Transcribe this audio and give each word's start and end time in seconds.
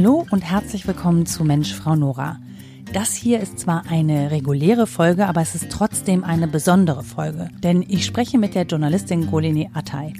Hallo 0.00 0.24
und 0.30 0.42
herzlich 0.42 0.86
willkommen 0.86 1.26
zu 1.26 1.42
Mensch, 1.42 1.74
Frau 1.74 1.96
Nora. 1.96 2.38
Das 2.92 3.14
hier 3.14 3.40
ist 3.40 3.58
zwar 3.58 3.82
eine 3.90 4.30
reguläre 4.30 4.86
Folge, 4.86 5.26
aber 5.26 5.40
es 5.40 5.56
ist 5.56 5.70
trotzdem 5.70 6.22
eine 6.22 6.46
besondere 6.46 7.02
Folge, 7.02 7.48
denn 7.64 7.82
ich 7.82 8.06
spreche 8.06 8.38
mit 8.38 8.54
der 8.54 8.62
Journalistin 8.62 9.28
Golene 9.28 9.68
Attay. 9.74 10.12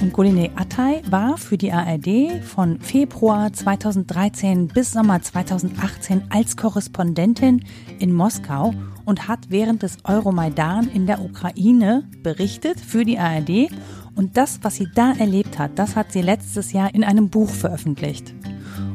Und 0.00 0.12
Golene 0.12 0.50
Attay 0.56 1.02
war 1.10 1.38
für 1.38 1.56
die 1.56 1.70
ARD 1.70 2.42
von 2.42 2.80
Februar 2.80 3.52
2013 3.52 4.66
bis 4.66 4.90
Sommer 4.90 5.22
2018 5.22 6.22
als 6.30 6.56
Korrespondentin 6.56 7.64
in 8.00 8.12
Moskau 8.12 8.74
und 9.04 9.28
hat 9.28 9.46
während 9.48 9.84
des 9.84 9.98
Euromaidan 10.02 10.88
in 10.88 11.06
der 11.06 11.20
Ukraine 11.20 12.02
berichtet 12.24 12.80
für 12.80 13.04
die 13.04 13.20
ARD. 13.20 13.68
Und 14.16 14.36
das, 14.36 14.58
was 14.62 14.74
sie 14.74 14.88
da 14.92 15.12
erlebt 15.12 15.56
hat, 15.56 15.78
das 15.78 15.94
hat 15.94 16.10
sie 16.10 16.20
letztes 16.20 16.72
Jahr 16.72 16.92
in 16.92 17.04
einem 17.04 17.30
Buch 17.30 17.50
veröffentlicht. 17.50 18.34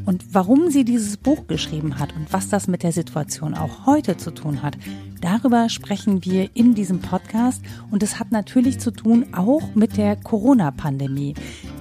Und 0.06 0.24
warum 0.34 0.70
sie 0.70 0.86
dieses 0.86 1.18
Buch 1.18 1.48
geschrieben 1.48 2.00
hat 2.00 2.16
und 2.16 2.32
was 2.32 2.50
das 2.50 2.68
mit 2.68 2.84
der 2.84 2.92
Situation 2.92 3.56
auch 3.56 3.86
heute 3.88 4.18
zu 4.18 4.32
tun 4.32 4.62
hat, 4.62 4.78
darüber 5.26 5.70
sprechen 5.70 6.24
wir 6.24 6.50
in 6.54 6.76
diesem 6.76 7.00
Podcast. 7.00 7.62
Und 7.90 8.04
es 8.04 8.20
hat 8.20 8.32
natürlich 8.32 8.80
zu 8.80 8.92
tun 8.92 9.26
auch 9.34 9.74
mit 9.74 9.98
der 9.98 10.16
Corona-Pandemie. 10.16 11.34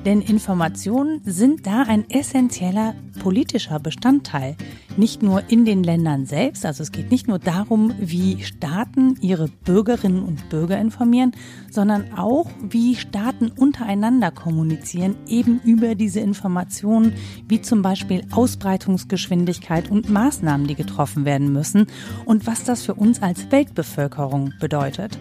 Denn 0.05 0.21
Informationen 0.21 1.21
sind 1.25 1.67
da 1.67 1.83
ein 1.83 2.09
essentieller 2.11 2.95
politischer 3.21 3.79
Bestandteil. 3.79 4.57
Nicht 4.97 5.23
nur 5.23 5.43
in 5.49 5.65
den 5.65 5.83
Ländern 5.83 6.27
selbst, 6.27 6.65
also 6.65 6.83
es 6.83 6.93
geht 6.93 7.11
nicht 7.11 7.27
nur 7.27 7.39
darum, 7.39 7.93
wie 7.99 8.43
Staaten 8.43 9.17
ihre 9.21 9.49
Bürgerinnen 9.49 10.23
und 10.23 10.49
Bürger 10.51 10.79
informieren, 10.79 11.33
sondern 11.71 12.13
auch, 12.17 12.49
wie 12.63 12.95
Staaten 12.95 13.51
untereinander 13.51 14.31
kommunizieren, 14.31 15.17
eben 15.27 15.61
über 15.65 15.95
diese 15.95 16.21
Informationen, 16.21 17.15
wie 17.49 17.61
zum 17.61 17.83
Beispiel 17.83 18.25
Ausbreitungsgeschwindigkeit 18.31 19.91
und 19.91 20.11
Maßnahmen, 20.11 20.67
die 20.67 20.77
getroffen 20.77 21.25
werden 21.25 21.53
müssen 21.53 21.87
und 22.25 22.47
was 22.47 22.63
das 22.63 22.83
für 22.83 22.95
uns 22.95 23.21
als 23.21 23.34
Weltbevölkerung 23.51 24.53
bedeutet. 24.61 25.19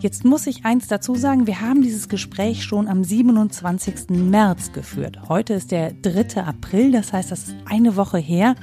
Jetzt 0.00 0.24
muss 0.24 0.46
ich 0.46 0.66
eins 0.66 0.86
dazu 0.86 1.14
sagen, 1.14 1.46
wir 1.46 1.62
haben 1.62 1.80
dieses 1.80 2.10
Gespräch 2.10 2.62
schon 2.62 2.88
am 2.88 3.04
27. 3.04 4.10
März 4.10 4.72
geführt. 4.72 5.30
Heute 5.30 5.54
ist 5.54 5.70
der 5.70 5.92
3. 5.92 6.42
April, 6.42 6.92
das 6.92 7.14
heißt, 7.14 7.30
das 7.30 7.48
ist 7.48 7.56
eine 7.64 7.96
Woche 7.96 8.18
her. 8.18 8.54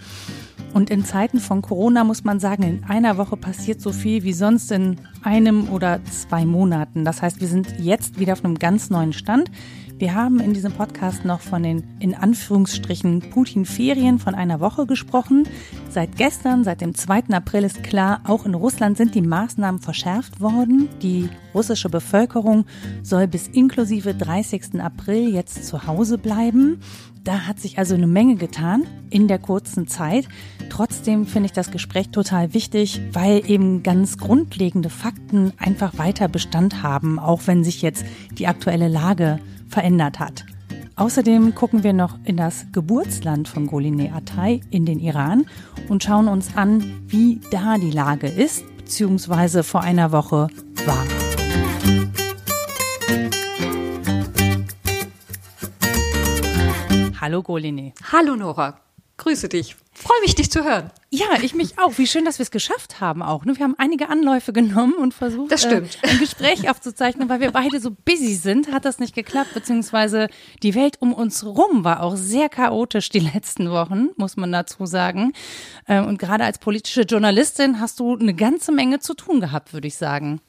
Und 0.73 0.89
in 0.89 1.03
Zeiten 1.03 1.39
von 1.39 1.61
Corona 1.61 2.03
muss 2.03 2.23
man 2.23 2.39
sagen, 2.39 2.63
in 2.63 2.83
einer 2.83 3.17
Woche 3.17 3.37
passiert 3.37 3.81
so 3.81 3.91
viel 3.91 4.23
wie 4.23 4.33
sonst 4.33 4.71
in 4.71 4.97
einem 5.23 5.69
oder 5.69 5.99
zwei 6.05 6.45
Monaten. 6.45 7.03
Das 7.03 7.21
heißt, 7.21 7.41
wir 7.41 7.47
sind 7.47 7.79
jetzt 7.79 8.19
wieder 8.19 8.33
auf 8.33 8.45
einem 8.45 8.59
ganz 8.59 8.89
neuen 8.89 9.11
Stand. 9.11 9.51
Wir 10.01 10.15
haben 10.15 10.39
in 10.39 10.55
diesem 10.55 10.71
Podcast 10.71 11.25
noch 11.25 11.41
von 11.41 11.61
den 11.61 11.83
in 11.99 12.15
Anführungsstrichen 12.15 13.19
Putin-Ferien 13.29 14.17
von 14.17 14.33
einer 14.33 14.59
Woche 14.59 14.87
gesprochen. 14.87 15.47
Seit 15.91 16.17
gestern, 16.17 16.63
seit 16.63 16.81
dem 16.81 16.95
2. 16.95 17.25
April 17.29 17.65
ist 17.65 17.83
klar, 17.83 18.21
auch 18.25 18.47
in 18.47 18.55
Russland 18.55 18.97
sind 18.97 19.13
die 19.13 19.21
Maßnahmen 19.21 19.79
verschärft 19.79 20.41
worden. 20.41 20.89
Die 21.03 21.29
russische 21.53 21.87
Bevölkerung 21.89 22.65
soll 23.03 23.27
bis 23.27 23.47
inklusive 23.47 24.15
30. 24.15 24.81
April 24.81 25.31
jetzt 25.31 25.65
zu 25.65 25.85
Hause 25.85 26.17
bleiben. 26.17 26.79
Da 27.23 27.41
hat 27.41 27.59
sich 27.59 27.77
also 27.77 27.93
eine 27.93 28.07
Menge 28.07 28.37
getan 28.37 28.87
in 29.11 29.27
der 29.27 29.37
kurzen 29.37 29.87
Zeit. 29.87 30.27
Trotzdem 30.69 31.27
finde 31.27 31.45
ich 31.45 31.53
das 31.53 31.69
Gespräch 31.69 32.09
total 32.09 32.55
wichtig, 32.55 32.99
weil 33.13 33.47
eben 33.47 33.83
ganz 33.83 34.17
grundlegende 34.17 34.89
Fakten 34.89 35.53
einfach 35.59 35.99
weiter 35.99 36.27
Bestand 36.27 36.81
haben, 36.81 37.19
auch 37.19 37.41
wenn 37.45 37.63
sich 37.63 37.83
jetzt 37.83 38.03
die 38.39 38.47
aktuelle 38.47 38.87
Lage 38.87 39.39
verändert 39.71 40.19
hat. 40.19 40.45
Außerdem 40.95 41.55
gucken 41.55 41.83
wir 41.83 41.93
noch 41.93 42.19
in 42.25 42.37
das 42.37 42.67
Geburtsland 42.71 43.47
von 43.47 43.65
Goline 43.65 44.13
Atay 44.13 44.61
in 44.69 44.85
den 44.85 44.99
Iran 44.99 45.45
und 45.89 46.03
schauen 46.03 46.27
uns 46.27 46.55
an, 46.55 47.01
wie 47.07 47.41
da 47.49 47.77
die 47.77 47.89
Lage 47.89 48.27
ist, 48.27 48.63
beziehungsweise 48.77 49.63
vor 49.63 49.81
einer 49.81 50.11
Woche 50.11 50.47
war. 50.85 51.05
Hallo 57.19 57.41
Goline. 57.41 57.93
Hallo 58.11 58.35
Nora. 58.35 58.79
Grüße 59.17 59.47
dich. 59.47 59.75
Freue 59.93 60.21
mich, 60.21 60.35
dich 60.35 60.49
zu 60.49 60.63
hören. 60.63 60.89
Ja, 61.09 61.27
ich 61.41 61.53
mich 61.53 61.77
auch. 61.77 61.97
Wie 61.97 62.07
schön, 62.07 62.23
dass 62.23 62.39
wir 62.39 62.43
es 62.43 62.51
geschafft 62.51 63.01
haben 63.01 63.21
auch. 63.21 63.43
Ne? 63.43 63.57
Wir 63.57 63.65
haben 63.65 63.75
einige 63.77 64.07
Anläufe 64.07 64.53
genommen 64.53 64.93
und 64.93 65.13
versucht, 65.13 65.51
das 65.51 65.63
stimmt. 65.63 65.97
Äh, 66.01 66.11
ein 66.11 66.19
Gespräch 66.19 66.69
aufzuzeichnen, 66.69 67.27
weil 67.27 67.41
wir 67.41 67.51
beide 67.51 67.81
so 67.81 67.91
busy 67.91 68.35
sind, 68.35 68.71
hat 68.71 68.85
das 68.85 68.99
nicht 68.99 69.13
geklappt, 69.13 69.53
beziehungsweise 69.53 70.29
die 70.63 70.75
Welt 70.75 70.95
um 71.01 71.13
uns 71.13 71.45
rum 71.45 71.83
war 71.83 72.03
auch 72.03 72.15
sehr 72.15 72.47
chaotisch 72.47 73.09
die 73.09 73.19
letzten 73.19 73.69
Wochen, 73.69 74.09
muss 74.15 74.37
man 74.37 74.51
dazu 74.53 74.85
sagen. 74.85 75.33
Äh, 75.87 75.99
und 75.99 76.19
gerade 76.19 76.45
als 76.45 76.59
politische 76.59 77.01
Journalistin 77.01 77.81
hast 77.81 77.99
du 77.99 78.15
eine 78.15 78.33
ganze 78.33 78.71
Menge 78.71 78.99
zu 78.99 79.13
tun 79.13 79.41
gehabt, 79.41 79.73
würde 79.73 79.89
ich 79.89 79.97
sagen. 79.97 80.39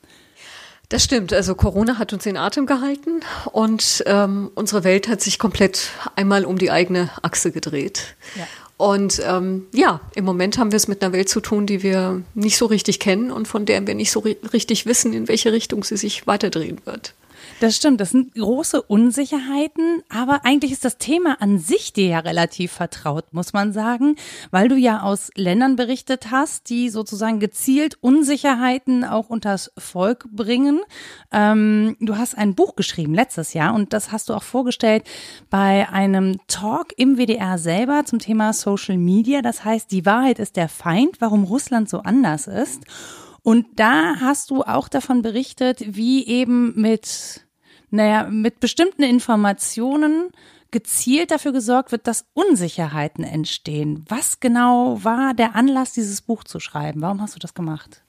Das 0.93 1.03
stimmt. 1.03 1.33
Also 1.33 1.55
Corona 1.55 1.97
hat 1.97 2.13
uns 2.13 2.27
in 2.27 2.37
Atem 2.37 2.67
gehalten 2.67 3.23
und 3.51 4.05
ähm, 4.05 4.51
unsere 4.55 4.85
Welt 4.85 5.09
hat 5.09 5.23
sich 5.23 5.39
komplett 5.39 5.89
einmal 6.17 6.45
um 6.45 6.59
die 6.59 6.71
eigene 6.71 7.09
Achse 7.23 7.51
gedreht. 7.51 8.15
Ja. 8.37 8.47
Und 8.83 9.23
ähm, 9.25 9.67
ja, 9.73 10.01
im 10.17 10.25
Moment 10.25 10.59
haben 10.59 10.73
wir 10.73 10.77
es 10.77 10.89
mit 10.89 11.05
einer 11.05 11.13
Welt 11.13 11.29
zu 11.29 11.39
tun, 11.39 11.67
die 11.67 11.85
wir 11.85 12.21
nicht 12.35 12.57
so 12.57 12.67
richtig 12.67 12.99
kennen 12.99 13.31
und 13.31 13.47
von 13.47 13.65
der 13.65 13.87
wir 13.87 13.95
nicht 13.95 14.11
so 14.11 14.19
ri 14.19 14.37
richtig 14.53 14.87
wissen, 14.87 15.13
in 15.13 15.29
welche 15.29 15.53
Richtung 15.53 15.85
sie 15.85 15.97
sich 15.97 16.27
weiterdrehen 16.27 16.81
wird. 16.85 17.15
Das 17.63 17.77
stimmt, 17.77 18.01
das 18.01 18.11
sind 18.11 18.35
große 18.35 18.83
Unsicherheiten, 18.83 20.03
aber 20.09 20.45
eigentlich 20.45 20.73
ist 20.73 20.85
das 20.85 20.99
Thema 20.99 21.41
an 21.41 21.61
sich 21.61 21.93
dir 21.93 22.09
ja 22.09 22.19
relativ 22.19 22.73
vertraut, 22.73 23.33
muss 23.33 23.53
man 23.53 23.73
sagen, 23.73 24.17
weil 24.51 24.67
du 24.67 24.75
ja 24.75 25.03
aus 25.03 25.31
Ländern 25.37 25.77
berichtet 25.77 26.33
hast, 26.33 26.71
die 26.71 26.89
sozusagen 26.89 27.39
gezielt 27.39 27.99
Unsicherheiten 28.01 29.05
auch 29.05 29.31
unters 29.31 29.71
Volk 29.79 30.27
bringen. 30.33 30.81
Ähm, 31.31 31.97
du 32.01 32.17
hast 32.17 32.37
ein 32.37 32.57
Buch 32.57 32.75
geschrieben 32.75 33.15
letztes 33.15 33.55
Jahr 33.55 33.75
und 33.75 33.93
das 33.93 34.11
hast 34.11 34.29
du 34.29 34.35
auch 34.35 34.43
vorgestellt 34.43 35.05
bei 35.49 35.89
einem 35.89 36.41
Talk 36.49 36.89
im 36.97 37.17
WDR 37.17 37.59
selber 37.59 38.05
zum 38.05 38.19
Thema 38.19 38.53
Social 38.55 38.99
Media. 38.99 39.41
Das 39.41 39.65
heißt, 39.65 39.93
die 39.93 40.05
Wahrheit 40.05 40.41
ist 40.41 40.57
der 40.57 40.69
Feind, 40.69 41.21
warum 41.21 41.45
Russland 41.45 41.89
so 41.89 41.99
anders 41.99 42.49
ist. 42.49 42.83
Und 43.45 43.67
da 43.77 44.17
hast 44.21 44.51
du 44.51 44.63
auch 44.63 44.89
davon 44.89 45.23
berichtet, 45.23 45.97
wie 45.97 46.27
eben 46.27 46.81
mit 46.81 47.47
naja, 47.93 48.25
mit 48.31 48.59
bestimmten 48.59 49.03
Informationen 49.03 50.31
gezielt 50.71 51.31
dafür 51.31 51.53
gesorgt 51.53 51.93
wird, 51.93 52.07
dass 52.07 52.25
Unsicherheiten 52.33 53.23
entstehen. 53.23 54.05
Was 54.09 54.41
genau 54.41 54.99
war 55.05 55.35
der 55.35 55.55
Anlass, 55.55 55.93
dieses 55.93 56.23
Buch 56.23 56.45
zu 56.45 56.59
schreiben? 56.59 57.03
Warum 57.03 57.21
hast 57.21 57.35
du 57.35 57.39
das 57.39 57.55
gemacht? 57.55 58.03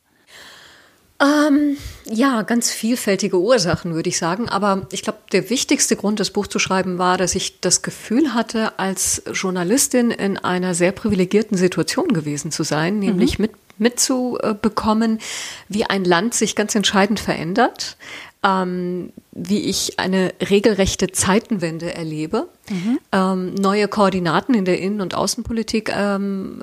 Ähm, 1.21 1.77
ja, 2.05 2.41
ganz 2.41 2.71
vielfältige 2.71 3.39
Ursachen, 3.39 3.93
würde 3.93 4.09
ich 4.09 4.17
sagen. 4.17 4.49
Aber 4.49 4.87
ich 4.91 5.03
glaube, 5.03 5.19
der 5.31 5.49
wichtigste 5.49 5.95
Grund, 5.95 6.19
das 6.19 6.31
Buch 6.31 6.47
zu 6.47 6.59
schreiben, 6.59 6.97
war, 6.97 7.17
dass 7.17 7.35
ich 7.35 7.59
das 7.59 7.81
Gefühl 7.81 8.33
hatte, 8.33 8.79
als 8.79 9.23
Journalistin 9.31 10.11
in 10.11 10.37
einer 10.37 10.73
sehr 10.73 10.91
privilegierten 10.91 11.57
Situation 11.57 12.09
gewesen 12.09 12.51
zu 12.51 12.63
sein, 12.63 12.99
nämlich 12.99 13.37
mhm. 13.37 13.43
mit 13.43 13.51
mitzubekommen, 13.79 15.19
wie 15.67 15.85
ein 15.85 16.03
Land 16.03 16.35
sich 16.35 16.55
ganz 16.55 16.75
entscheidend 16.75 17.19
verändert, 17.19 17.97
ähm, 18.43 19.13
wie 19.31 19.61
ich 19.61 19.99
eine 19.99 20.33
regelrechte 20.49 21.11
Zeitenwende 21.11 21.93
erlebe, 21.93 22.47
mhm. 22.69 22.99
ähm, 23.11 23.55
neue 23.55 23.87
Koordinaten 23.87 24.53
in 24.53 24.65
der 24.65 24.79
Innen- 24.79 25.01
und 25.01 25.15
Außenpolitik 25.15 25.91
ähm, 25.95 26.61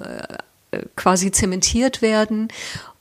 äh, 0.72 0.82
quasi 0.96 1.32
zementiert 1.32 2.02
werden 2.02 2.48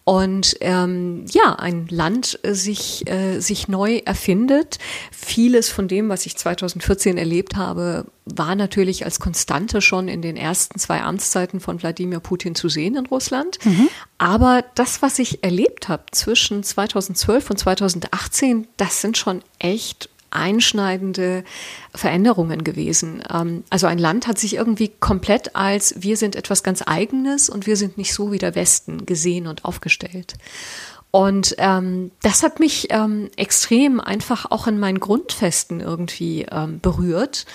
und 0.10 0.58
ähm, 0.62 1.26
ja, 1.30 1.54
ein 1.54 1.86
Land 1.92 2.40
äh, 2.42 2.56
sich, 2.56 3.08
äh, 3.08 3.42
sich 3.42 3.68
neu 3.68 3.98
erfindet. 4.06 4.80
Vieles 5.12 5.70
von 5.70 5.88
dem, 5.88 6.10
was 6.10 6.26
ich 6.26 6.36
2014 6.36 7.16
erlebt 7.16 7.58
habe, 7.58 8.06
war 8.26 8.56
natürlich 8.56 9.06
als 9.06 9.20
Konstante 9.20 9.82
schon 9.82 10.08
in 10.08 10.24
den 10.24 10.36
ersten 10.36 10.80
zwei 10.80 11.04
Amtszeiten 11.04 11.60
von 11.60 11.80
Wladimir 11.84 12.22
Putin 12.22 12.56
zu 12.56 12.70
sehen 12.70 12.96
in 12.96 13.06
Russland. 13.06 13.64
Mhm. 13.64 13.88
Aber 14.18 14.66
das, 14.74 15.04
was 15.04 15.20
ich 15.20 15.44
erlebt 15.44 15.90
habe 15.90 16.06
zwischen 16.10 16.64
2012 16.64 17.52
und 17.52 17.58
2018, 17.58 18.68
das 18.78 19.02
sind 19.02 19.16
schon 19.16 19.44
echt 19.60 20.10
einschneidende 20.32 21.44
Veränderungen 21.94 22.64
gewesen. 22.64 23.24
Ähm, 23.32 23.64
also 23.70 23.88
ein 23.88 23.98
Land 23.98 24.28
hat 24.28 24.38
sich 24.38 24.56
irgendwie 24.56 24.92
komplett 25.00 25.56
als 25.56 25.96
wir 26.00 26.18
sind 26.18 26.36
etwas 26.36 26.64
ganz 26.64 26.84
Eigenes 26.86 27.50
und 27.50 27.68
wir 27.68 27.78
sind 27.78 27.98
nicht 27.98 28.14
so 28.14 28.32
wie 28.32 28.38
der 28.38 28.56
Westen 28.56 29.06
gesehen 29.06 29.48
und 29.48 29.66
aufgestellt. 29.66 30.36
Und 31.12 31.56
ähm, 31.58 32.12
das 32.22 32.44
hat 32.44 32.60
mich 32.60 32.88
ähm, 32.92 33.30
extrem 33.36 34.00
einfach 34.00 34.52
auch 34.52 34.68
in 34.68 34.80
meinen 34.80 35.00
Grundfesten 35.00 35.80
irgendwie 35.80 36.46
ähm, 36.52 36.80
berührt, 36.80 37.48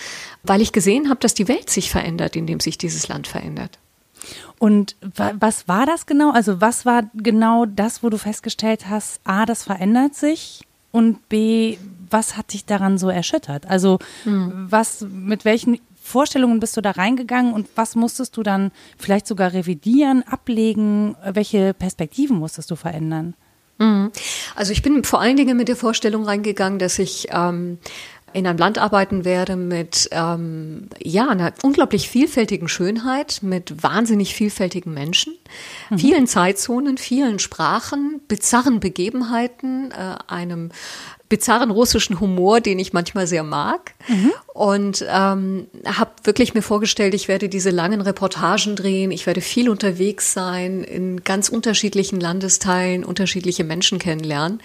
weil 0.42 0.60
ich 0.60 0.72
gesehen 0.72 1.08
habe, 1.08 1.20
dass 1.20 1.34
die 1.34 1.46
Welt 1.46 1.70
sich 1.70 1.90
verändert, 1.90 2.34
indem 2.34 2.58
sich 2.58 2.78
dieses 2.78 3.06
Land 3.06 3.28
verändert. 3.28 3.78
Und 4.58 4.96
was 5.00 5.68
war 5.68 5.86
das 5.86 6.06
genau? 6.06 6.32
Also 6.32 6.60
was 6.60 6.86
war 6.86 7.10
genau 7.14 7.66
das, 7.66 8.02
wo 8.02 8.08
du 8.08 8.18
festgestellt 8.18 8.88
hast, 8.88 9.20
a, 9.24 9.44
das 9.46 9.64
verändert 9.64 10.14
sich 10.14 10.62
und 10.90 11.28
b, 11.28 11.76
was 12.14 12.36
hat 12.36 12.52
dich 12.52 12.64
daran 12.64 12.96
so 12.96 13.10
erschüttert? 13.10 13.68
Also 13.68 13.98
hm. 14.22 14.68
was, 14.70 15.04
mit 15.10 15.44
welchen 15.44 15.80
Vorstellungen 16.00 16.60
bist 16.60 16.76
du 16.76 16.80
da 16.80 16.92
reingegangen 16.92 17.52
und 17.52 17.66
was 17.74 17.96
musstest 17.96 18.36
du 18.36 18.44
dann 18.44 18.70
vielleicht 18.96 19.26
sogar 19.26 19.52
revidieren, 19.52 20.22
ablegen? 20.22 21.16
Welche 21.28 21.74
Perspektiven 21.74 22.38
musstest 22.38 22.70
du 22.70 22.76
verändern? 22.76 23.34
Mhm. 23.78 24.12
Also 24.54 24.70
ich 24.70 24.82
bin 24.82 25.02
vor 25.02 25.20
allen 25.20 25.36
Dingen 25.36 25.56
mit 25.56 25.66
der 25.66 25.76
Vorstellung 25.76 26.24
reingegangen, 26.24 26.78
dass 26.78 27.00
ich 27.00 27.28
ähm, 27.32 27.78
in 28.34 28.46
einem 28.46 28.58
Land 28.58 28.78
arbeiten 28.78 29.24
werde 29.24 29.56
mit 29.56 30.08
ähm, 30.12 30.88
ja 31.02 31.28
einer 31.28 31.52
unglaublich 31.62 32.08
vielfältigen 32.08 32.68
Schönheit, 32.68 33.40
mit 33.42 33.82
wahnsinnig 33.82 34.34
vielfältigen 34.34 34.92
Menschen, 34.92 35.34
mhm. 35.88 35.98
vielen 35.98 36.26
Zeitzonen, 36.26 36.98
vielen 36.98 37.38
Sprachen, 37.38 38.20
bizarren 38.28 38.78
Begebenheiten, 38.78 39.90
äh, 39.92 40.16
einem 40.26 40.70
bizarren 41.28 41.70
russischen 41.70 42.20
Humor, 42.20 42.60
den 42.60 42.78
ich 42.78 42.92
manchmal 42.92 43.26
sehr 43.26 43.42
mag. 43.42 43.94
Mhm. 44.08 44.32
Und 44.52 45.04
ähm, 45.08 45.66
habe 45.86 46.10
wirklich 46.24 46.54
mir 46.54 46.62
vorgestellt, 46.62 47.14
ich 47.14 47.28
werde 47.28 47.48
diese 47.48 47.70
langen 47.70 48.00
Reportagen 48.00 48.76
drehen, 48.76 49.10
ich 49.10 49.26
werde 49.26 49.40
viel 49.40 49.68
unterwegs 49.68 50.32
sein, 50.32 50.84
in 50.84 51.24
ganz 51.24 51.48
unterschiedlichen 51.48 52.20
Landesteilen 52.20 53.04
unterschiedliche 53.04 53.64
Menschen 53.64 53.98
kennenlernen. 53.98 54.60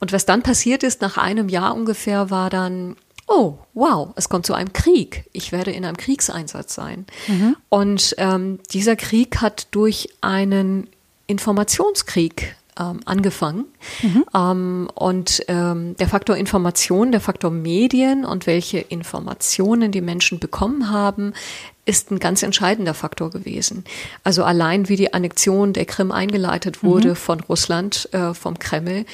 Und 0.00 0.12
was 0.12 0.26
dann 0.26 0.42
passiert 0.42 0.82
ist, 0.82 1.00
nach 1.00 1.16
einem 1.16 1.48
Jahr 1.48 1.74
ungefähr, 1.74 2.30
war 2.30 2.50
dann, 2.50 2.96
oh, 3.28 3.58
wow, 3.72 4.10
es 4.16 4.28
kommt 4.28 4.46
zu 4.46 4.54
einem 4.54 4.72
Krieg. 4.72 5.24
Ich 5.32 5.52
werde 5.52 5.70
in 5.70 5.84
einem 5.84 5.96
Kriegseinsatz 5.96 6.74
sein. 6.74 7.06
Mhm. 7.28 7.56
Und 7.68 8.14
ähm, 8.18 8.58
dieser 8.72 8.96
Krieg 8.96 9.40
hat 9.40 9.68
durch 9.70 10.08
einen 10.20 10.88
Informationskrieg 11.26 12.56
ähm, 12.78 13.00
angefangen. 13.04 13.66
Mhm. 14.02 14.24
Ähm, 14.34 14.90
und 14.94 15.44
ähm, 15.48 15.96
der 15.96 16.08
Faktor 16.08 16.36
Information, 16.36 17.12
der 17.12 17.20
Faktor 17.20 17.50
Medien 17.50 18.24
und 18.24 18.46
welche 18.46 18.78
Informationen 18.78 19.92
die 19.92 20.00
Menschen 20.00 20.38
bekommen 20.38 20.90
haben, 20.90 21.34
ist 21.84 22.10
ein 22.10 22.18
ganz 22.18 22.42
entscheidender 22.42 22.94
Faktor 22.94 23.30
gewesen. 23.30 23.84
Also 24.22 24.44
allein 24.44 24.88
wie 24.88 24.96
die 24.96 25.12
Annexion 25.12 25.72
der 25.72 25.84
Krim 25.84 26.12
eingeleitet 26.12 26.82
wurde 26.82 27.10
mhm. 27.10 27.16
von 27.16 27.40
Russland, 27.40 28.08
äh, 28.12 28.34
vom 28.34 28.58
Kreml, 28.58 29.04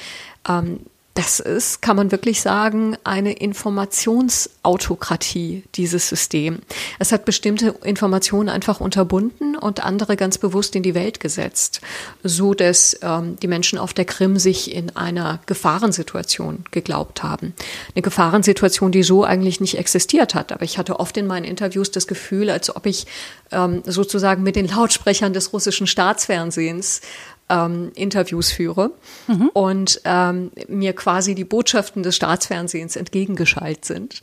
ähm, 0.47 0.81
das 1.15 1.39
ist, 1.39 1.81
kann 1.81 1.95
man 1.97 2.11
wirklich 2.11 2.41
sagen, 2.41 2.95
eine 3.03 3.33
Informationsautokratie, 3.33 5.63
dieses 5.75 6.07
System. 6.07 6.59
Es 6.97 7.11
hat 7.11 7.25
bestimmte 7.25 7.75
Informationen 7.83 8.47
einfach 8.47 8.79
unterbunden 8.79 9.57
und 9.57 9.83
andere 9.83 10.15
ganz 10.15 10.37
bewusst 10.37 10.75
in 10.75 10.83
die 10.83 10.95
Welt 10.95 11.19
gesetzt, 11.19 11.81
so 12.23 12.53
dass 12.53 12.97
ähm, 13.01 13.35
die 13.41 13.47
Menschen 13.47 13.79
auf 13.79 13.93
der 13.93 14.05
Krim 14.05 14.37
sich 14.37 14.73
in 14.73 14.95
einer 14.95 15.41
Gefahrensituation 15.45 16.63
geglaubt 16.71 17.21
haben. 17.21 17.53
Eine 17.95 18.01
Gefahrensituation, 18.01 18.93
die 18.93 19.03
so 19.03 19.25
eigentlich 19.25 19.59
nicht 19.59 19.77
existiert 19.77 20.35
hat. 20.35 20.53
Aber 20.53 20.63
ich 20.63 20.77
hatte 20.77 20.99
oft 20.99 21.17
in 21.17 21.27
meinen 21.27 21.43
Interviews 21.43 21.91
das 21.91 22.07
Gefühl, 22.07 22.49
als 22.49 22.73
ob 22.73 22.85
ich 22.85 23.07
ähm, 23.51 23.81
sozusagen 23.85 24.43
mit 24.43 24.55
den 24.55 24.67
Lautsprechern 24.67 25.33
des 25.33 25.53
russischen 25.53 25.87
Staatsfernsehens 25.87 27.01
ähm, 27.49 27.91
Interviews 27.95 28.51
führe 28.51 28.91
mhm. 29.27 29.49
und 29.53 30.01
ähm, 30.05 30.51
mir 30.67 30.93
quasi 30.93 31.35
die 31.35 31.43
Botschaften 31.43 32.03
des 32.03 32.15
Staatsfernsehens 32.15 32.95
entgegengeschaltet 32.95 33.85
sind. 33.85 34.21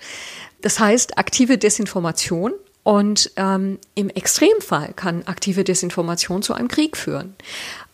Das 0.62 0.78
heißt, 0.80 1.18
aktive 1.18 1.58
Desinformation 1.58 2.52
und 2.82 3.32
ähm, 3.36 3.78
im 3.94 4.10
Extremfall 4.10 4.92
kann 4.94 5.24
aktive 5.26 5.64
Desinformation 5.64 6.42
zu 6.42 6.54
einem 6.54 6.68
Krieg 6.68 6.96
führen. 6.96 7.34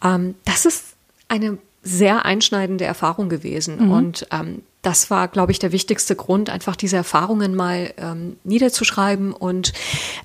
Ähm, 0.05 0.35
das 0.45 0.67
ist 0.67 0.85
eine 1.29 1.59
sehr 1.83 2.25
einschneidende 2.25 2.85
Erfahrung 2.85 3.29
gewesen. 3.29 3.87
Mhm. 3.87 3.91
Und 3.91 4.27
ähm, 4.31 4.63
das 4.83 5.11
war, 5.11 5.29
glaube 5.29 5.53
ich, 5.53 5.61
der 5.61 5.73
wichtigste 5.73 6.17
Grund, 6.17 6.51
einfach 6.51 6.75
diese 6.77 6.97
Erfahrungen 6.97 7.55
mal 7.55 7.95
ähm, 7.97 8.37
niederzuschreiben 8.45 9.33
und 9.33 9.73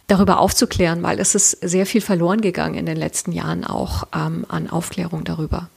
darüber 0.07 0.39
aufzuklären, 0.39 1.03
weil 1.03 1.19
es 1.19 1.35
ist 1.35 1.51
sehr 1.61 1.85
viel 1.85 2.01
verloren 2.01 2.41
gegangen 2.41 2.75
in 2.75 2.87
den 2.87 2.97
letzten 2.97 3.31
Jahren 3.31 3.63
auch 3.63 4.07
ähm, 4.15 4.45
an 4.49 4.69
Aufklärung 4.69 5.23
darüber. 5.23 5.69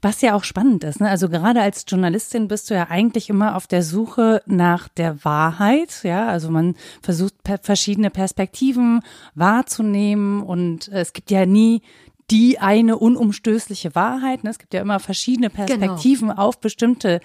Was 0.00 0.20
ja 0.20 0.34
auch 0.34 0.44
spannend 0.44 0.84
ist, 0.84 1.00
ne? 1.00 1.08
Also 1.08 1.28
gerade 1.28 1.60
als 1.60 1.84
Journalistin 1.88 2.46
bist 2.46 2.70
du 2.70 2.74
ja 2.74 2.86
eigentlich 2.88 3.30
immer 3.30 3.56
auf 3.56 3.66
der 3.66 3.82
Suche 3.82 4.42
nach 4.46 4.88
der 4.88 5.24
Wahrheit, 5.24 6.02
ja. 6.04 6.28
Also 6.28 6.50
man 6.50 6.76
versucht 7.02 7.42
per 7.42 7.58
verschiedene 7.58 8.10
Perspektiven 8.10 9.00
wahrzunehmen 9.34 10.42
und 10.42 10.88
es 10.88 11.12
gibt 11.12 11.32
ja 11.32 11.46
nie 11.46 11.82
die 12.30 12.58
eine 12.58 12.98
unumstößliche 12.98 13.94
Wahrheit. 13.94 14.44
Ne? 14.44 14.50
Es 14.50 14.58
gibt 14.58 14.74
ja 14.74 14.80
immer 14.80 14.98
verschiedene 14.98 15.48
genau. 15.48 15.64
Perspektiven 15.66 16.28
genau. 16.28 16.42
auf 16.42 16.58
bestimmte 16.60 17.20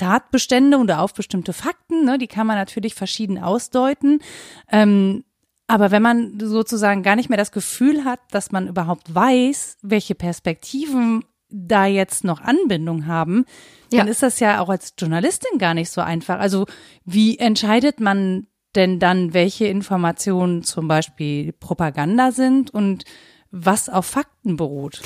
Tatbestände 0.00 0.78
oder 0.78 1.00
auf 1.00 1.14
bestimmte 1.14 1.52
Fakten. 1.52 2.04
Ne? 2.04 2.18
Die 2.18 2.26
kann 2.26 2.46
man 2.46 2.56
natürlich 2.56 2.94
verschieden 2.94 3.38
ausdeuten. 3.38 4.20
Ähm, 4.70 5.24
aber 5.66 5.90
wenn 5.90 6.02
man 6.02 6.40
sozusagen 6.40 7.02
gar 7.02 7.16
nicht 7.16 7.28
mehr 7.28 7.38
das 7.38 7.52
Gefühl 7.52 8.04
hat, 8.04 8.18
dass 8.32 8.50
man 8.50 8.66
überhaupt 8.66 9.14
weiß, 9.14 9.78
welche 9.82 10.14
Perspektiven 10.14 11.24
da 11.48 11.86
jetzt 11.86 12.24
noch 12.24 12.40
Anbindung 12.40 13.06
haben, 13.06 13.44
ja. 13.92 13.98
dann 13.98 14.08
ist 14.08 14.22
das 14.22 14.40
ja 14.40 14.60
auch 14.60 14.68
als 14.68 14.94
Journalistin 14.98 15.58
gar 15.58 15.74
nicht 15.74 15.90
so 15.90 16.00
einfach. 16.00 16.40
Also 16.40 16.66
wie 17.04 17.38
entscheidet 17.38 18.00
man 18.00 18.46
denn 18.74 18.98
dann, 18.98 19.34
welche 19.34 19.66
Informationen 19.66 20.62
zum 20.62 20.88
Beispiel 20.88 21.52
Propaganda 21.52 22.32
sind 22.32 22.70
und 22.72 23.04
was 23.50 23.88
auf 23.88 24.06
Fakten 24.06 24.56
beruht? 24.56 25.02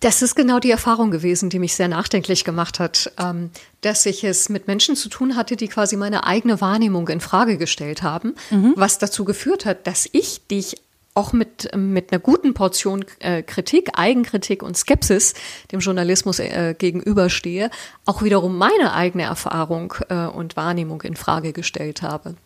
Das 0.00 0.22
ist 0.22 0.34
genau 0.34 0.60
die 0.60 0.70
Erfahrung 0.70 1.10
gewesen, 1.10 1.50
die 1.50 1.58
mich 1.58 1.74
sehr 1.74 1.88
nachdenklich 1.88 2.44
gemacht 2.44 2.78
hat, 2.78 3.12
ähm, 3.18 3.50
dass 3.80 4.06
ich 4.06 4.22
es 4.24 4.48
mit 4.48 4.66
Menschen 4.66 4.96
zu 4.96 5.08
tun 5.08 5.36
hatte, 5.36 5.56
die 5.56 5.68
quasi 5.68 5.96
meine 5.96 6.24
eigene 6.24 6.60
Wahrnehmung 6.60 7.08
in 7.08 7.20
Frage 7.20 7.56
gestellt 7.56 8.02
haben, 8.02 8.34
mhm. 8.50 8.74
was 8.76 8.98
dazu 8.98 9.24
geführt 9.24 9.64
hat, 9.64 9.86
dass 9.86 10.08
ich, 10.12 10.46
die 10.48 10.58
ich 10.58 10.76
auch 11.14 11.32
mit, 11.32 11.74
mit 11.76 12.12
einer 12.12 12.20
guten 12.20 12.54
Portion 12.54 13.04
äh, 13.18 13.42
Kritik, 13.42 13.90
Eigenkritik 13.94 14.62
und 14.62 14.76
Skepsis 14.76 15.34
dem 15.72 15.80
Journalismus 15.80 16.38
äh, 16.38 16.76
gegenüberstehe, 16.78 17.70
auch 18.04 18.22
wiederum 18.22 18.56
meine 18.56 18.92
eigene 18.92 19.24
Erfahrung 19.24 19.94
äh, 20.10 20.26
und 20.26 20.56
Wahrnehmung 20.56 21.02
in 21.02 21.16
Frage 21.16 21.52
gestellt 21.52 22.02
habe. 22.02 22.36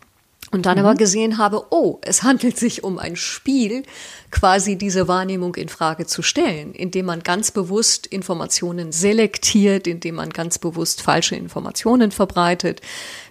Und 0.53 0.67
dann 0.67 0.77
mhm. 0.77 0.85
aber 0.85 0.95
gesehen 0.95 1.39
habe, 1.39 1.65
oh, 1.71 1.97
es 2.01 2.21
handelt 2.21 2.57
sich 2.57 2.83
um 2.83 2.99
ein 2.99 3.15
Spiel, 3.15 3.81
quasi 4.29 4.77
diese 4.77 5.07
Wahrnehmung 5.07 5.55
in 5.55 5.67
Frage 5.67 6.05
zu 6.05 6.21
stellen, 6.21 6.73
indem 6.73 7.07
man 7.07 7.23
ganz 7.23 7.49
bewusst 7.49 8.05
Informationen 8.05 8.91
selektiert, 8.91 9.87
indem 9.87 10.15
man 10.15 10.29
ganz 10.29 10.59
bewusst 10.59 11.01
falsche 11.01 11.35
Informationen 11.35 12.11
verbreitet, 12.11 12.81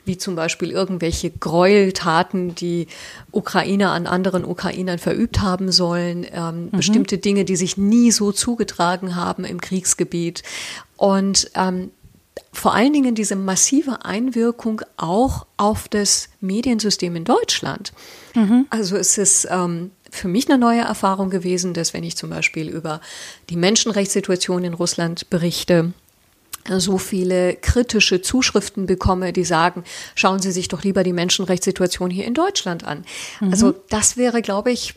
wie 0.05 0.19
zum 0.19 0.35
Beispiel 0.35 0.73
irgendwelche 0.73 1.31
Gräueltaten, 1.31 2.57
die 2.57 2.89
Ukrainer 3.31 3.93
an 3.93 4.09
anderen 4.09 4.45
Ukrainern 4.45 4.99
verübt 4.99 5.41
haben 5.41 5.71
sollen, 5.71 6.27
ähm, 6.33 6.65
mhm. 6.65 6.71
bestimmte 6.73 7.19
Dinge, 7.19 7.45
die 7.45 7.57
sich 7.57 7.77
nie 7.77 8.11
so 8.11 8.33
zugetragen 8.33 9.15
haben 9.15 9.45
im 9.45 9.61
Kriegsgebiet. 9.61 10.43
Und 10.97 11.53
ähm, 11.55 11.93
vor 12.53 12.75
allen 12.75 12.93
Dingen 12.93 13.15
diese 13.15 13.37
massive 13.37 14.05
Einwirkung 14.05 14.83
auch 14.97 15.47
auf 15.57 15.89
das 15.89 16.29
Mediensystem 16.41 17.17
in 17.17 17.25
Deutschland. 17.25 17.93
Mhm. 18.35 18.67
Also 18.71 18.97
es 18.97 19.19
ist 19.19 19.49
ähm, 19.51 19.91
für 20.11 20.29
mich 20.29 20.49
eine 20.49 20.59
neue 20.59 20.83
Erfahrung 20.83 21.31
gewesen, 21.31 21.75
dass 21.75 21.95
wenn 21.95 22.05
ich 22.05 22.17
zum 22.17 22.31
Beispiel 22.31 22.69
über 22.69 23.01
die 23.49 23.57
Menschenrechtssituation 23.57 24.65
in 24.65 24.75
Russland 24.75 25.31
berichte, 25.31 25.93
so 26.69 26.99
viele 26.99 27.57
kritische 27.57 28.23
Zuschriften 28.23 28.87
bekomme, 28.87 29.33
die 29.33 29.45
sagen, 29.45 29.85
schauen 30.15 30.41
Sie 30.41 30.53
sich 30.53 30.69
doch 30.69 30.85
lieber 30.85 31.03
die 31.03 31.13
Menschenrechtssituation 31.13 32.11
hier 32.11 32.25
in 32.25 32.35
Deutschland 32.35 32.85
an. 32.85 33.05
Mhm. 33.41 33.51
Also 33.51 33.75
das 33.89 34.17
wäre, 34.17 34.43
glaube 34.43 34.71
ich, 34.71 34.95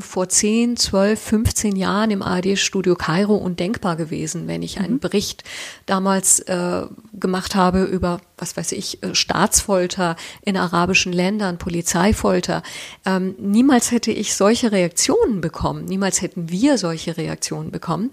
vor 0.00 0.28
10, 0.28 0.78
12, 0.78 1.20
15 1.20 1.76
Jahren 1.76 2.10
im 2.10 2.22
ARD-Studio 2.22 2.94
Kairo 2.94 3.36
undenkbar 3.36 3.96
gewesen, 3.96 4.48
wenn 4.48 4.62
ich 4.62 4.78
einen 4.78 4.94
mhm. 4.94 5.00
Bericht 5.00 5.44
damals 5.84 6.40
äh, 6.40 6.86
gemacht 7.12 7.54
habe 7.54 7.84
über, 7.84 8.22
was 8.38 8.56
weiß 8.56 8.72
ich, 8.72 9.02
äh, 9.02 9.14
Staatsfolter 9.14 10.16
in 10.42 10.56
arabischen 10.56 11.12
Ländern, 11.12 11.58
Polizeifolter. 11.58 12.62
Ähm, 13.04 13.34
niemals 13.38 13.90
hätte 13.90 14.12
ich 14.12 14.34
solche 14.34 14.72
Reaktionen 14.72 15.42
bekommen, 15.42 15.84
niemals 15.84 16.22
hätten 16.22 16.48
wir 16.48 16.78
solche 16.78 17.18
Reaktionen 17.18 17.70
bekommen, 17.70 18.10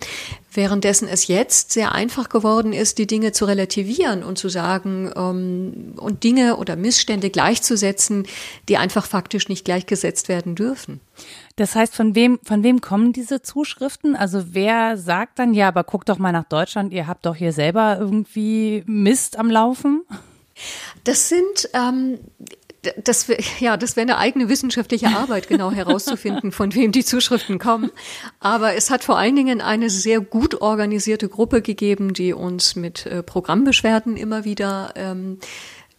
währenddessen 0.52 1.08
es 1.08 1.28
jetzt 1.28 1.72
sehr 1.72 1.92
einfach 1.92 2.30
geworden 2.30 2.74
ist, 2.74 2.98
die 2.98 3.08
Dinge 3.08 3.32
zu 3.32 3.46
relativieren 3.46 4.24
und 4.24 4.38
zu 4.38 4.50
sagen 4.50 5.12
ähm, 5.16 5.94
und 5.98 6.24
Dinge 6.24 6.58
oder 6.58 6.76
Missstände 6.76 7.30
gleichzusetzen, 7.30 8.26
die 8.70 8.78
einfach 8.78 9.06
faktisch 9.06 9.50
nicht 9.50 9.66
gleichgesetzt 9.66 10.30
werden 10.30 10.56
dürfen. 10.56 11.00
Das 11.56 11.76
heißt, 11.76 11.96
von 11.96 12.16
wem, 12.16 12.40
von 12.44 12.64
wem 12.64 12.82
kommen 12.82 13.14
diese 13.14 13.42
Zuschriften? 13.42 14.16
Also 14.16 14.54
wer 14.54 14.98
sagt 14.98 15.40
dann, 15.40 15.54
ja, 15.54 15.68
aber 15.68 15.84
guck 15.84 16.06
doch 16.06 16.20
mal 16.20 16.32
nach 16.32 16.46
Deutschland, 16.46 16.94
ihr 16.94 17.08
habt 17.08 17.26
doch 17.26 17.36
hier 17.36 17.52
selber 17.52 17.98
irgendwie 18.00 18.84
Mist 18.86 19.38
am 19.38 19.50
Laufen? 19.50 20.04
Das 21.04 21.30
sind, 21.30 21.70
ähm, 21.74 22.20
das, 23.04 23.28
ja, 23.60 23.78
das 23.78 23.96
wäre 23.96 24.08
eine 24.08 24.18
eigene 24.18 24.50
wissenschaftliche 24.50 25.08
Arbeit, 25.08 25.48
genau 25.48 25.72
herauszufinden, 25.72 26.52
von 26.52 26.74
wem 26.74 26.92
die 26.92 27.04
Zuschriften 27.04 27.60
kommen. 27.60 27.92
Aber 28.40 28.76
es 28.76 28.90
hat 28.90 29.04
vor 29.04 29.18
allen 29.18 29.36
Dingen 29.36 29.62
eine 29.62 29.90
sehr 29.90 30.22
gut 30.22 30.62
organisierte 30.62 31.30
Gruppe 31.30 31.62
gegeben, 31.62 32.14
die 32.14 32.34
uns 32.34 32.76
mit 32.76 33.06
äh, 33.06 33.24
Programmbeschwerden 33.24 34.16
immer 34.16 34.46
wieder 34.46 34.94
ähm, 34.96 35.40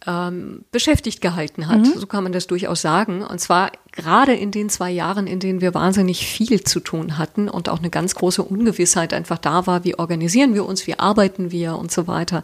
ähm, 0.07 0.63
beschäftigt 0.71 1.21
gehalten 1.21 1.67
hat. 1.67 1.79
Mhm. 1.79 1.99
So 1.99 2.07
kann 2.07 2.23
man 2.23 2.31
das 2.31 2.47
durchaus 2.47 2.81
sagen. 2.81 3.21
Und 3.21 3.39
zwar 3.39 3.71
gerade 3.91 4.33
in 4.33 4.51
den 4.51 4.69
zwei 4.69 4.91
Jahren, 4.91 5.27
in 5.27 5.39
denen 5.39 5.61
wir 5.61 5.73
wahnsinnig 5.73 6.25
viel 6.25 6.63
zu 6.63 6.79
tun 6.79 7.17
hatten 7.17 7.49
und 7.49 7.69
auch 7.69 7.79
eine 7.79 7.89
ganz 7.89 8.15
große 8.15 8.41
Ungewissheit 8.41 9.13
einfach 9.13 9.37
da 9.37 9.67
war, 9.67 9.83
wie 9.83 9.99
organisieren 9.99 10.53
wir 10.53 10.65
uns, 10.65 10.87
wie 10.87 10.97
arbeiten 10.97 11.51
wir 11.51 11.75
und 11.75 11.91
so 11.91 12.07
weiter. 12.07 12.43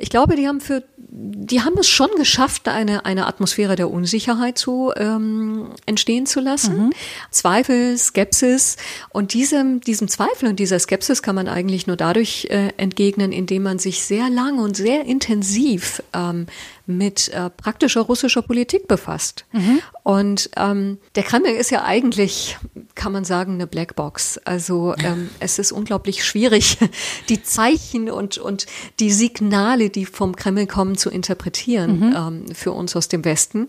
Ich 0.00 0.10
glaube, 0.10 0.34
die 0.34 0.48
haben 0.48 0.60
für, 0.60 0.82
die 0.96 1.60
haben 1.60 1.76
es 1.78 1.88
schon 1.88 2.08
geschafft, 2.16 2.68
eine, 2.68 3.04
eine 3.04 3.26
Atmosphäre 3.26 3.76
der 3.76 3.90
Unsicherheit 3.90 4.56
zu 4.56 4.92
ähm, 4.96 5.70
entstehen 5.86 6.26
zu 6.26 6.40
lassen. 6.40 6.86
Mhm. 6.86 6.92
Zweifel, 7.30 7.96
Skepsis. 7.98 8.76
Und 9.10 9.34
diesem, 9.34 9.80
diesem 9.80 10.08
Zweifel 10.08 10.48
und 10.48 10.58
dieser 10.58 10.78
Skepsis 10.78 11.22
kann 11.22 11.34
man 11.34 11.48
eigentlich 11.48 11.86
nur 11.86 11.96
dadurch 11.96 12.46
äh, 12.50 12.68
entgegnen, 12.78 13.30
indem 13.30 13.62
man 13.62 13.78
sich 13.78 14.02
sehr 14.04 14.30
lang 14.30 14.58
und 14.58 14.76
sehr 14.76 15.04
intensiv 15.04 16.02
ähm, 16.14 16.46
mit 16.90 17.28
äh, 17.28 17.50
praktischer 17.50 18.02
russischer 18.02 18.42
Politik 18.42 18.88
befasst. 18.88 19.44
Mhm. 19.52 19.80
Und 20.02 20.50
ähm, 20.56 20.98
der 21.14 21.22
Kreml 21.22 21.50
ist 21.50 21.70
ja 21.70 21.84
eigentlich, 21.84 22.58
kann 22.94 23.12
man 23.12 23.24
sagen, 23.24 23.54
eine 23.54 23.66
Blackbox. 23.66 24.38
Also 24.38 24.94
ähm, 25.04 25.30
es 25.40 25.58
ist 25.58 25.72
unglaublich 25.72 26.24
schwierig, 26.24 26.78
die 27.28 27.42
Zeichen 27.42 28.10
und, 28.10 28.38
und 28.38 28.66
die 28.98 29.10
Signale, 29.10 29.90
die 29.90 30.06
vom 30.06 30.36
Kreml 30.36 30.66
kommen, 30.66 30.96
zu 30.96 31.10
interpretieren 31.10 32.00
mhm. 32.00 32.14
ähm, 32.16 32.54
für 32.54 32.72
uns 32.72 32.94
aus 32.96 33.08
dem 33.08 33.24
Westen. 33.24 33.68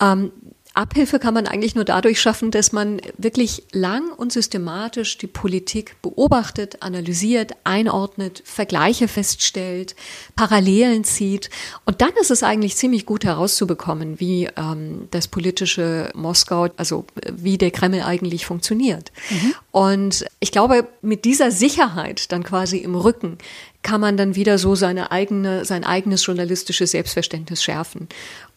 Ähm, 0.00 0.32
Abhilfe 0.80 1.18
kann 1.18 1.34
man 1.34 1.46
eigentlich 1.46 1.74
nur 1.74 1.84
dadurch 1.84 2.20
schaffen, 2.20 2.50
dass 2.50 2.72
man 2.72 3.02
wirklich 3.18 3.64
lang 3.72 4.10
und 4.12 4.32
systematisch 4.32 5.18
die 5.18 5.26
Politik 5.26 6.00
beobachtet, 6.00 6.82
analysiert, 6.82 7.52
einordnet, 7.64 8.42
Vergleiche 8.46 9.06
feststellt, 9.06 9.94
Parallelen 10.36 11.04
zieht. 11.04 11.50
Und 11.84 12.00
dann 12.00 12.12
ist 12.18 12.30
es 12.30 12.42
eigentlich 12.42 12.76
ziemlich 12.76 13.04
gut 13.04 13.24
herauszubekommen, 13.24 14.20
wie 14.20 14.48
ähm, 14.56 15.08
das 15.10 15.28
politische 15.28 16.10
Moskau, 16.14 16.68
also 16.78 17.04
wie 17.30 17.58
der 17.58 17.72
Kreml 17.72 18.00
eigentlich 18.00 18.46
funktioniert. 18.46 19.12
Mhm. 19.28 19.54
Und 19.72 20.24
ich 20.40 20.50
glaube, 20.50 20.88
mit 21.02 21.26
dieser 21.26 21.50
Sicherheit 21.50 22.32
dann 22.32 22.42
quasi 22.42 22.78
im 22.78 22.94
Rücken 22.94 23.36
kann 23.82 24.00
man 24.00 24.16
dann 24.16 24.34
wieder 24.34 24.56
so 24.56 24.74
seine 24.74 25.10
eigene, 25.10 25.66
sein 25.66 25.84
eigenes 25.84 26.24
journalistisches 26.24 26.92
Selbstverständnis 26.92 27.62
schärfen. 27.62 28.08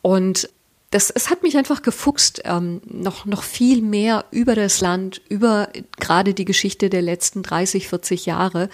Und 0.02 0.48
das, 0.94 1.10
es 1.10 1.30
hat 1.32 1.42
mich 1.42 1.58
einfach 1.58 1.82
gefuchst, 1.82 2.42
ähm, 2.46 2.82
noch, 2.86 3.26
noch 3.26 3.42
viel 3.42 3.82
mehr 3.82 4.26
über 4.30 4.54
das 4.54 4.80
Land, 4.80 5.22
über 5.28 5.70
gerade 6.00 6.36
die 6.36 6.46
Geschichte 6.46 6.90
der 6.90 7.02
letzten 7.02 7.42
30, 7.42 7.88
40 7.88 8.28
Jahre 8.28 8.70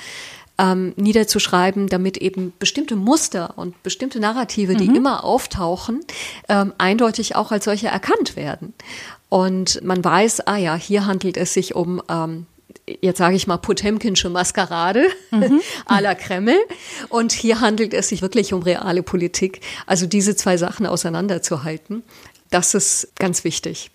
ähm, 0.57 0.93
niederzuschreiben, 0.97 1.87
damit 1.87 2.17
eben 2.17 2.51
bestimmte 2.59 2.97
Muster 2.97 3.57
und 3.57 3.81
bestimmte 3.83 4.19
Narrative, 4.19 4.75
die 4.75 4.89
mhm. 4.89 4.95
immer 4.95 5.23
auftauchen, 5.23 6.01
ähm, 6.49 6.73
eindeutig 6.77 7.37
auch 7.37 7.53
als 7.53 7.63
solche 7.63 7.87
erkannt 7.87 8.35
werden. 8.35 8.73
Und 9.29 9.81
man 9.83 10.03
weiß, 10.03 10.45
ah 10.47 10.57
ja, 10.57 10.75
hier 10.75 11.05
handelt 11.05 11.37
es 11.37 11.53
sich 11.53 11.73
um 11.73 12.01
ähm, 12.09 12.47
jetzt 13.01 13.17
sage 13.17 13.35
ich 13.35 13.47
mal, 13.47 13.57
Potemkinsche 13.57 14.29
Maskerade 14.29 15.07
mhm. 15.31 15.61
à 15.85 16.01
la 16.01 16.15
Kreml. 16.15 16.57
Und 17.09 17.31
hier 17.31 17.61
handelt 17.61 17.93
es 17.93 18.09
sich 18.09 18.21
wirklich 18.21 18.53
um 18.53 18.61
reale 18.61 19.03
Politik. 19.03 19.61
Also 19.85 20.05
diese 20.05 20.35
zwei 20.35 20.57
Sachen 20.57 20.85
auseinanderzuhalten. 20.85 22.03
Das 22.49 22.73
ist 22.73 23.13
ganz 23.15 23.43
wichtig 23.43 23.91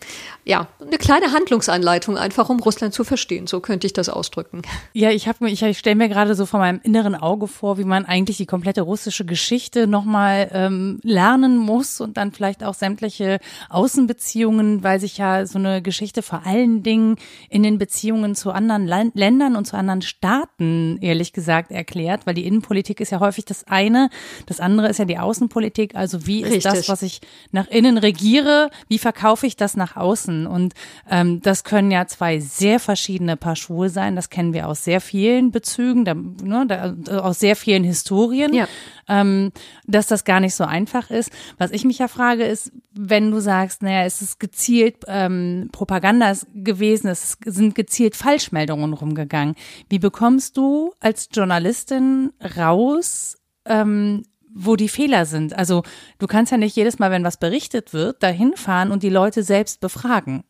ja, 0.47 0.69
eine 0.81 0.99
kleine 0.99 1.33
Handlungsanleitung 1.33 2.19
einfach, 2.19 2.51
um 2.51 2.61
Russland 2.61 2.93
zu 2.93 3.05
verstehen. 3.05 3.47
So 3.47 3.61
könnte 3.61 3.87
ich 3.87 3.95
das 3.95 4.11
ausdrücken. 4.11 4.61
Ja, 4.93 5.11
ich 5.11 5.27
habe 5.27 5.49
ich, 5.49 5.63
ich 5.63 5.79
stelle 5.79 5.97
mir 5.97 6.09
gerade 6.09 6.35
so 6.35 6.45
vor 6.45 6.61
meinem 6.61 6.81
inneren 6.83 7.15
Auge 7.15 7.49
vor, 7.49 7.79
wie 7.79 7.85
man 7.85 8.05
eigentlich 8.05 8.37
die 8.37 8.47
komplette 8.47 8.83
russische 8.83 9.25
Geschichte 9.25 9.87
nochmal 9.87 10.51
ähm, 10.53 11.01
lernen 11.03 11.57
muss 11.57 12.01
und 12.01 12.19
dann 12.19 12.33
vielleicht 12.33 12.63
auch 12.63 12.75
sämtliche 12.75 13.39
Außenbeziehungen, 13.71 14.85
weil 14.85 15.01
sich 15.01 15.17
ja 15.17 15.47
so 15.47 15.59
eine 15.59 15.81
Geschichte 15.81 16.21
vor 16.23 16.43
allen 16.45 16.83
Dingen 16.83 17.17
in 17.49 17.63
den 17.63 17.79
Beziehungen 17.79 18.35
zu 18.35 18.53
anderen 18.53 18.87
Land 18.87 19.15
Ländern 19.15 19.57
und 19.57 19.67
zu 19.67 19.77
anderen 19.77 20.03
Staaten, 20.03 20.99
ehrlich 21.01 21.33
gesagt, 21.33 21.71
erklärt, 21.71 22.27
weil 22.27 22.35
die 22.35 22.47
Innenpolitik 22.47 23.01
ist 23.01 23.11
ja 23.11 23.21
häufig 23.21 23.47
das 23.47 23.65
eine, 23.65 24.11
das 24.47 24.61
andere 24.61 24.89
ist 24.89 24.99
ja 24.99 25.07
die 25.07 25.19
Außenpolitik. 25.19 25.95
Also 25.95 26.27
wie 26.27 26.43
ist 26.43 26.53
Richtig. 26.53 26.65
das, 26.65 26.89
was 26.89 27.03
ich 27.03 27.21
nach 27.51 27.69
innen 27.69 27.97
regiere, 27.97 28.44
wie 28.89 28.99
verkaufe 28.99 29.47
ich 29.47 29.57
das 29.57 29.77
nach 29.77 29.97
außen? 29.97 30.47
Und 30.47 30.75
ähm, 31.11 31.41
das 31.41 31.65
können 31.65 31.91
ja 31.91 32.07
zwei 32.07 32.41
sehr 32.41 32.81
verschiedene 32.81 33.37
Paar 33.37 33.57
Schuhe 33.57 33.89
sein. 33.89 34.17
Das 34.17 34.31
kennen 34.31 34.53
wir 34.53 34.69
aus 34.69 34.85
sehr 34.85 35.01
vielen 35.01 35.51
Bezügen, 35.51 36.05
da, 36.05 36.15
ne, 36.15 36.67
da, 36.67 37.19
aus 37.19 37.41
sehr 37.41 37.57
vielen 37.57 37.85
Historien, 37.85 38.55
ja. 38.55 38.69
ähm, 39.09 39.53
dass 39.87 40.07
das 40.07 40.25
gar 40.25 40.41
nicht 40.41 40.55
so 40.55 40.65
einfach 40.65 41.11
ist. 41.11 41.31
Was 41.59 41.71
ich 41.71 41.85
mich 41.85 41.99
ja 41.99 42.09
frage, 42.09 42.45
ist, 42.45 42.73
wenn 42.93 43.31
du 43.31 43.41
sagst, 43.41 43.83
naja, 43.83 44.05
es 44.05 44.23
ist 44.23 44.39
gezielt 44.39 44.97
ähm, 45.09 45.69
Propaganda 45.73 46.33
gewesen, 46.55 47.09
es 47.09 47.37
sind 47.45 47.75
gezielt 47.75 48.17
Falschmeldungen 48.17 48.93
rumgegangen. 48.93 49.55
Wie 49.89 49.99
bekommst 49.99 50.57
du 50.57 50.93
als 51.01 51.29
Journalistin 51.33 52.33
raus, 52.57 53.37
ähm, 53.67 54.25
wo 54.55 54.77
die 54.77 54.89
Fehler 54.89 55.27
sind. 55.27 55.55
Also 55.55 55.83
du 56.19 56.27
kannst 56.27 56.53
ja 56.53 56.59
nicht 56.59 56.77
jedes 56.77 56.99
Mal, 56.99 57.11
wenn 57.11 57.25
was 57.25 57.37
berichtet 57.37 57.93
wird, 57.93 58.23
dahin 58.23 58.55
fahren 58.57 58.91
und 58.91 59.03
die 59.03 59.11
Leute 59.11 59.43
selbst 59.43 59.81
befragen. 59.81 60.45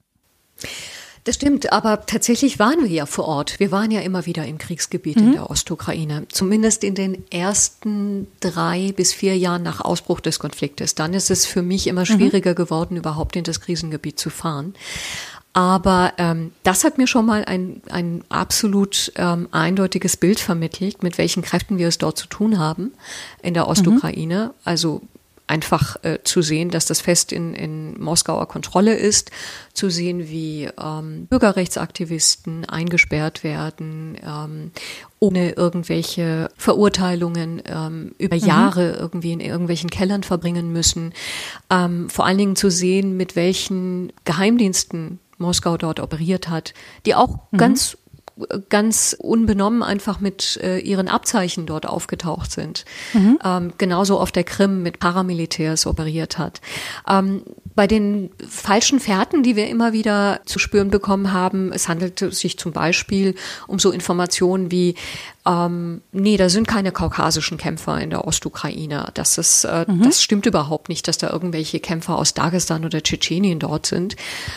Das 1.25 1.37
stimmt, 1.37 1.73
aber 1.73 2.05
tatsächlich 2.05 2.59
waren 2.59 2.83
wir 2.83 2.91
ja 2.91 3.07
vor 3.07 3.25
Ort. 3.25 3.59
Wir 3.59 3.73
waren 3.73 3.91
ja 3.91 4.01
immer 4.03 4.27
wieder 4.27 4.45
im 4.45 4.59
Kriegsgebiet 4.59 5.17
mhm. 5.17 5.29
in 5.29 5.33
der 5.33 5.51
Ostukraine, 5.51 6.27
zumindest 6.29 6.85
in 6.85 6.95
den 6.95 7.25
ersten 7.31 8.27
drei 8.41 8.93
bis 8.95 9.15
vier 9.15 9.35
Jahren 9.39 9.63
nach 9.63 9.81
Ausbruch 9.81 10.21
des 10.21 10.39
Konfliktes. 10.39 10.95
Dann 10.95 11.15
ist 11.15 11.31
es 11.31 11.47
für 11.47 11.63
mich 11.63 11.87
immer 11.87 12.03
mhm. 12.03 12.07
schwieriger 12.07 12.51
mhm. 12.51 12.57
geworden, 12.57 12.97
überhaupt 12.97 13.37
in 13.37 13.45
das 13.45 13.63
Krisengebiet 13.63 14.21
zu 14.21 14.29
fahren. 14.29 14.75
Aber 15.55 16.13
ähm, 16.19 16.53
das 16.65 16.83
hat 16.83 16.99
mir 16.99 17.07
schon 17.07 17.25
mal 17.25 17.45
ein, 17.45 17.81
ein 17.89 18.25
absolut 18.29 19.13
ähm, 19.15 19.49
eindeutiges 19.53 20.17
Bild 20.17 20.41
vermittelt, 20.41 21.05
mit 21.05 21.17
welchen 21.17 21.43
Kräften 21.43 21.79
wir 21.79 21.87
es 21.87 21.97
dort 21.97 22.19
zu 22.19 22.27
tun 22.27 22.59
haben 22.59 22.93
in 23.41 23.55
der 23.55 23.69
Ostukraine. 23.69 24.47
Mhm. 24.47 24.61
Also 24.65 25.03
einfach 25.47 25.97
äh, 26.03 26.19
zu 26.25 26.43
sehen, 26.43 26.71
dass 26.71 26.87
das 26.87 27.01
fest 27.01 27.31
in, 27.31 27.55
in 27.55 28.01
Moskauer 28.03 28.49
Kontrolle 28.49 28.95
ist, 28.95 29.31
zu 29.75 29.91
sehen, 29.91 30.29
wie 30.29 30.69
ähm, 30.81 31.27
Bürgerrechtsaktivisten 31.27 32.65
eingesperrt 32.65 33.45
werden, 33.45 34.17
ähm, 34.27 34.71
ohne 35.19 35.53
irgendwelche 35.53 36.49
Verurteilungen 36.57 37.63
ähm, 37.67 38.15
über 38.19 38.37
mhm. 38.37 38.45
Jahre 38.45 38.93
irgendwie 38.99 39.33
in 39.33 39.41
irgendwelchen 39.41 39.91
Kellern 39.91 40.23
verbringen 40.23 40.73
müssen. 40.73 41.13
Ähm, 41.71 42.09
vor 42.09 42.25
allen 42.25 42.39
Dingen 42.39 42.57
zu 42.57 42.71
sehen, 42.71 43.17
mit 43.17 43.37
welchen 43.37 44.13
Geheimdiensten 44.25 45.19
Moskau 45.39 45.77
dort 45.77 46.01
operiert 46.01 46.49
hat, 46.49 46.75
die 47.07 47.15
auch 47.15 47.39
mhm. 47.51 47.59
ganz 47.59 47.99
ganz 48.69 49.15
unbenommen 49.19 49.83
einfach 49.83 50.19
mit 50.21 50.57
äh, 50.57 50.79
ihren 50.79 51.09
Abzeichen 51.09 51.67
dort 51.67 51.87
aufgetaucht 51.87 52.51
sind. 52.51 52.85
Mhm. 53.13 53.39
Ähm, 53.45 53.73
genauso 53.79 54.19
auf 54.19 54.33
der 54.33 54.45
Krim 54.45 54.83
mit 54.83 54.99
Paramilitärs 54.99 55.87
operiert 55.87 56.37
hat. 56.37 56.61
Ähm, 57.09 57.43
bei 57.75 57.87
den 57.87 58.31
falschen 58.49 59.01
Fährten, 59.01 59.43
die 59.43 59.57
wir 59.57 59.69
immer 59.69 59.93
wieder 59.93 60.41
zu 60.45 60.59
spüren 60.59 60.91
bekommen 60.91 61.33
haben, 61.33 61.73
es 61.73 61.89
handelte 61.89 62.31
sich 62.31 62.59
zum 62.59 62.73
Beispiel 62.73 63.35
um 63.67 63.79
so 63.79 63.91
Informationen 63.91 64.71
wie 64.71 64.95
ähm, 65.47 66.01
nee, 66.13 66.39
da 66.39 66.49
sind 66.49 66.67
keine 66.67 66.91
kaukasischen 66.91 67.59
Kämpfer 67.59 68.01
in 68.01 68.09
der 68.09 68.27
Ostukraine. 68.27 69.11
Das 69.13 69.37
ist, 69.37 69.65
äh, 69.65 69.85
mhm. 69.87 70.03
das 70.03 70.23
stimmt 70.23 70.47
überhaupt 70.47 70.89
nicht, 70.89 71.07
dass 71.07 71.19
da 71.19 71.29
irgendwelche 71.31 71.81
Kämpfer 71.81 72.17
aus 72.17 72.33
Dagestan 72.33 72.85
oder 72.85 73.03
Tschetschenien 73.03 73.59
dort 73.59 73.85
sind. 73.85 74.17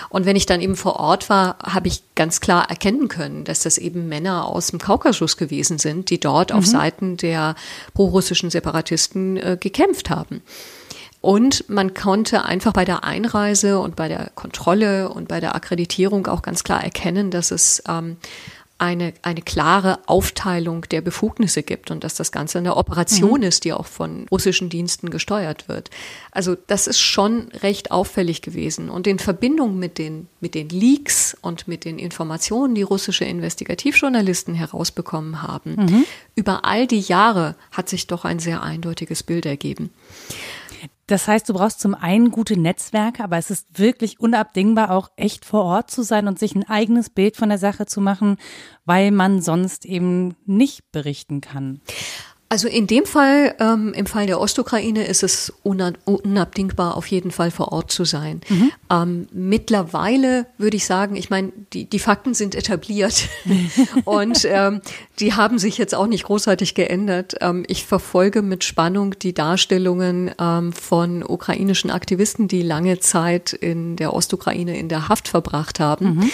Und 0.09 0.25
wenn 0.25 0.37
ich 0.37 0.45
dann 0.45 0.61
eben 0.61 0.77
vor 0.77 0.97
Ort 0.97 1.29
war, 1.29 1.57
habe 1.61 1.89
ich 1.89 2.03
ganz 2.15 2.39
klar 2.39 2.69
erkennen 2.69 3.09
können, 3.09 3.43
dass 3.43 3.61
das 3.63 3.77
eben 3.77 4.07
Männer 4.07 4.45
aus 4.45 4.67
dem 4.67 4.79
Kaukasus 4.79 5.35
gewesen 5.35 5.77
sind, 5.77 6.09
die 6.09 6.21
dort 6.21 6.51
mhm. 6.51 6.57
auf 6.59 6.65
Seiten 6.65 7.17
der 7.17 7.55
prorussischen 7.93 8.49
Separatisten 8.49 9.35
äh, 9.35 9.57
gekämpft 9.59 10.09
haben. 10.09 10.41
Und 11.21 11.67
man 11.67 11.93
konnte 11.93 12.45
einfach 12.45 12.73
bei 12.73 12.85
der 12.85 13.03
Einreise 13.03 13.79
und 13.79 13.95
bei 13.95 14.07
der 14.07 14.31
Kontrolle 14.35 15.09
und 15.09 15.27
bei 15.27 15.39
der 15.39 15.55
Akkreditierung 15.55 16.27
auch 16.27 16.41
ganz 16.41 16.63
klar 16.63 16.83
erkennen, 16.83 17.31
dass 17.31 17.51
es 17.51 17.81
ähm, 17.87 18.17
eine, 18.79 19.13
eine 19.23 19.41
klare 19.41 19.99
Aufteilung 20.05 20.83
der 20.91 21.01
Befugnisse 21.01 21.63
gibt 21.63 21.89
und 21.89 22.03
dass 22.03 22.13
das 22.13 22.31
Ganze 22.31 22.59
eine 22.59 22.77
Operation 22.77 23.39
mhm. 23.39 23.47
ist, 23.47 23.63
die 23.63 23.73
auch 23.73 23.87
von 23.87 24.27
russischen 24.29 24.69
Diensten 24.69 25.09
gesteuert 25.09 25.67
wird. 25.67 25.89
Also 26.31 26.55
das 26.67 26.85
ist 26.85 26.99
schon 26.99 27.49
recht 27.63 27.89
auffällig 27.89 28.43
gewesen. 28.43 28.89
Und 28.89 29.07
in 29.07 29.17
Verbindung 29.17 29.79
mit 29.79 29.97
den, 29.97 30.27
mit 30.41 30.53
den 30.53 30.69
Leaks 30.69 31.35
und 31.41 31.67
mit 31.67 31.85
den 31.85 31.97
Informationen, 31.97 32.75
die 32.75 32.83
russische 32.83 33.25
Investigativjournalisten 33.25 34.53
herausbekommen 34.53 35.41
haben, 35.41 35.75
mhm. 35.75 36.05
über 36.35 36.63
all 36.63 36.85
die 36.85 36.99
Jahre 36.99 37.55
hat 37.71 37.89
sich 37.89 38.05
doch 38.05 38.25
ein 38.25 38.37
sehr 38.37 38.61
eindeutiges 38.61 39.23
Bild 39.23 39.47
ergeben. 39.47 39.89
Das 41.07 41.27
heißt, 41.27 41.47
du 41.47 41.53
brauchst 41.53 41.79
zum 41.79 41.95
einen 41.95 42.31
gute 42.31 42.59
Netzwerke, 42.59 43.23
aber 43.23 43.37
es 43.37 43.49
ist 43.49 43.79
wirklich 43.79 44.19
unabdingbar, 44.19 44.91
auch 44.91 45.09
echt 45.15 45.45
vor 45.45 45.63
Ort 45.63 45.89
zu 45.89 46.03
sein 46.03 46.27
und 46.27 46.37
sich 46.37 46.53
ein 46.53 46.67
eigenes 46.67 47.09
Bild 47.09 47.37
von 47.37 47.47
der 47.47 47.57
Sache 47.57 47.85
zu 47.85 48.01
machen, 48.01 48.37
weil 48.83 49.11
man 49.11 49.41
sonst 49.41 49.85
eben 49.85 50.35
nicht 50.45 50.91
berichten 50.91 51.39
kann. 51.39 51.79
Also 52.49 52.69
in 52.69 52.87
dem 52.87 53.05
Fall, 53.05 53.55
ähm, 53.59 53.93
im 53.93 54.05
Fall 54.05 54.25
der 54.25 54.39
Ostukraine, 54.39 55.05
ist 55.05 55.21
es 55.21 55.51
unabdingbar, 55.63 56.95
auf 56.95 57.05
jeden 57.07 57.31
Fall 57.31 57.51
vor 57.51 57.73
Ort 57.73 57.91
zu 57.91 58.05
sein. 58.05 58.39
Mhm. 58.47 58.71
Ähm, 58.89 59.27
mittlerweile 59.33 60.45
würde 60.57 60.77
ich 60.77 60.85
sagen, 60.85 61.17
ich 61.17 61.29
meine, 61.29 61.51
die, 61.73 61.85
die 61.85 61.99
Fakten 61.99 62.33
sind 62.33 62.55
etabliert 62.55 63.27
und 64.05 64.47
ähm, 64.49 64.79
die 65.19 65.33
haben 65.33 65.59
sich 65.59 65.77
jetzt 65.77 65.93
auch 65.93 66.07
nicht 66.07 66.23
großartig 66.23 66.73
geändert. 66.73 67.35
Ähm, 67.41 67.65
ich 67.67 67.85
verfolge 67.85 68.41
mit 68.41 68.63
Spannung 68.63 69.19
die 69.19 69.33
Darstellungen 69.33 70.31
ähm, 70.39 70.71
von 70.71 71.23
ukrainischen 71.23 71.91
Aktivisten, 71.91 72.47
die 72.47 72.61
lange 72.61 72.99
Zeit 72.99 73.51
in 73.51 73.97
der 73.97 74.13
Ostukraine 74.13 74.79
in 74.79 74.87
der 74.87 75.09
Haft 75.09 75.27
verbracht 75.27 75.81
haben, 75.81 76.15
mhm. 76.15 76.31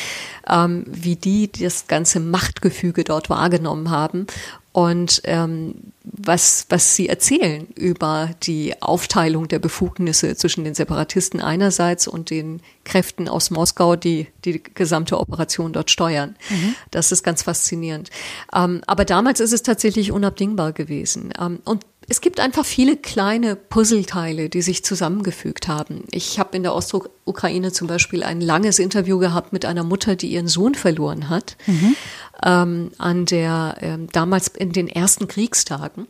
ähm, 0.47 0.83
wie 0.85 1.15
die 1.15 1.51
das 1.51 1.87
ganze 1.87 2.19
Machtgefüge 2.19 3.03
dort 3.03 3.31
wahrgenommen 3.31 3.89
haben 3.89 4.27
und 4.73 5.21
ähm, 5.25 5.75
was, 6.03 6.65
was 6.69 6.95
sie 6.95 7.07
erzählen 7.07 7.67
über 7.75 8.31
die 8.41 8.81
Aufteilung 8.81 9.47
der 9.47 9.59
Befugnisse 9.59 10.35
zwischen 10.35 10.63
den 10.63 10.73
Separatisten 10.73 11.39
einerseits 11.39 12.07
und 12.07 12.31
den 12.31 12.59
Kräften 12.83 13.29
aus 13.29 13.51
Moskau, 13.51 13.95
die 13.95 14.27
die 14.43 14.61
gesamte 14.61 15.19
Operation 15.19 15.73
dort 15.73 15.91
steuern. 15.91 16.35
Mhm. 16.49 16.75
Das 16.89 17.11
ist 17.11 17.23
ganz 17.23 17.43
faszinierend. 17.43 18.09
Ähm, 18.53 18.81
aber 18.87 19.05
damals 19.05 19.39
ist 19.39 19.53
es 19.53 19.61
tatsächlich 19.61 20.11
unabdingbar 20.11 20.73
gewesen. 20.73 21.31
Ähm, 21.39 21.59
und 21.65 21.85
es 22.09 22.21
gibt 22.21 22.39
einfach 22.39 22.65
viele 22.65 22.97
kleine 22.97 23.55
Puzzleteile, 23.55 24.49
die 24.49 24.61
sich 24.61 24.83
zusammengefügt 24.83 25.67
haben. 25.67 26.03
Ich 26.11 26.39
habe 26.39 26.57
in 26.57 26.63
der 26.63 26.75
Ostukraine 26.75 27.71
zum 27.71 27.87
Beispiel 27.87 28.23
ein 28.23 28.41
langes 28.41 28.79
Interview 28.79 29.19
gehabt 29.19 29.53
mit 29.53 29.65
einer 29.65 29.83
Mutter, 29.83 30.15
die 30.15 30.27
ihren 30.27 30.47
Sohn 30.47 30.75
verloren 30.75 31.29
hat, 31.29 31.55
mhm. 31.65 31.95
ähm, 32.43 32.91
an 32.97 33.25
der 33.25 33.77
ähm, 33.81 34.07
damals 34.11 34.49
in 34.49 34.71
den 34.71 34.87
ersten 34.87 35.27
Kriegstagen. 35.27 36.07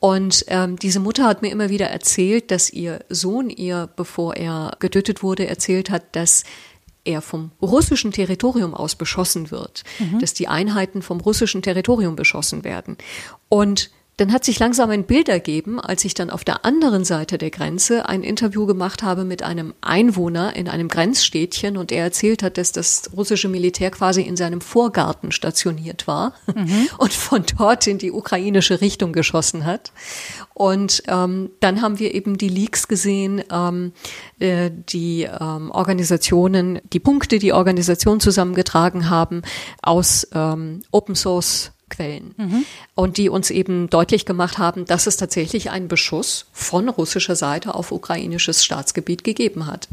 Und 0.00 0.44
ähm, 0.48 0.76
diese 0.78 1.00
Mutter 1.00 1.24
hat 1.24 1.40
mir 1.40 1.50
immer 1.50 1.70
wieder 1.70 1.86
erzählt, 1.86 2.50
dass 2.50 2.70
ihr 2.70 3.04
Sohn 3.08 3.48
ihr, 3.48 3.88
bevor 3.96 4.36
er 4.36 4.76
getötet 4.78 5.22
wurde, 5.22 5.46
erzählt 5.46 5.88
hat, 5.88 6.14
dass 6.14 6.44
er 7.04 7.22
vom 7.22 7.52
russischen 7.62 8.12
Territorium 8.12 8.74
aus 8.74 8.96
beschossen 8.96 9.50
wird, 9.50 9.84
mhm. 9.98 10.18
dass 10.18 10.34
die 10.34 10.48
Einheiten 10.48 11.02
vom 11.02 11.20
russischen 11.20 11.62
Territorium 11.62 12.16
beschossen 12.16 12.64
werden. 12.64 12.98
Und 13.48 13.90
dann 14.16 14.32
hat 14.32 14.44
sich 14.44 14.58
langsam 14.60 14.90
ein 14.90 15.04
Bild 15.04 15.28
ergeben, 15.28 15.80
als 15.80 16.04
ich 16.04 16.14
dann 16.14 16.30
auf 16.30 16.44
der 16.44 16.64
anderen 16.64 17.04
Seite 17.04 17.36
der 17.36 17.50
Grenze 17.50 18.08
ein 18.08 18.22
Interview 18.22 18.64
gemacht 18.64 19.02
habe 19.02 19.24
mit 19.24 19.42
einem 19.42 19.74
Einwohner 19.80 20.54
in 20.54 20.68
einem 20.68 20.88
Grenzstädtchen 20.88 21.76
und 21.76 21.90
er 21.90 22.04
erzählt 22.04 22.42
hat, 22.42 22.56
dass 22.56 22.70
das 22.70 23.10
russische 23.16 23.48
Militär 23.48 23.90
quasi 23.90 24.22
in 24.22 24.36
seinem 24.36 24.60
Vorgarten 24.60 25.32
stationiert 25.32 26.06
war 26.06 26.34
mhm. 26.54 26.88
und 26.98 27.12
von 27.12 27.44
dort 27.58 27.86
in 27.88 27.98
die 27.98 28.12
ukrainische 28.12 28.80
Richtung 28.80 29.12
geschossen 29.12 29.64
hat. 29.64 29.92
Und 30.54 31.02
ähm, 31.08 31.50
dann 31.58 31.82
haben 31.82 31.98
wir 31.98 32.14
eben 32.14 32.38
die 32.38 32.48
Leaks 32.48 32.86
gesehen, 32.86 33.42
ähm, 33.50 33.92
äh, 34.38 34.70
die 34.70 35.24
ähm, 35.24 35.72
Organisationen, 35.72 36.80
die 36.92 37.00
Punkte, 37.00 37.40
die 37.40 37.52
Organisationen 37.52 38.20
zusammengetragen 38.20 39.10
haben 39.10 39.42
aus 39.82 40.28
ähm, 40.32 40.82
Open 40.92 41.16
Source 41.16 41.73
Quellen. 41.90 42.34
Mhm. 42.36 42.64
Und 42.94 43.16
die 43.18 43.28
uns 43.28 43.50
eben 43.50 43.90
deutlich 43.90 44.26
gemacht 44.26 44.58
haben, 44.58 44.84
dass 44.84 45.06
es 45.06 45.16
tatsächlich 45.16 45.70
einen 45.70 45.88
Beschuss 45.88 46.46
von 46.52 46.88
russischer 46.88 47.36
Seite 47.36 47.74
auf 47.74 47.92
ukrainisches 47.92 48.64
Staatsgebiet 48.64 49.24
gegeben 49.24 49.66
hat. 49.66 49.88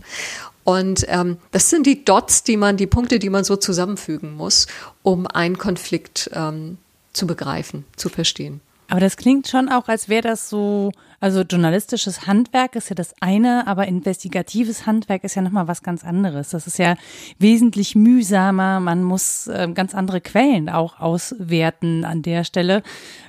Und 0.64 1.06
ähm, 1.08 1.38
das 1.52 1.70
sind 1.70 1.86
die 1.86 2.06
Dots, 2.06 2.44
die 2.44 2.58
man, 2.58 2.78
die 2.78 2.88
Punkte, 2.88 3.20
die 3.20 3.30
man 3.30 3.44
so 3.44 3.56
zusammenfügen 3.56 4.36
muss, 4.36 4.68
um 5.02 5.28
einen 5.28 5.58
Konflikt 5.58 6.30
ähm, 6.34 6.78
zu 7.14 7.28
begreifen, 7.28 7.86
zu 7.96 8.10
verstehen. 8.10 8.62
Aber 8.92 9.00
das 9.00 9.16
klingt 9.16 9.48
schon 9.48 9.70
auch, 9.70 9.88
als 9.88 10.10
wäre 10.10 10.22
das 10.22 10.50
so, 10.50 10.92
also 11.22 11.44
journalistisches 11.44 12.28
Handwerk 12.28 12.76
ist 12.76 12.90
ja 12.90 12.94
das 12.94 13.16
eine, 13.22 13.66
aber 13.66 13.88
investigatives 13.88 14.86
Handwerk 14.86 15.24
ist 15.24 15.36
ja 15.36 15.42
nochmal 15.42 15.70
was 15.70 15.82
ganz 15.82 16.04
anderes. 16.04 16.50
Das 16.50 16.68
ist 16.68 16.78
ja 16.78 16.96
wesentlich 17.40 17.96
mühsamer. 17.96 18.82
Man 18.82 19.06
muss 19.06 19.48
äh, 19.48 19.70
ganz 19.74 19.96
andere 19.96 20.20
Quellen 20.20 20.68
auch 20.68 21.00
auswerten 21.00 22.04
an 22.04 22.22
der 22.22 22.44
Stelle, 22.44 22.84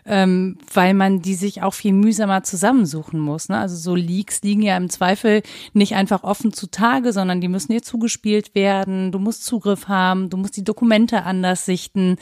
ähm, 0.05 0.59
weil 0.75 0.95
man 0.95 1.23
die 1.23 1.37
sich 1.37 1.63
auch 1.63 1.75
viel 1.75 1.93
mühsamer 1.93 2.43
zusammensuchen 2.43 3.21
muss. 3.21 3.49
Ne? 3.49 3.57
Also 3.57 3.77
so 3.77 3.95
Leaks 3.95 4.43
liegen 4.43 4.63
ja 4.63 4.77
im 4.77 4.91
Zweifel 4.91 5.43
nicht 5.75 5.95
einfach 5.95 6.25
offen 6.25 6.53
zutage, 6.53 7.13
sondern 7.13 7.41
die 7.41 7.47
müssen 7.47 7.71
dir 7.71 7.83
zugespielt 7.83 8.57
werden. 8.57 9.13
Du 9.13 9.21
musst 9.21 9.45
Zugriff 9.45 9.87
haben, 9.87 10.29
du 10.29 10.39
musst 10.39 10.57
die 10.57 10.65
Dokumente 10.65 11.23
anders 11.23 11.67
sichten. 11.67 12.17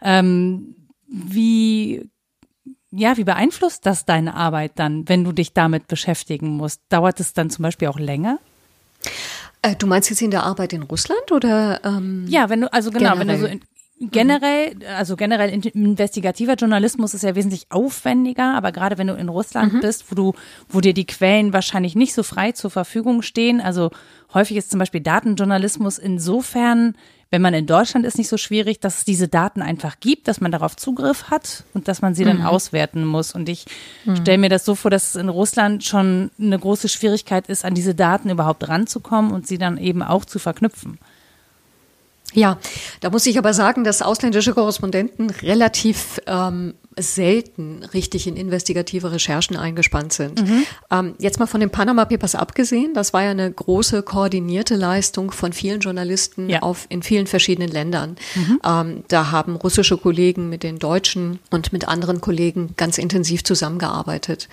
Ähm, 0.00 0.76
wie 1.08 2.08
ja, 2.96 3.16
wie 3.16 3.24
beeinflusst 3.24 3.86
das 3.86 4.04
deine 4.04 4.34
Arbeit 4.34 4.72
dann, 4.76 5.08
wenn 5.08 5.24
du 5.24 5.32
dich 5.32 5.52
damit 5.52 5.86
beschäftigen 5.88 6.56
musst? 6.56 6.80
Dauert 6.88 7.20
es 7.20 7.32
dann 7.32 7.50
zum 7.50 7.62
Beispiel 7.62 7.88
auch 7.88 7.98
länger? 7.98 8.38
Äh, 9.62 9.76
du 9.76 9.86
meinst 9.86 10.10
jetzt 10.10 10.22
in 10.22 10.30
der 10.30 10.44
Arbeit 10.44 10.72
in 10.72 10.82
Russland 10.82 11.32
oder? 11.32 11.80
Ähm, 11.84 12.26
ja, 12.28 12.48
wenn 12.48 12.62
du, 12.62 12.72
also 12.72 12.90
genau, 12.90 13.12
generell? 13.12 13.28
wenn 13.28 13.40
du 13.40 13.40
so 13.40 13.46
in, 13.46 13.60
generell, 14.10 14.76
also 14.96 15.16
generell 15.16 15.50
investigativer 15.50 16.54
Journalismus 16.54 17.14
ist 17.14 17.22
ja 17.22 17.34
wesentlich 17.34 17.66
aufwendiger, 17.70 18.54
aber 18.54 18.72
gerade 18.72 18.98
wenn 18.98 19.06
du 19.06 19.14
in 19.14 19.28
Russland 19.28 19.74
mhm. 19.74 19.80
bist, 19.80 20.10
wo 20.10 20.14
du, 20.14 20.34
wo 20.68 20.80
dir 20.80 20.92
die 20.92 21.06
Quellen 21.06 21.52
wahrscheinlich 21.52 21.94
nicht 21.94 22.14
so 22.14 22.22
frei 22.22 22.52
zur 22.52 22.70
Verfügung 22.70 23.22
stehen, 23.22 23.60
also 23.60 23.90
häufig 24.34 24.56
ist 24.56 24.70
zum 24.70 24.78
Beispiel 24.78 25.00
Datenjournalismus 25.00 25.98
insofern 25.98 26.94
wenn 27.30 27.42
man 27.42 27.54
in 27.54 27.66
Deutschland 27.66 28.06
ist, 28.06 28.18
nicht 28.18 28.28
so 28.28 28.36
schwierig, 28.36 28.78
dass 28.80 28.98
es 28.98 29.04
diese 29.04 29.26
Daten 29.26 29.60
einfach 29.60 29.98
gibt, 29.98 30.28
dass 30.28 30.40
man 30.40 30.52
darauf 30.52 30.76
Zugriff 30.76 31.24
hat 31.24 31.64
und 31.74 31.88
dass 31.88 32.00
man 32.00 32.14
sie 32.14 32.24
dann 32.24 32.38
mhm. 32.38 32.46
auswerten 32.46 33.04
muss. 33.04 33.34
Und 33.34 33.48
ich 33.48 33.66
mhm. 34.04 34.16
stelle 34.16 34.38
mir 34.38 34.48
das 34.48 34.64
so 34.64 34.76
vor, 34.76 34.90
dass 34.90 35.10
es 35.10 35.16
in 35.16 35.28
Russland 35.28 35.82
schon 35.84 36.30
eine 36.40 36.58
große 36.58 36.88
Schwierigkeit 36.88 37.48
ist, 37.48 37.64
an 37.64 37.74
diese 37.74 37.94
Daten 37.94 38.30
überhaupt 38.30 38.68
ranzukommen 38.68 39.32
und 39.32 39.46
sie 39.46 39.58
dann 39.58 39.76
eben 39.76 40.02
auch 40.02 40.24
zu 40.24 40.38
verknüpfen. 40.38 40.98
Ja, 42.32 42.58
da 43.00 43.10
muss 43.10 43.26
ich 43.26 43.38
aber 43.38 43.54
sagen, 43.54 43.82
dass 43.82 44.02
ausländische 44.02 44.52
Korrespondenten 44.52 45.30
relativ 45.30 46.20
ähm, 46.26 46.74
selten 46.98 47.82
richtig 47.92 48.26
in 48.26 48.36
investigative 48.36 49.12
Recherchen 49.12 49.56
eingespannt 49.56 50.12
sind. 50.12 50.40
Mhm. 50.40 50.66
Ähm, 50.90 51.14
jetzt 51.18 51.38
mal 51.38 51.46
von 51.46 51.60
den 51.60 51.70
Panama 51.70 52.04
Papers 52.06 52.34
abgesehen, 52.34 52.94
das 52.94 53.12
war 53.12 53.22
ja 53.22 53.30
eine 53.30 53.50
große 53.50 54.02
koordinierte 54.02 54.76
Leistung 54.76 55.30
von 55.30 55.52
vielen 55.52 55.80
Journalisten 55.80 56.48
ja. 56.48 56.62
auf, 56.62 56.86
in 56.88 57.02
vielen 57.02 57.26
verschiedenen 57.26 57.68
Ländern. 57.68 58.16
Mhm. 58.34 58.60
Ähm, 58.64 59.04
da 59.08 59.30
haben 59.30 59.56
russische 59.56 59.98
Kollegen 59.98 60.48
mit 60.48 60.62
den 60.62 60.78
Deutschen 60.78 61.38
und 61.50 61.72
mit 61.72 61.86
anderen 61.86 62.20
Kollegen 62.20 62.74
ganz 62.76 62.96
intensiv 62.96 63.44
zusammengearbeitet. 63.44 64.48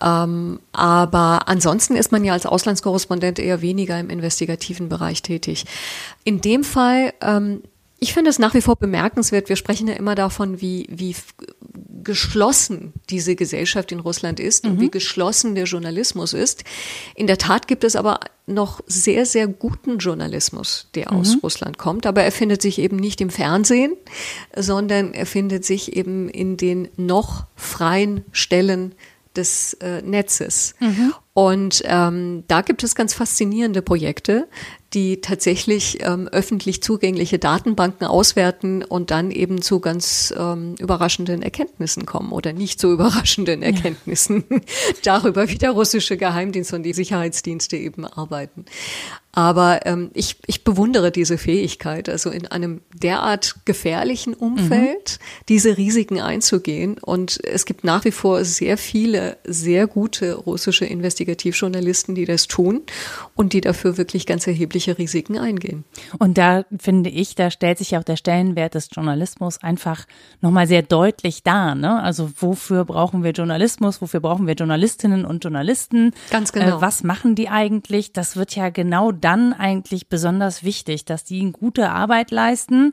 Ähm, 0.00 0.58
aber 0.72 1.48
ansonsten 1.48 1.96
ist 1.96 2.12
man 2.12 2.24
ja 2.24 2.32
als 2.32 2.46
Auslandskorrespondent 2.46 3.38
eher 3.38 3.60
weniger 3.60 3.98
im 3.98 4.10
investigativen 4.10 4.88
Bereich 4.88 5.22
tätig. 5.22 5.64
In 6.24 6.40
dem 6.40 6.64
Fall, 6.64 7.12
ähm, 7.20 7.62
ich 8.02 8.12
finde 8.12 8.30
es 8.30 8.40
nach 8.40 8.52
wie 8.54 8.60
vor 8.60 8.74
bemerkenswert, 8.74 9.48
wir 9.48 9.54
sprechen 9.54 9.86
ja 9.86 9.94
immer 9.94 10.16
davon, 10.16 10.60
wie, 10.60 10.88
wie 10.90 11.14
geschlossen 12.02 12.92
diese 13.10 13.36
Gesellschaft 13.36 13.92
in 13.92 14.00
Russland 14.00 14.40
ist 14.40 14.64
mhm. 14.64 14.72
und 14.72 14.80
wie 14.80 14.90
geschlossen 14.90 15.54
der 15.54 15.66
Journalismus 15.66 16.32
ist. 16.32 16.64
In 17.14 17.28
der 17.28 17.38
Tat 17.38 17.68
gibt 17.68 17.84
es 17.84 17.94
aber 17.94 18.18
noch 18.44 18.80
sehr, 18.88 19.24
sehr 19.24 19.46
guten 19.46 19.98
Journalismus, 19.98 20.88
der 20.96 21.12
aus 21.12 21.36
mhm. 21.36 21.40
Russland 21.44 21.78
kommt, 21.78 22.04
aber 22.04 22.24
er 22.24 22.32
findet 22.32 22.60
sich 22.60 22.80
eben 22.80 22.96
nicht 22.96 23.20
im 23.20 23.30
Fernsehen, 23.30 23.92
sondern 24.56 25.14
er 25.14 25.26
findet 25.26 25.64
sich 25.64 25.96
eben 25.96 26.28
in 26.28 26.56
den 26.56 26.88
noch 26.96 27.46
freien 27.54 28.24
Stellen 28.32 28.96
des 29.36 29.74
äh, 29.74 30.02
Netzes. 30.02 30.74
Mhm. 30.80 31.14
Und 31.34 31.82
ähm, 31.86 32.44
da 32.46 32.60
gibt 32.60 32.84
es 32.84 32.94
ganz 32.94 33.14
faszinierende 33.14 33.80
Projekte, 33.80 34.48
die 34.92 35.22
tatsächlich 35.22 35.98
ähm, 36.02 36.28
öffentlich 36.28 36.82
zugängliche 36.82 37.38
Datenbanken 37.38 38.06
auswerten 38.06 38.84
und 38.84 39.10
dann 39.10 39.30
eben 39.30 39.62
zu 39.62 39.80
ganz 39.80 40.34
ähm, 40.36 40.74
überraschenden 40.78 41.42
Erkenntnissen 41.42 42.04
kommen 42.04 42.32
oder 42.32 42.52
nicht 42.52 42.78
so 42.78 42.92
überraschenden 42.92 43.62
Erkenntnissen 43.62 44.44
ja. 44.50 44.58
darüber, 45.04 45.48
wie 45.48 45.56
der 45.56 45.70
russische 45.70 46.18
Geheimdienst 46.18 46.74
und 46.74 46.82
die 46.82 46.92
Sicherheitsdienste 46.92 47.78
eben 47.78 48.06
arbeiten. 48.06 48.66
Aber 49.34 49.86
ähm, 49.86 50.10
ich, 50.12 50.36
ich 50.46 50.62
bewundere 50.62 51.10
diese 51.10 51.38
Fähigkeit, 51.38 52.10
also 52.10 52.28
in 52.28 52.48
einem 52.48 52.82
derart 52.92 53.64
gefährlichen 53.64 54.34
Umfeld 54.34 55.18
mhm. 55.18 55.44
diese 55.48 55.78
Risiken 55.78 56.20
einzugehen. 56.20 56.98
Und 56.98 57.42
es 57.42 57.64
gibt 57.64 57.82
nach 57.82 58.04
wie 58.04 58.10
vor 58.10 58.44
sehr 58.44 58.76
viele, 58.76 59.38
sehr 59.44 59.86
gute 59.86 60.34
russische 60.34 60.84
Investigationen 60.84 61.21
Investigativjournalisten, 61.22 62.14
die 62.14 62.24
das 62.24 62.48
tun 62.48 62.82
und 63.34 63.52
die 63.52 63.60
dafür 63.60 63.96
wirklich 63.96 64.26
ganz 64.26 64.46
erhebliche 64.46 64.98
Risiken 64.98 65.38
eingehen. 65.38 65.84
Und 66.18 66.38
da 66.38 66.64
finde 66.78 67.10
ich, 67.10 67.34
da 67.34 67.50
stellt 67.50 67.78
sich 67.78 67.96
auch 67.96 68.02
der 68.02 68.16
Stellenwert 68.16 68.74
des 68.74 68.88
Journalismus 68.92 69.62
einfach 69.62 70.04
nochmal 70.40 70.66
sehr 70.66 70.82
deutlich 70.82 71.42
dar. 71.42 71.74
Ne? 71.74 72.02
Also 72.02 72.30
wofür 72.36 72.84
brauchen 72.84 73.22
wir 73.22 73.30
Journalismus, 73.30 74.02
wofür 74.02 74.20
brauchen 74.20 74.46
wir 74.46 74.54
Journalistinnen 74.54 75.24
und 75.24 75.44
Journalisten? 75.44 76.12
Ganz 76.30 76.52
genau. 76.52 76.78
Äh, 76.78 76.80
was 76.80 77.04
machen 77.04 77.34
die 77.34 77.48
eigentlich? 77.48 78.12
Das 78.12 78.36
wird 78.36 78.54
ja 78.56 78.70
genau 78.70 79.12
dann 79.12 79.52
eigentlich 79.52 80.08
besonders 80.08 80.64
wichtig, 80.64 81.04
dass 81.04 81.24
die 81.24 81.40
eine 81.40 81.52
gute 81.52 81.90
Arbeit 81.90 82.30
leisten. 82.30 82.92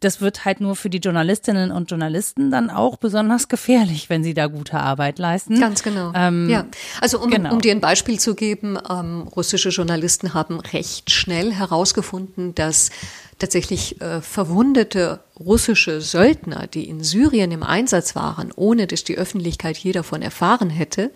Das 0.00 0.20
wird 0.20 0.44
halt 0.44 0.60
nur 0.60 0.76
für 0.76 0.90
die 0.90 0.98
Journalistinnen 0.98 1.70
und 1.70 1.90
Journalisten 1.90 2.50
dann 2.50 2.70
auch 2.70 2.96
besonders 2.96 3.48
gefährlich, 3.48 4.10
wenn 4.10 4.24
sie 4.24 4.34
da 4.34 4.46
gute 4.46 4.78
Arbeit 4.78 5.18
leisten. 5.18 5.60
Ganz 5.60 5.82
genau. 5.82 6.12
Ähm, 6.14 6.48
ja. 6.48 6.66
Also 7.00 7.20
um, 7.20 7.30
genau. 7.30 7.52
um 7.52 7.60
dir 7.68 7.74
ein 7.74 7.80
Beispiel 7.80 8.18
zu 8.18 8.34
geben, 8.34 8.78
ähm, 8.88 9.28
russische 9.36 9.68
Journalisten 9.68 10.32
haben 10.32 10.58
recht 10.60 11.10
schnell 11.10 11.52
herausgefunden, 11.52 12.54
dass 12.54 12.90
tatsächlich 13.38 14.00
äh, 14.00 14.20
verwundete 14.20 15.20
russische 15.38 16.00
Söldner, 16.00 16.66
die 16.66 16.88
in 16.88 17.04
Syrien 17.04 17.52
im 17.52 17.62
Einsatz 17.62 18.16
waren, 18.16 18.52
ohne 18.56 18.88
dass 18.88 19.04
die 19.04 19.16
Öffentlichkeit 19.16 19.76
je 19.76 19.92
davon 19.92 20.22
erfahren 20.22 20.70
hätte, 20.70 21.12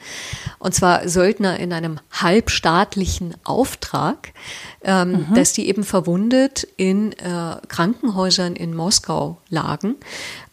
und 0.61 0.75
zwar 0.75 1.09
Söldner 1.09 1.59
in 1.59 1.73
einem 1.73 1.99
halbstaatlichen 2.13 3.35
Auftrag, 3.43 4.33
ähm, 4.85 5.27
mhm. 5.31 5.35
dass 5.35 5.55
die 5.55 5.69
eben 5.69 5.83
verwundet 5.83 6.69
in 6.77 7.13
äh, 7.13 7.57
Krankenhäusern 7.67 8.55
in 8.55 8.75
Moskau 8.77 9.39
lagen 9.49 9.97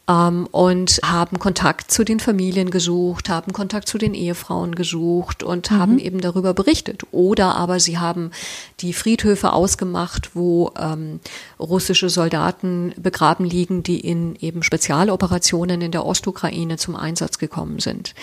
ähm, 0.09 0.47
und 0.51 0.99
haben 1.03 1.37
Kontakt 1.39 1.91
zu 1.91 2.03
den 2.03 2.19
Familien 2.19 2.71
gesucht, 2.71 3.29
haben 3.29 3.53
Kontakt 3.53 3.87
zu 3.87 3.97
den 3.97 4.13
Ehefrauen 4.13 4.73
gesucht 4.73 5.43
und 5.43 5.69
mhm. 5.69 5.75
haben 5.75 5.99
eben 5.99 6.19
darüber 6.19 6.53
berichtet. 6.53 7.03
Oder 7.11 7.55
aber 7.55 7.79
sie 7.79 7.99
haben 7.99 8.31
die 8.79 8.93
Friedhöfe 8.93 9.53
ausgemacht, 9.53 10.31
wo 10.33 10.71
ähm, 10.77 11.19
russische 11.59 12.09
Soldaten 12.09 12.93
begraben 12.97 13.45
liegen, 13.45 13.83
die 13.83 13.99
in 13.99 14.35
eben 14.39 14.63
Spezialoperationen 14.63 15.81
in 15.81 15.91
der 15.91 16.05
Ostukraine 16.05 16.77
zum 16.77 16.95
Einsatz 16.95 17.37
gekommen 17.37 17.79
sind. 17.79 18.15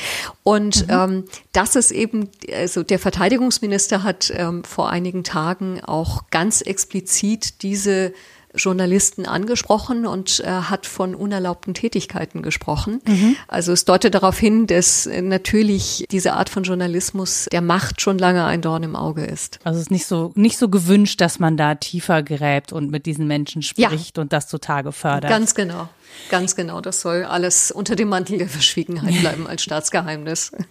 Und 0.42 0.88
mhm. 0.88 0.92
ähm, 0.92 1.24
das 1.52 1.76
ist 1.76 1.92
eben, 1.92 2.28
also 2.52 2.82
der 2.82 2.98
Verteidigungsminister 2.98 4.02
hat 4.02 4.32
ähm, 4.34 4.64
vor 4.64 4.90
einigen 4.90 5.22
Tagen 5.22 5.80
auch 5.84 6.24
ganz 6.30 6.60
explizit 6.62 7.62
diese 7.62 8.12
Journalisten 8.56 9.26
angesprochen 9.26 10.06
und 10.06 10.40
äh, 10.40 10.46
hat 10.46 10.86
von 10.86 11.14
unerlaubten 11.14 11.74
Tätigkeiten 11.74 12.42
gesprochen. 12.42 13.00
Mhm. 13.06 13.36
Also 13.48 13.72
es 13.72 13.84
deutet 13.84 14.14
darauf 14.14 14.38
hin, 14.38 14.66
dass 14.66 15.06
äh, 15.06 15.22
natürlich 15.22 16.06
diese 16.10 16.34
Art 16.34 16.48
von 16.48 16.64
Journalismus 16.64 17.48
der 17.52 17.60
Macht 17.60 18.00
schon 18.00 18.18
lange 18.18 18.44
ein 18.44 18.62
Dorn 18.62 18.82
im 18.82 18.96
Auge 18.96 19.24
ist. 19.24 19.58
Also 19.64 19.78
es 19.78 19.86
ist 19.86 19.90
nicht 19.90 20.06
so 20.06 20.32
nicht 20.34 20.58
so 20.58 20.68
gewünscht, 20.68 21.20
dass 21.20 21.38
man 21.38 21.56
da 21.56 21.74
tiefer 21.74 22.22
gräbt 22.22 22.72
und 22.72 22.90
mit 22.90 23.06
diesen 23.06 23.26
Menschen 23.26 23.62
spricht 23.62 24.16
ja. 24.16 24.22
und 24.22 24.32
das 24.32 24.48
zutage 24.48 24.92
fördert. 24.92 25.30
Ganz 25.30 25.54
genau. 25.54 25.88
Ganz 26.30 26.56
genau, 26.56 26.80
das 26.80 27.00
soll 27.00 27.24
alles 27.24 27.70
unter 27.70 27.94
dem 27.96 28.08
Mantel 28.08 28.38
der 28.38 28.48
Verschwiegenheit 28.48 29.20
bleiben 29.20 29.46
als 29.46 29.62
Staatsgeheimnis. 29.62 30.52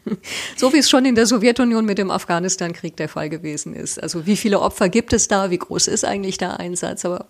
So 0.57 0.73
wie 0.73 0.77
es 0.77 0.89
schon 0.89 1.05
in 1.05 1.15
der 1.15 1.25
Sowjetunion 1.25 1.85
mit 1.85 1.97
dem 1.97 2.09
Afghanistan-Krieg 2.09 2.95
der 2.97 3.09
Fall 3.09 3.29
gewesen 3.29 3.75
ist. 3.75 4.01
Also 4.01 4.25
wie 4.25 4.37
viele 4.37 4.59
Opfer 4.61 4.89
gibt 4.89 5.13
es 5.13 5.27
da? 5.27 5.51
Wie 5.51 5.57
groß 5.57 5.87
ist 5.87 6.05
eigentlich 6.05 6.37
der 6.37 6.59
Einsatz? 6.59 7.05
Aber 7.05 7.27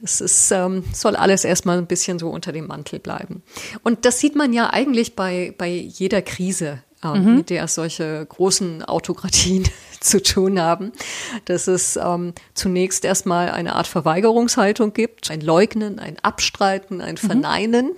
das 0.00 0.20
ist, 0.20 0.50
ähm, 0.50 0.84
soll 0.92 1.16
alles 1.16 1.44
erstmal 1.44 1.78
ein 1.78 1.86
bisschen 1.86 2.18
so 2.18 2.28
unter 2.30 2.52
dem 2.52 2.66
Mantel 2.66 2.98
bleiben. 2.98 3.42
Und 3.82 4.04
das 4.04 4.20
sieht 4.20 4.36
man 4.36 4.52
ja 4.52 4.70
eigentlich 4.70 5.16
bei, 5.16 5.54
bei 5.56 5.68
jeder 5.68 6.22
Krise, 6.22 6.82
mhm. 7.02 7.36
mit 7.36 7.50
der 7.50 7.68
solche 7.68 8.24
großen 8.26 8.82
Autokratien 8.82 9.64
zu 10.00 10.22
tun 10.22 10.60
haben, 10.60 10.92
dass 11.46 11.66
es 11.66 11.96
ähm, 11.96 12.32
zunächst 12.54 13.04
erstmal 13.04 13.50
eine 13.50 13.74
Art 13.74 13.86
Verweigerungshaltung 13.86 14.92
gibt, 14.92 15.30
ein 15.30 15.40
Leugnen, 15.40 15.98
ein 15.98 16.16
Abstreiten, 16.22 17.00
ein 17.00 17.14
mhm. 17.14 17.26
Verneinen. 17.26 17.86
Mhm. 17.86 17.92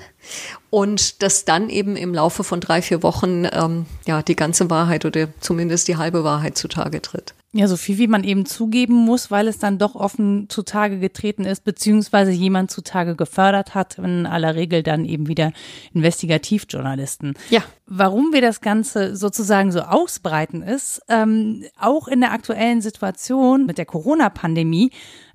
Und 0.71 1.23
dass 1.23 1.45
dann 1.45 1.71
eben 1.71 1.97
im 1.97 2.13
Laufe 2.13 2.45
von 2.45 2.61
drei, 2.61 2.83
vier 2.83 3.03
Wochen 3.03 3.47
ähm, 3.51 3.87
ja 4.07 4.23
die 4.23 4.37
ganze 4.37 4.69
Wahrheit 4.69 5.05
oder 5.05 5.29
zumindest 5.41 5.89
die 5.89 5.97
halbe 5.97 6.25
Wahrheit 6.25 6.59
zutage 6.59 7.01
tritt. 7.01 7.35
Ja, 7.53 7.67
so 7.67 7.79
viel 7.79 7.97
wie 7.97 8.09
man 8.09 8.25
eben 8.25 8.45
zugeben 8.45 8.95
muss, 8.95 9.31
weil 9.31 9.49
es 9.49 9.59
dann 9.59 9.79
doch 9.79 9.95
offen 9.95 10.51
zutage 10.51 10.99
getreten 10.99 11.47
ist, 11.47 11.65
beziehungsweise 11.65 12.31
jemand 12.31 12.71
zutage 12.71 13.17
gefördert 13.17 13.75
hat, 13.75 13.97
in 13.97 14.27
aller 14.27 14.55
Regel 14.55 14.83
dann 14.83 15.07
eben 15.07 15.29
wieder 15.29 15.53
Investigativjournalisten. 15.95 17.35
Ja. 17.49 17.63
Warum 17.87 18.35
wir 18.35 18.43
das 18.43 18.61
Ganze 18.61 19.17
sozusagen 19.17 19.73
so 19.73 19.81
ausbreiten 19.81 20.61
ist, 20.61 21.01
ähm, 21.09 21.65
auch 21.79 22.07
in 22.07 22.21
der 22.21 22.33
aktuellen 22.33 22.83
Situation 22.83 23.65
mit 23.65 23.79
der 23.79 23.87
Corona-Pandemie, 23.87 24.91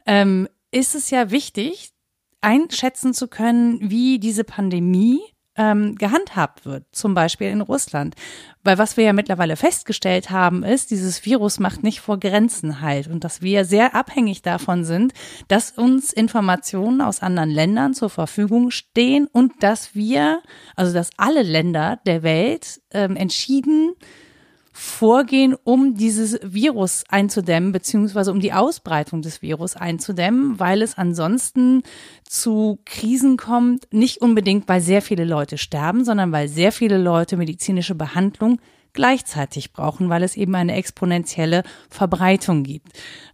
ähm, 0.05 0.47
ist 0.69 0.93
es 0.93 1.09
ja 1.09 1.31
wichtig, 1.31 1.93
einschätzen 2.41 3.15
zu 3.15 3.27
können, 3.27 3.79
wie 3.89 4.19
diese 4.19 4.43
Pandemie 4.43 5.19
ähm, 5.55 5.95
gehandhabt 5.95 6.65
wird, 6.65 6.85
zum 6.91 7.13
Beispiel 7.13 7.47
in 7.47 7.61
Russland. 7.61 8.15
Weil 8.63 8.77
was 8.77 8.97
wir 8.97 9.03
ja 9.03 9.13
mittlerweile 9.13 9.55
festgestellt 9.55 10.29
haben, 10.29 10.63
ist, 10.63 10.91
dieses 10.91 11.25
Virus 11.25 11.59
macht 11.59 11.83
nicht 11.83 11.99
vor 11.99 12.19
Grenzen 12.19 12.81
halt 12.81 13.07
und 13.07 13.23
dass 13.23 13.41
wir 13.41 13.65
sehr 13.65 13.93
abhängig 13.93 14.41
davon 14.41 14.85
sind, 14.85 15.13
dass 15.47 15.71
uns 15.71 16.13
Informationen 16.13 17.01
aus 17.01 17.21
anderen 17.21 17.49
Ländern 17.49 17.93
zur 17.93 18.09
Verfügung 18.09 18.71
stehen 18.71 19.27
und 19.31 19.51
dass 19.61 19.95
wir, 19.95 20.41
also 20.75 20.93
dass 20.93 21.09
alle 21.17 21.43
Länder 21.43 21.99
der 22.05 22.23
Welt 22.23 22.81
ähm, 22.91 23.15
entschieden 23.15 23.93
vorgehen, 24.73 25.55
um 25.63 25.95
dieses 25.95 26.39
Virus 26.41 27.03
einzudämmen, 27.07 27.71
beziehungsweise 27.71 28.31
um 28.31 28.39
die 28.39 28.53
Ausbreitung 28.53 29.21
des 29.21 29.41
Virus 29.43 29.75
einzudämmen, 29.75 30.59
weil 30.59 30.81
es 30.81 30.97
ansonsten 30.97 31.83
zu 32.27 32.79
Krisen 32.83 33.37
kommt, 33.37 33.87
nicht 33.93 34.17
unbedingt, 34.17 34.67
weil 34.67 34.81
sehr 34.81 35.03
viele 35.03 35.25
Leute 35.25 35.59
sterben, 35.59 36.03
sondern 36.03 36.31
weil 36.31 36.47
sehr 36.47 36.71
viele 36.71 36.97
Leute 36.97 37.37
medizinische 37.37 37.93
Behandlung 37.93 38.59
gleichzeitig 38.93 39.73
brauchen, 39.73 40.09
weil 40.09 40.23
es 40.23 40.35
eben 40.35 40.55
eine 40.55 40.75
exponentielle 40.75 41.63
Verbreitung 41.89 42.63
gibt. 42.63 42.87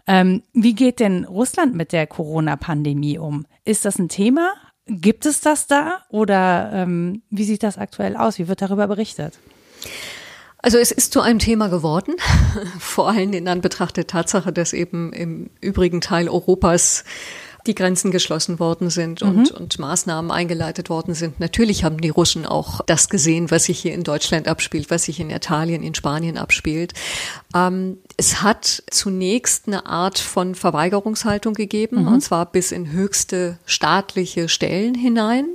Ähm, 0.08 0.43
wie 0.54 0.73
geht 0.73 0.99
denn 0.99 1.25
Russland 1.25 1.75
mit 1.75 1.93
der 1.93 2.08
Corona-Pandemie 2.08 3.17
um? 3.17 3.45
Ist 3.65 3.86
das 3.86 3.97
ein 3.97 4.10
Thema? 4.10 4.54
Gibt 4.88 5.25
es 5.25 5.41
das 5.41 5.67
da? 5.67 5.99
Oder 6.10 6.71
ähm, 6.73 7.21
wie 7.30 7.43
sieht 7.43 7.63
das 7.63 7.78
aktuell 7.78 8.17
aus? 8.17 8.39
Wie 8.39 8.47
wird 8.47 8.62
darüber 8.62 8.88
berichtet? 8.88 9.38
Also 10.62 10.78
es 10.78 10.91
ist 10.91 11.13
zu 11.13 11.22
einem 11.22 11.39
Thema 11.39 11.69
geworden, 11.69 12.15
vor 12.80 13.10
allem 13.10 13.34
in 13.34 13.48
Anbetracht 13.48 13.95
der 13.98 14.08
Tatsache, 14.08 14.52
dass 14.52 14.74
eben 14.74 15.13
im 15.13 15.50
übrigen 15.62 16.02
Teil 16.02 16.28
Europas 16.28 17.06
die 17.67 17.76
Grenzen 17.76 18.12
geschlossen 18.12 18.60
worden 18.60 18.89
sind 18.89 19.22
und, 19.22 19.52
mhm. 19.52 19.58
und 19.58 19.80
Maßnahmen 19.80 20.32
eingeleitet 20.32 20.89
worden 20.89 21.13
sind. 21.13 21.39
Natürlich 21.39 21.84
haben 21.84 22.00
die 22.00 22.10
Russen 22.10 22.45
auch 22.45 22.82
das 22.86 23.10
gesehen, 23.10 23.52
was 23.52 23.65
sich 23.65 23.80
hier 23.80 23.93
in 23.93 24.04
Deutschland 24.04 24.48
abspielt, 24.48 24.89
was 24.89 25.04
sich 25.04 25.19
in 25.19 25.30
Italien, 25.30 25.84
in 25.84 25.93
Spanien 25.93 26.38
abspielt. 26.38 26.93
Ähm, 27.56 27.98
es 28.17 28.41
hat 28.41 28.84
zunächst 28.89 29.67
eine 29.67 29.86
Art 29.86 30.19
von 30.19 30.56
Verweigerungshaltung 30.56 31.54
gegeben, 31.54 32.02
mhm. 32.02 32.08
und 32.08 32.22
zwar 32.22 32.45
bis 32.45 32.72
in 32.72 32.91
höchste 32.91 33.60
staatliche 33.65 34.50
Stellen 34.50 34.95
hinein. 34.95 35.45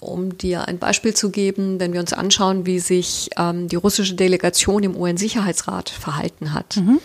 Um 0.00 0.36
dir 0.36 0.68
ein 0.68 0.78
Beispiel 0.78 1.14
zu 1.14 1.30
geben, 1.30 1.80
wenn 1.80 1.92
wir 1.92 2.00
uns 2.00 2.12
anschauen, 2.12 2.66
wie 2.66 2.78
sich 2.78 3.30
ähm, 3.36 3.68
die 3.68 3.76
russische 3.76 4.14
Delegation 4.14 4.82
im 4.82 4.96
UN-Sicherheitsrat 4.96 5.90
verhalten 5.90 6.52
hat. 6.52 6.76
Mhm. 6.76 7.00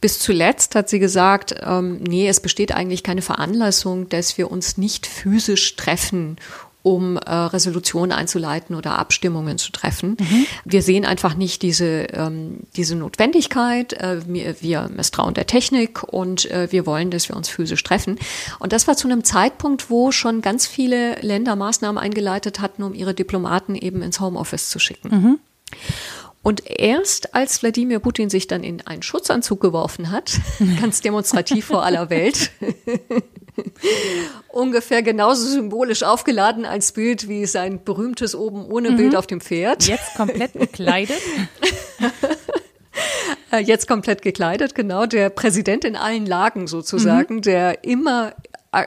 Bis 0.00 0.20
zuletzt 0.20 0.76
hat 0.76 0.88
sie 0.88 1.00
gesagt, 1.00 1.56
ähm, 1.60 1.96
nee, 1.96 2.28
es 2.28 2.38
besteht 2.38 2.72
eigentlich 2.72 3.02
keine 3.02 3.22
Veranlassung, 3.22 4.08
dass 4.08 4.38
wir 4.38 4.50
uns 4.50 4.78
nicht 4.78 5.06
physisch 5.06 5.74
treffen, 5.74 6.36
um 6.88 7.18
äh, 7.18 7.30
Resolutionen 7.30 8.12
einzuleiten 8.12 8.74
oder 8.74 8.98
Abstimmungen 8.98 9.58
zu 9.58 9.72
treffen. 9.72 10.16
Mhm. 10.18 10.46
Wir 10.64 10.80
sehen 10.80 11.04
einfach 11.04 11.34
nicht 11.34 11.60
diese, 11.60 12.06
ähm, 12.14 12.60
diese 12.76 12.96
Notwendigkeit. 12.96 13.92
Äh, 13.92 14.22
wir, 14.26 14.56
wir 14.62 14.88
misstrauen 14.88 15.34
der 15.34 15.46
Technik 15.46 16.02
und 16.02 16.50
äh, 16.50 16.68
wir 16.70 16.86
wollen, 16.86 17.10
dass 17.10 17.28
wir 17.28 17.36
uns 17.36 17.50
physisch 17.50 17.84
treffen. 17.84 18.18
Und 18.58 18.72
das 18.72 18.88
war 18.88 18.96
zu 18.96 19.06
einem 19.06 19.22
Zeitpunkt, 19.22 19.90
wo 19.90 20.12
schon 20.12 20.40
ganz 20.40 20.66
viele 20.66 21.16
Länder 21.20 21.56
Maßnahmen 21.56 22.02
eingeleitet 22.02 22.60
hatten, 22.60 22.82
um 22.82 22.94
ihre 22.94 23.12
Diplomaten 23.12 23.74
eben 23.74 24.00
ins 24.00 24.18
Homeoffice 24.18 24.70
zu 24.70 24.78
schicken. 24.78 25.08
Mhm. 25.10 25.38
Und 26.48 26.62
erst 26.64 27.34
als 27.34 27.62
Wladimir 27.62 27.98
Putin 27.98 28.30
sich 28.30 28.46
dann 28.46 28.64
in 28.64 28.80
einen 28.86 29.02
Schutzanzug 29.02 29.60
geworfen 29.60 30.10
hat, 30.10 30.40
ganz 30.80 31.02
demonstrativ 31.02 31.66
vor 31.66 31.84
aller 31.84 32.08
Welt, 32.08 32.52
ungefähr 34.48 35.02
genauso 35.02 35.46
symbolisch 35.46 36.04
aufgeladen 36.04 36.64
als 36.64 36.92
Bild 36.92 37.28
wie 37.28 37.44
sein 37.44 37.84
berühmtes 37.84 38.34
oben 38.34 38.64
ohne 38.64 38.92
mhm. 38.92 38.96
Bild 38.96 39.16
auf 39.16 39.26
dem 39.26 39.42
Pferd. 39.42 39.86
Jetzt 39.86 40.14
komplett 40.14 40.54
gekleidet. 40.54 41.20
Äh, 43.50 43.60
jetzt 43.60 43.86
komplett 43.86 44.22
gekleidet, 44.22 44.74
genau. 44.74 45.06
Der 45.06 45.30
Präsident 45.30 45.84
in 45.84 45.96
allen 45.96 46.26
Lagen 46.26 46.66
sozusagen, 46.66 47.36
mhm. 47.36 47.42
der 47.42 47.84
immer 47.84 48.34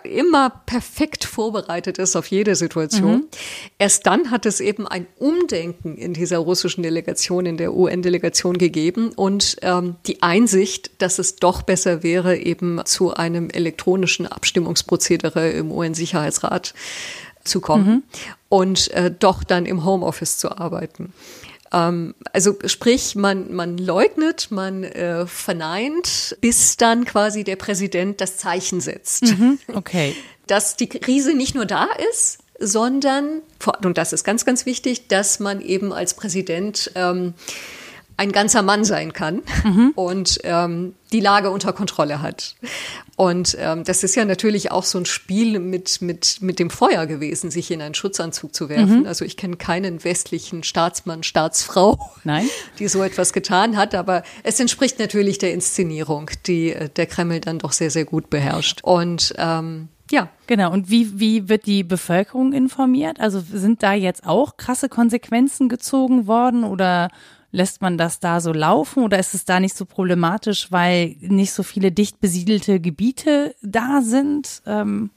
immer 0.03 0.49
perfekt 0.65 1.23
vorbereitet 1.23 1.97
ist 1.97 2.15
auf 2.15 2.27
jede 2.27 2.55
Situation. 2.55 3.13
Mhm. 3.13 3.27
Erst 3.79 4.05
dann 4.05 4.29
hat 4.29 4.45
es 4.45 4.59
eben 4.59 4.87
ein 4.87 5.07
Umdenken 5.17 5.97
in 5.97 6.13
dieser 6.13 6.37
russischen 6.37 6.83
Delegation, 6.83 7.45
in 7.45 7.57
der 7.57 7.73
UN-Delegation 7.73 8.57
gegeben 8.57 9.11
und 9.15 9.57
ähm, 9.63 9.95
die 10.05 10.21
Einsicht, 10.21 10.91
dass 10.99 11.17
es 11.17 11.37
doch 11.37 11.63
besser 11.63 12.03
wäre, 12.03 12.37
eben 12.37 12.79
zu 12.85 13.13
einem 13.13 13.49
elektronischen 13.49 14.27
Abstimmungsprozedere 14.27 15.49
im 15.49 15.71
UN-Sicherheitsrat 15.71 16.75
zu 17.43 17.59
kommen 17.59 17.87
mhm. 17.87 18.03
und 18.49 18.91
äh, 18.91 19.11
doch 19.11 19.43
dann 19.43 19.65
im 19.65 19.83
Homeoffice 19.83 20.37
zu 20.37 20.55
arbeiten. 20.57 21.11
Ähm, 21.71 22.15
also 22.33 22.57
sprich, 22.65 23.15
man, 23.15 23.53
man 23.53 23.77
leugnet, 23.77 24.49
man 24.51 24.83
äh, 24.83 25.25
verneint, 25.25 26.37
bis 26.41 26.77
dann 26.77 27.05
quasi 27.05 27.43
der 27.43 27.55
Präsident 27.55 28.21
das 28.21 28.37
Zeichen 28.37 28.81
setzt. 28.81 29.23
Mhm, 29.23 29.59
okay. 29.73 30.15
Dass 30.47 30.75
die 30.75 30.87
Krise 30.87 31.33
nicht 31.33 31.55
nur 31.55 31.65
da 31.65 31.87
ist, 32.11 32.39
sondern, 32.59 33.41
und 33.83 33.97
das 33.97 34.13
ist 34.13 34.23
ganz, 34.23 34.45
ganz 34.45 34.65
wichtig, 34.65 35.07
dass 35.07 35.39
man 35.39 35.61
eben 35.61 35.93
als 35.93 36.13
Präsident 36.13 36.91
ähm, 36.95 37.33
ein 38.21 38.31
ganzer 38.31 38.61
Mann 38.61 38.83
sein 38.83 39.13
kann 39.13 39.41
mhm. 39.63 39.93
und 39.95 40.37
ähm, 40.43 40.93
die 41.11 41.19
Lage 41.19 41.49
unter 41.49 41.73
Kontrolle 41.73 42.21
hat. 42.21 42.55
Und 43.15 43.57
ähm, 43.59 43.83
das 43.83 44.03
ist 44.03 44.15
ja 44.15 44.25
natürlich 44.25 44.69
auch 44.69 44.83
so 44.83 44.99
ein 44.99 45.05
Spiel 45.05 45.59
mit, 45.59 46.03
mit, 46.03 46.37
mit 46.39 46.59
dem 46.59 46.69
Feuer 46.69 47.07
gewesen, 47.07 47.49
sich 47.49 47.71
in 47.71 47.81
einen 47.81 47.95
Schutzanzug 47.95 48.53
zu 48.53 48.69
werfen. 48.69 48.99
Mhm. 48.99 49.05
Also 49.07 49.25
ich 49.25 49.37
kenne 49.37 49.57
keinen 49.57 50.03
westlichen 50.03 50.63
Staatsmann, 50.63 51.23
Staatsfrau, 51.23 51.97
Nein. 52.23 52.47
die 52.77 52.87
so 52.87 53.01
etwas 53.01 53.33
getan 53.33 53.75
hat. 53.75 53.95
Aber 53.95 54.21
es 54.43 54.59
entspricht 54.59 54.99
natürlich 54.99 55.39
der 55.39 55.53
Inszenierung, 55.53 56.29
die 56.45 56.73
äh, 56.73 56.89
der 56.89 57.07
Kreml 57.07 57.39
dann 57.39 57.57
doch 57.57 57.71
sehr, 57.71 57.89
sehr 57.89 58.05
gut 58.05 58.29
beherrscht. 58.29 58.81
Und 58.83 59.33
ähm, 59.39 59.89
ja. 60.11 60.29
Genau. 60.45 60.71
Und 60.71 60.91
wie, 60.91 61.19
wie 61.19 61.49
wird 61.49 61.65
die 61.65 61.83
Bevölkerung 61.83 62.53
informiert? 62.53 63.19
Also 63.19 63.39
sind 63.39 63.81
da 63.81 63.93
jetzt 63.93 64.27
auch 64.27 64.57
krasse 64.57 64.89
Konsequenzen 64.89 65.69
gezogen 65.69 66.27
worden 66.27 66.63
oder 66.63 67.09
Lässt 67.51 67.81
man 67.81 67.97
das 67.97 68.19
da 68.19 68.39
so 68.39 68.53
laufen 68.53 69.03
oder 69.03 69.19
ist 69.19 69.33
es 69.33 69.45
da 69.45 69.59
nicht 69.59 69.75
so 69.75 69.85
problematisch, 69.85 70.71
weil 70.71 71.15
nicht 71.19 71.51
so 71.51 71.63
viele 71.63 71.91
dicht 71.91 72.19
besiedelte 72.19 72.79
Gebiete 72.79 73.55
da 73.61 74.01
sind? 74.01 74.61
Ähm 74.65 75.11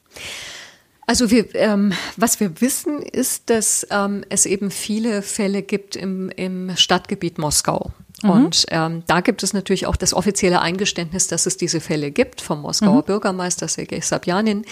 also 1.06 1.30
wir, 1.30 1.54
ähm, 1.54 1.92
was 2.16 2.40
wir 2.40 2.60
wissen, 2.60 3.02
ist, 3.02 3.50
dass 3.50 3.86
ähm, 3.90 4.24
es 4.30 4.46
eben 4.46 4.70
viele 4.70 5.20
Fälle 5.22 5.62
gibt 5.62 5.96
im, 5.96 6.30
im 6.30 6.74
Stadtgebiet 6.76 7.36
Moskau. 7.38 7.92
Mhm. 8.22 8.30
Und 8.30 8.66
ähm, 8.70 9.02
da 9.06 9.20
gibt 9.20 9.42
es 9.42 9.52
natürlich 9.52 9.86
auch 9.86 9.96
das 9.96 10.14
offizielle 10.14 10.60
Eingeständnis, 10.60 11.26
dass 11.26 11.46
es 11.46 11.58
diese 11.58 11.80
Fälle 11.80 12.10
gibt 12.10 12.40
vom 12.40 12.62
Moskauer 12.62 13.02
mhm. 13.02 13.06
Bürgermeister 13.06 13.68
Sergei 13.68 14.00
Sabjanin. 14.00 14.64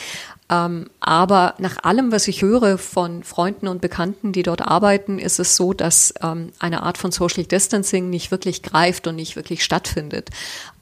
Ähm, 0.53 0.91
aber 1.01 1.55
nach 1.59 1.83
allem, 1.83 2.12
was 2.12 2.29
ich 2.29 2.43
höre 2.43 2.77
von 2.77 3.25
Freunden 3.25 3.69
und 3.69 3.81
Bekannten, 3.81 4.33
die 4.33 4.43
dort 4.43 4.61
arbeiten, 4.61 5.19
ist 5.19 5.41
es 5.41 5.57
so, 5.57 5.73
dass 5.73 6.12
ähm, 6.23 6.53
eine 6.59 6.83
Art 6.83 6.99
von 6.99 7.11
Social 7.11 7.45
Distancing 7.45 8.11
nicht 8.11 8.31
wirklich 8.31 8.62
greift 8.62 9.07
und 9.07 9.17
nicht 9.17 9.35
wirklich 9.35 9.65
stattfindet. 9.65 10.29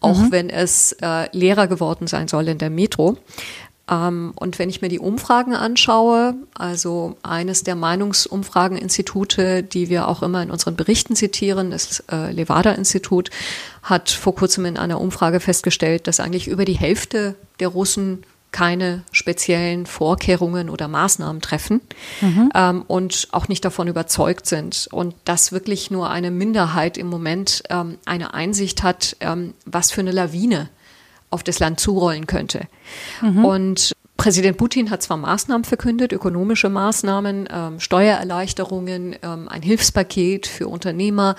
Auch 0.01 0.19
mhm. 0.19 0.33
wenn 0.33 0.51
es 0.51 0.97
äh, 1.01 1.29
leerer 1.37 1.69
geworden 1.69 2.09
sein 2.09 2.27
soll 2.27 2.49
in 2.49 2.59
der 2.59 2.71
Metro. 2.71 3.17
Ähm, 3.89 4.33
und 4.35 4.59
wenn 4.59 4.71
ich 4.71 4.83
mir 4.83 4.89
die 4.89 4.99
Umfragen 4.99 5.55
anschaue, 5.55 6.35
also 6.55 7.17
eines 7.23 7.63
der 7.63 7.77
Meinungsumfrageninstitute, 7.77 9.63
die 9.63 9.89
wir 9.89 10.09
auch 10.09 10.25
immer 10.25 10.43
in 10.43 10.51
unseren 10.51 10.75
Berichten 10.75 11.15
zitieren, 11.15 11.71
das 11.71 12.03
äh, 12.11 12.33
Levada-Institut, 12.33 13.31
hat 13.85 14.11
vor 14.11 14.35
kurzem 14.35 14.65
in 14.65 14.77
einer 14.77 15.01
Umfrage 15.01 15.39
festgestellt, 15.39 16.09
dass 16.09 16.19
eigentlich 16.19 16.49
über 16.49 16.65
die 16.65 16.79
Hälfte 16.79 17.37
der 17.61 17.69
Russen 17.69 18.25
keine 18.53 19.03
speziellen 19.13 19.87
Vorkehrungen 19.87 20.71
oder 20.71 20.89
Maßnahmen 20.89 21.41
treffen 21.41 21.81
mhm. 22.21 22.51
ähm, 22.55 22.83
und 22.87 23.29
auch 23.33 23.49
nicht 23.49 23.65
davon 23.65 23.89
überzeugt 23.89 24.47
sind. 24.47 24.89
Und 24.91 25.15
dass 25.25 25.53
wirklich 25.53 25.91
nur 25.91 26.11
eine 26.11 26.31
Minderheit 26.31 26.99
im 26.99 27.07
Moment 27.07 27.63
ähm, 27.71 27.99
eine 28.07 28.35
Einsicht 28.35 28.83
hat, 28.83 29.17
ähm, 29.21 29.55
was 29.67 29.91
für 29.93 30.01
eine 30.01 30.13
Lawine 30.13 30.69
auf 31.31 31.43
das 31.45 31.61
Land 31.61 31.79
zurollen 31.79 32.27
könnte. 32.27 32.67
Mhm. 33.23 33.45
Und 33.45 33.93
Präsident 34.21 34.59
Putin 34.59 34.91
hat 34.91 35.03
zwar 35.03 35.17
Maßnahmen 35.17 35.65
verkündet, 35.65 36.13
ökonomische 36.13 36.69
Maßnahmen, 36.69 37.49
ähm, 37.51 37.81
Steuererleichterungen, 37.81 39.17
ähm, 39.23 39.49
ein 39.49 39.63
Hilfspaket 39.63 40.47
für 40.47 40.69
Unternehmer, 40.69 41.37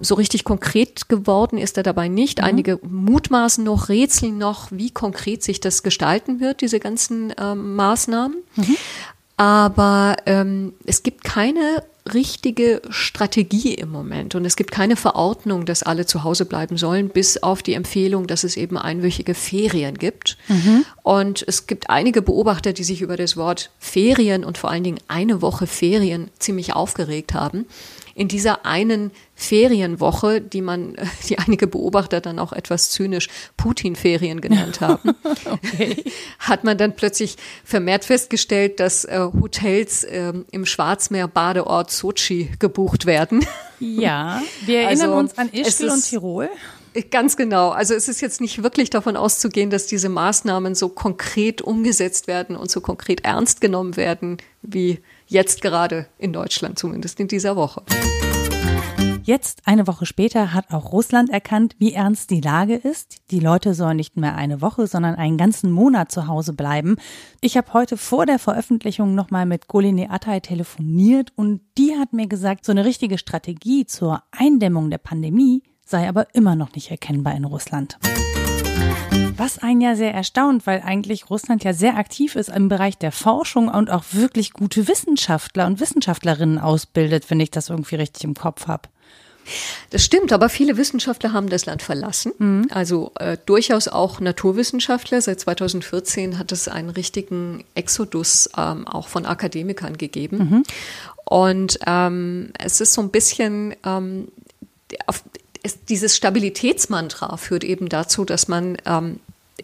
so 0.00 0.14
richtig 0.14 0.44
konkret 0.44 1.08
geworden 1.08 1.58
ist 1.58 1.76
er 1.76 1.82
dabei 1.82 2.08
nicht. 2.08 2.38
Mhm. 2.38 2.44
Einige 2.44 2.80
mutmaßen 2.82 3.64
noch, 3.64 3.88
rätseln 3.88 4.38
noch, 4.38 4.68
wie 4.70 4.90
konkret 4.90 5.42
sich 5.42 5.60
das 5.60 5.82
gestalten 5.82 6.40
wird, 6.40 6.60
diese 6.60 6.80
ganzen 6.80 7.32
ähm, 7.38 7.76
Maßnahmen. 7.76 8.36
Mhm. 8.56 8.76
Aber 9.36 10.16
ähm, 10.26 10.74
es 10.84 11.02
gibt 11.02 11.24
keine 11.24 11.82
richtige 12.12 12.82
Strategie 12.90 13.74
im 13.74 13.90
Moment 13.90 14.34
und 14.34 14.44
es 14.44 14.56
gibt 14.56 14.70
keine 14.70 14.96
Verordnung, 14.96 15.64
dass 15.64 15.82
alle 15.82 16.04
zu 16.04 16.22
Hause 16.22 16.44
bleiben 16.44 16.76
sollen, 16.76 17.08
bis 17.08 17.42
auf 17.42 17.62
die 17.62 17.72
Empfehlung, 17.72 18.26
dass 18.26 18.44
es 18.44 18.58
eben 18.58 18.76
einwöchige 18.76 19.34
Ferien 19.34 19.96
gibt. 19.96 20.36
Mhm. 20.48 20.84
Und 21.02 21.44
es 21.46 21.66
gibt 21.66 21.88
einige 21.88 22.20
Beobachter, 22.20 22.74
die 22.74 22.84
sich 22.84 23.00
über 23.00 23.16
das 23.16 23.38
Wort 23.38 23.70
Ferien 23.78 24.44
und 24.44 24.58
vor 24.58 24.70
allen 24.70 24.84
Dingen 24.84 25.00
eine 25.08 25.40
Woche 25.40 25.66
Ferien 25.66 26.30
ziemlich 26.38 26.74
aufgeregt 26.74 27.32
haben 27.32 27.66
in 28.14 28.28
dieser 28.28 28.64
einen 28.64 29.10
Ferienwoche, 29.34 30.40
die 30.40 30.60
man, 30.60 30.96
die 31.28 31.38
einige 31.38 31.66
Beobachter 31.66 32.20
dann 32.20 32.38
auch 32.38 32.52
etwas 32.52 32.90
zynisch 32.90 33.28
Putin-Ferien 33.56 34.40
genannt 34.40 34.80
haben, 34.80 35.14
okay. 35.50 36.04
hat 36.38 36.64
man 36.64 36.78
dann 36.78 36.94
plötzlich 36.94 37.36
vermehrt 37.64 38.04
festgestellt, 38.04 38.80
dass 38.80 39.04
äh, 39.04 39.18
Hotels 39.18 40.04
äh, 40.04 40.32
im 40.50 40.66
Schwarzmeer-Badeort 40.66 41.90
Sochi 41.98 42.50
gebucht 42.58 43.06
werden. 43.06 43.46
Ja, 43.80 44.40
wir 44.64 44.80
erinnern 44.82 45.10
also, 45.10 45.18
uns 45.18 45.38
an 45.38 45.50
Ischgl 45.52 45.90
und 45.90 46.02
Tirol. 46.04 46.48
Ganz 47.10 47.36
genau. 47.36 47.70
Also 47.70 47.94
es 47.94 48.06
ist 48.06 48.20
jetzt 48.20 48.40
nicht 48.40 48.62
wirklich 48.62 48.88
davon 48.88 49.16
auszugehen, 49.16 49.68
dass 49.68 49.86
diese 49.86 50.08
Maßnahmen 50.08 50.76
so 50.76 50.88
konkret 50.88 51.60
umgesetzt 51.60 52.28
werden 52.28 52.54
und 52.54 52.70
so 52.70 52.80
konkret 52.80 53.24
ernst 53.24 53.60
genommen 53.60 53.96
werden, 53.96 54.38
wie 54.62 55.00
Jetzt 55.26 55.62
gerade 55.62 56.06
in 56.18 56.32
Deutschland, 56.32 56.78
zumindest 56.78 57.18
in 57.18 57.28
dieser 57.28 57.56
Woche. 57.56 57.82
Jetzt, 59.26 59.62
eine 59.64 59.86
Woche 59.86 60.04
später, 60.04 60.52
hat 60.52 60.70
auch 60.70 60.92
Russland 60.92 61.30
erkannt, 61.30 61.76
wie 61.78 61.94
ernst 61.94 62.28
die 62.28 62.42
Lage 62.42 62.74
ist. 62.74 63.16
Die 63.30 63.40
Leute 63.40 63.72
sollen 63.72 63.96
nicht 63.96 64.18
mehr 64.18 64.36
eine 64.36 64.60
Woche, 64.60 64.86
sondern 64.86 65.14
einen 65.14 65.38
ganzen 65.38 65.70
Monat 65.72 66.12
zu 66.12 66.26
Hause 66.26 66.52
bleiben. 66.52 66.96
Ich 67.40 67.56
habe 67.56 67.72
heute 67.72 67.96
vor 67.96 68.26
der 68.26 68.38
Veröffentlichung 68.38 69.14
nochmal 69.14 69.46
mit 69.46 69.66
Goline 69.66 70.10
Atay 70.10 70.42
telefoniert 70.42 71.32
und 71.36 71.62
die 71.78 71.96
hat 71.98 72.12
mir 72.12 72.26
gesagt, 72.26 72.66
so 72.66 72.72
eine 72.72 72.84
richtige 72.84 73.16
Strategie 73.16 73.86
zur 73.86 74.22
Eindämmung 74.30 74.90
der 74.90 74.98
Pandemie 74.98 75.62
sei 75.86 76.06
aber 76.06 76.34
immer 76.34 76.54
noch 76.54 76.74
nicht 76.74 76.90
erkennbar 76.90 77.34
in 77.34 77.46
Russland. 77.46 77.98
Was 79.38 79.58
einen 79.58 79.80
ja 79.80 79.96
sehr 79.96 80.12
erstaunt, 80.12 80.66
weil 80.66 80.82
eigentlich 80.82 81.30
Russland 81.30 81.64
ja 81.64 81.72
sehr 81.72 81.96
aktiv 81.96 82.36
ist 82.36 82.50
im 82.50 82.68
Bereich 82.68 82.98
der 82.98 83.10
Forschung 83.10 83.68
und 83.68 83.90
auch 83.90 84.04
wirklich 84.12 84.52
gute 84.52 84.86
Wissenschaftler 84.86 85.66
und 85.66 85.80
Wissenschaftlerinnen 85.80 86.58
ausbildet, 86.58 87.30
wenn 87.30 87.40
ich 87.40 87.50
das 87.50 87.70
irgendwie 87.70 87.96
richtig 87.96 88.24
im 88.24 88.34
Kopf 88.34 88.66
habe. 88.66 88.90
Das 89.90 90.04
stimmt, 90.04 90.32
aber 90.32 90.48
viele 90.48 90.76
Wissenschaftler 90.76 91.32
haben 91.32 91.48
das 91.48 91.66
Land 91.66 91.82
verlassen. 91.82 92.32
Mhm. 92.38 92.66
Also 92.70 93.12
äh, 93.18 93.36
durchaus 93.46 93.88
auch 93.88 94.20
Naturwissenschaftler. 94.20 95.20
Seit 95.20 95.40
2014 95.40 96.38
hat 96.38 96.52
es 96.52 96.68
einen 96.68 96.90
richtigen 96.90 97.64
Exodus 97.74 98.48
ähm, 98.56 98.86
auch 98.86 99.08
von 99.08 99.26
Akademikern 99.26 99.98
gegeben. 99.98 100.36
Mhm. 100.36 100.62
Und 101.24 101.78
ähm, 101.86 102.52
es 102.58 102.80
ist 102.80 102.92
so 102.92 103.00
ein 103.00 103.10
bisschen 103.10 103.74
ähm, 103.84 104.28
auf, 105.06 105.22
es, 105.62 105.84
dieses 105.84 106.16
Stabilitätsmantra 106.16 107.36
führt 107.36 107.64
eben 107.64 107.88
dazu, 107.88 108.24
dass 108.24 108.48
man 108.48 108.76
ähm, 108.84 109.20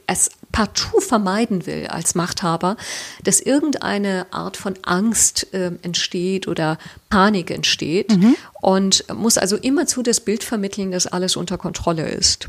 es 0.06 0.30
partout 0.52 1.00
vermeiden 1.00 1.66
will 1.66 1.86
als 1.86 2.14
Machthaber, 2.14 2.76
dass 3.24 3.40
irgendeine 3.40 4.26
Art 4.32 4.56
von 4.56 4.74
Angst 4.82 5.52
äh, 5.54 5.72
entsteht 5.82 6.48
oder 6.48 6.78
Panik 7.08 7.50
entsteht 7.50 8.16
mhm. 8.16 8.36
und 8.60 9.04
muss 9.14 9.38
also 9.38 9.56
immerzu 9.56 10.02
das 10.02 10.20
Bild 10.20 10.42
vermitteln, 10.44 10.90
dass 10.90 11.06
alles 11.06 11.36
unter 11.36 11.58
Kontrolle 11.58 12.08
ist. 12.08 12.48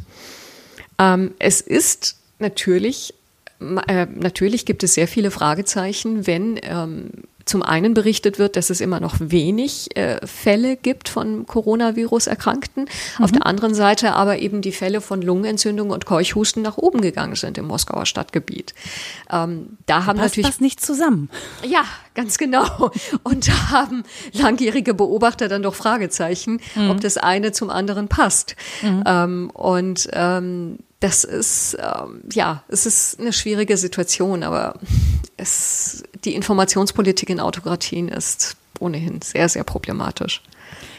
Ähm, 0.97 1.33
es 1.39 1.61
ist 1.61 2.17
natürlich, 2.39 3.13
äh, 3.59 4.05
natürlich 4.05 4.65
gibt 4.65 4.83
es 4.83 4.93
sehr 4.93 5.07
viele 5.07 5.31
Fragezeichen, 5.31 6.27
wenn 6.27 6.59
ähm, 6.63 7.09
zum 7.45 7.63
einen 7.63 7.93
berichtet 7.93 8.39
wird, 8.39 8.55
dass 8.55 8.69
es 8.69 8.81
immer 8.81 8.99
noch 8.99 9.15
wenig 9.19 9.95
äh, 9.95 10.25
Fälle 10.25 10.75
gibt 10.75 11.09
von 11.09 11.45
Coronavirus-Erkrankten. 11.45 12.83
Mhm. 12.83 13.23
Auf 13.23 13.31
der 13.31 13.45
anderen 13.45 13.73
Seite 13.73 14.13
aber 14.13 14.39
eben 14.39 14.61
die 14.61 14.71
Fälle 14.71 15.01
von 15.01 15.21
Lungenentzündung 15.21 15.89
und 15.89 16.05
Keuchhusten 16.05 16.61
nach 16.61 16.77
oben 16.77 17.01
gegangen 17.01 17.35
sind 17.35 17.57
im 17.57 17.65
Moskauer 17.65 18.05
Stadtgebiet. 18.05 18.73
Ähm, 19.31 19.77
da 19.85 20.05
haben 20.05 20.17
Passt 20.17 20.37
natürlich 20.37 20.51
das 20.51 20.61
nicht 20.61 20.81
zusammen. 20.81 21.29
Ja, 21.63 21.83
ganz 22.15 22.37
genau. 22.37 22.91
Und 23.23 23.47
da 23.47 23.71
haben 23.71 24.03
langjährige 24.33 24.93
Beobachter 24.93 25.47
dann 25.47 25.63
doch 25.63 25.75
Fragezeichen, 25.75 26.59
mhm. 26.75 26.91
ob 26.91 27.01
das 27.01 27.17
eine 27.17 27.51
zum 27.51 27.69
anderen 27.69 28.07
passt. 28.07 28.55
Mhm. 28.81 29.03
Ähm, 29.05 29.49
und 29.51 30.07
ähm, 30.13 30.79
das 31.01 31.23
ist, 31.23 31.77
ähm, 31.79 32.21
ja, 32.31 32.63
es 32.67 32.85
ist 32.85 33.19
eine 33.19 33.33
schwierige 33.33 33.75
Situation, 33.75 34.43
aber 34.43 34.79
es, 35.35 36.03
die 36.23 36.35
Informationspolitik 36.35 37.29
in 37.29 37.39
Autokratien 37.39 38.07
ist 38.07 38.55
ohnehin 38.79 39.19
sehr, 39.21 39.49
sehr 39.49 39.63
problematisch. 39.63 40.41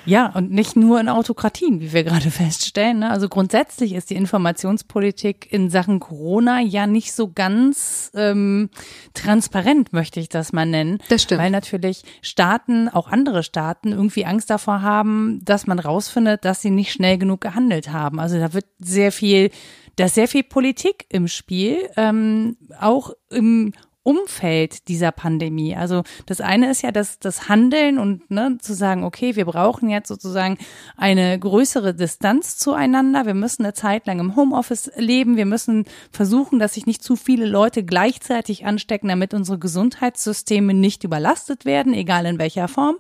Ja, 0.05 0.27
und 0.35 0.51
nicht 0.51 0.75
nur 0.75 0.99
in 1.01 1.09
Autokratien, 1.09 1.81
wie 1.81 1.93
wir 1.93 2.03
gerade 2.03 2.31
feststellen. 2.33 3.01
Ne? 3.01 3.11
Also 3.11 3.29
grundsätzlich 3.29 3.95
ist 3.95 4.11
die 4.11 4.17
Informationspolitik 4.17 5.53
in 5.53 5.71
Sachen 5.71 6.01
Corona 6.01 6.61
ja 6.61 6.89
nicht 6.89 7.13
so 7.13 7.31
ganz 7.33 8.11
ähm, 8.15 8.71
transparent, 9.15 9.93
möchte 9.93 10.19
ich 10.19 10.29
das 10.29 10.53
mal 10.53 10.67
nennen. 10.67 10.99
Das 11.09 11.23
stimmt. 11.23 11.41
Weil 11.41 11.51
natürlich 11.51 12.03
Staaten, 12.21 12.89
auch 12.89 13.09
andere 13.09 13.43
Staaten, 13.43 13.93
irgendwie 13.93 14.25
Angst 14.25 14.51
davor 14.51 14.83
haben, 14.83 15.41
dass 15.45 15.69
man 15.69 15.79
rausfindet, 15.79 16.45
dass 16.45 16.63
sie 16.63 16.71
nicht 16.71 16.93
schnell 16.93 17.19
genug 17.19 17.41
gehandelt 17.41 17.93
haben. 17.93 18.19
Also 18.19 18.39
da 18.39 18.53
wird 18.53 18.67
sehr 18.81 19.13
viel, 19.13 19.51
da 19.97 20.07
ist 20.07 20.15
sehr 20.15 20.29
viel 20.29 20.43
Politik 20.43 21.07
im 21.09 21.29
Spiel, 21.29 21.89
ähm, 21.97 22.57
auch 22.79 23.13
im 23.31 23.73
Umfeld 24.05 24.89
dieser 24.89 25.13
Pandemie. 25.13 25.77
Also 25.77 26.03
das 26.27 26.41
eine 26.41 26.71
ist 26.71 26.83
ja 26.83 26.91
das, 26.91 27.21
das 27.21 27.49
Handeln 27.49 27.99
und 27.99 28.31
ne, 28.31 28.59
zu 28.61 28.75
sagen, 28.75 29.05
okay, 29.05 29.37
wir 29.37 29.45
brauchen 29.45 29.89
jetzt 29.91 30.09
sozusagen 30.09 30.59
eine 30.97 31.39
größere 31.39 31.95
Distanz 31.95 32.57
zueinander. 32.57 33.27
Wir 33.27 33.35
müssen 33.35 33.65
eine 33.65 33.75
Zeit 33.75 34.07
lang 34.07 34.19
im 34.19 34.35
Homeoffice 34.35 34.91
leben. 34.97 35.37
Wir 35.37 35.47
müssen 35.47 35.85
versuchen, 36.11 36.59
dass 36.59 36.75
sich 36.75 36.87
nicht 36.87 37.05
zu 37.05 37.15
viele 37.15 37.47
Leute 37.47 37.85
gleichzeitig 37.85 38.67
anstecken, 38.67 39.09
damit 39.09 39.35
unsere 39.35 39.61
Gesundheitssysteme 39.61 40.75
nicht 40.75 41.05
überlastet 41.05 41.65
werden, 41.65 41.95
egal 41.95 42.27
in 42.27 42.41
welcher 42.41 42.67
Form. 42.67 42.97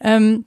Ähm, 0.00 0.46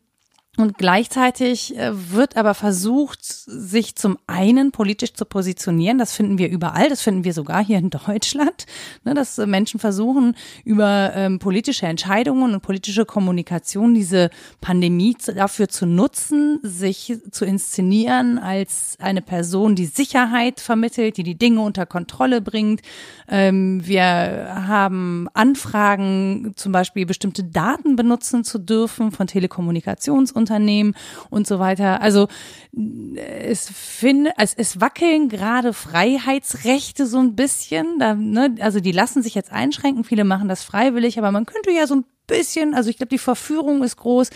und 0.60 0.78
gleichzeitig 0.78 1.78
äh, 1.78 1.92
wird 2.12 2.36
aber 2.36 2.54
versucht, 2.54 3.24
sich 3.24 3.96
zum 3.96 4.18
einen 4.28 4.72
politisch 4.72 5.14
zu 5.14 5.24
positionieren. 5.24 5.98
Das 5.98 6.14
finden 6.14 6.38
wir 6.38 6.50
überall. 6.50 6.90
Das 6.90 7.02
finden 7.02 7.24
wir 7.24 7.34
sogar 7.34 7.64
hier 7.64 7.78
in 7.78 7.90
Deutschland, 7.90 8.66
ne, 9.06 9.14
dass 9.14 9.38
Menschen 9.38 9.80
versuchen, 9.80 10.36
über 10.66 11.14
ähm, 11.16 11.40
politische 11.40 11.86
Entscheidungen 11.86 12.54
und 12.54 12.62
politische 12.62 13.06
Kommunikation 13.06 13.94
diese 13.94 14.30
Pandemie 14.60 15.16
dafür 15.34 15.70
zu 15.70 15.86
nutzen, 15.86 16.60
sich 16.62 17.18
zu 17.32 17.46
inszenieren 17.46 18.38
als 18.38 18.98
eine 19.00 19.22
Person, 19.22 19.76
die 19.76 19.86
Sicherheit 19.86 20.60
vermittelt, 20.60 21.16
die 21.16 21.24
die 21.24 21.38
Dinge 21.38 21.62
unter 21.62 21.86
Kontrolle 21.86 22.42
bringt. 22.42 22.82
Ähm, 23.30 23.86
wir 23.88 24.04
haben 24.68 25.30
Anfragen, 25.34 26.52
zum 26.58 26.74
Beispiel 26.74 27.06
bestimmte 27.06 27.46
Daten 27.46 27.96
benutzen 27.96 28.44
zu 28.44 28.60
dürfen 28.60 29.12
von 29.12 29.26
Telekommunikationsunternehmen 29.26 30.49
Unternehmen 30.50 30.96
und 31.30 31.48
so 31.48 31.60
weiter. 31.60 32.02
Also 32.02 32.28
es 33.16 33.70
finde, 33.70 34.34
es, 34.38 34.54
es 34.56 34.82
wackeln 34.82 35.30
gerade 35.30 35.74
Freiheitsrechte 35.74 37.06
so 37.06 37.20
ein 37.20 37.36
bisschen. 37.36 38.00
Da, 38.00 38.16
ne, 38.16 38.56
also 38.60 38.80
die 38.80 38.92
lassen 38.92 39.22
sich 39.22 39.36
jetzt 39.36 39.52
einschränken. 39.52 40.04
Viele 40.04 40.24
machen 40.24 40.50
das 40.50 40.64
freiwillig, 40.64 41.18
aber 41.20 41.32
man 41.32 41.46
könnte 41.46 41.72
ja 41.72 41.86
so 41.86 41.96
ein 41.96 42.06
bisschen, 42.28 42.74
also 42.74 42.90
ich 42.90 42.98
glaube, 42.98 43.10
die 43.10 43.20
Verführung 43.20 43.84
ist 43.84 43.98
groß, 43.98 44.30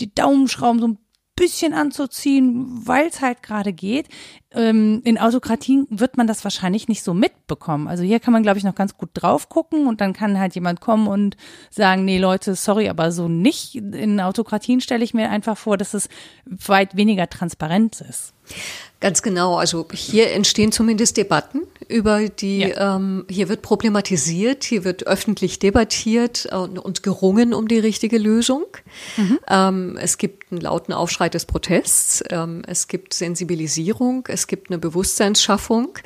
die 0.00 0.14
Daumenschrauben 0.14 0.80
so 0.80 0.88
ein 0.88 0.98
bisschen 1.36 1.72
anzuziehen, 1.72 2.86
weil 2.86 3.08
es 3.08 3.20
halt 3.20 3.42
gerade 3.42 3.72
geht. 3.72 4.08
Ähm, 4.52 5.00
in 5.04 5.16
Autokratien 5.18 5.86
wird 5.90 6.16
man 6.16 6.26
das 6.26 6.42
wahrscheinlich 6.42 6.88
nicht 6.88 7.04
so 7.04 7.14
mitbekommen. 7.14 7.86
Also 7.86 8.02
hier 8.02 8.18
kann 8.18 8.32
man, 8.32 8.42
glaube 8.42 8.58
ich, 8.58 8.64
noch 8.64 8.74
ganz 8.74 8.96
gut 8.96 9.10
drauf 9.14 9.48
gucken 9.48 9.86
und 9.86 10.00
dann 10.00 10.12
kann 10.12 10.38
halt 10.38 10.54
jemand 10.54 10.80
kommen 10.80 11.06
und 11.06 11.36
sagen, 11.70 12.04
nee 12.04 12.18
Leute, 12.18 12.56
sorry, 12.56 12.88
aber 12.88 13.12
so 13.12 13.28
nicht. 13.28 13.76
In 13.76 14.20
Autokratien 14.20 14.80
stelle 14.80 15.04
ich 15.04 15.14
mir 15.14 15.30
einfach 15.30 15.56
vor, 15.56 15.76
dass 15.76 15.94
es 15.94 16.08
weit 16.46 16.96
weniger 16.96 17.28
transparent 17.28 18.00
ist. 18.00 18.34
Ganz 19.00 19.22
genau. 19.22 19.56
Also 19.56 19.86
hier 19.92 20.32
entstehen 20.32 20.72
zumindest 20.72 21.16
Debatten 21.16 21.62
über 21.88 22.28
die, 22.28 22.58
ja. 22.58 22.96
ähm, 22.96 23.24
hier 23.30 23.48
wird 23.48 23.62
problematisiert, 23.62 24.62
hier 24.62 24.84
wird 24.84 25.06
öffentlich 25.06 25.58
debattiert 25.58 26.46
und, 26.52 26.78
und 26.78 27.02
gerungen 27.02 27.54
um 27.54 27.66
die 27.66 27.78
richtige 27.78 28.18
Lösung. 28.18 28.66
Mhm. 29.16 29.38
Ähm, 29.48 29.98
es 29.98 30.18
gibt 30.18 30.52
einen 30.52 30.60
lauten 30.60 30.92
Aufschrei 30.92 31.30
des 31.30 31.46
Protests, 31.46 32.22
ähm, 32.28 32.62
es 32.66 32.88
gibt 32.88 33.14
Sensibilisierung, 33.14 34.26
es 34.40 34.46
gibt 34.46 34.70
eine 34.70 34.78
Bewusstseinsschaffung. 34.78 35.98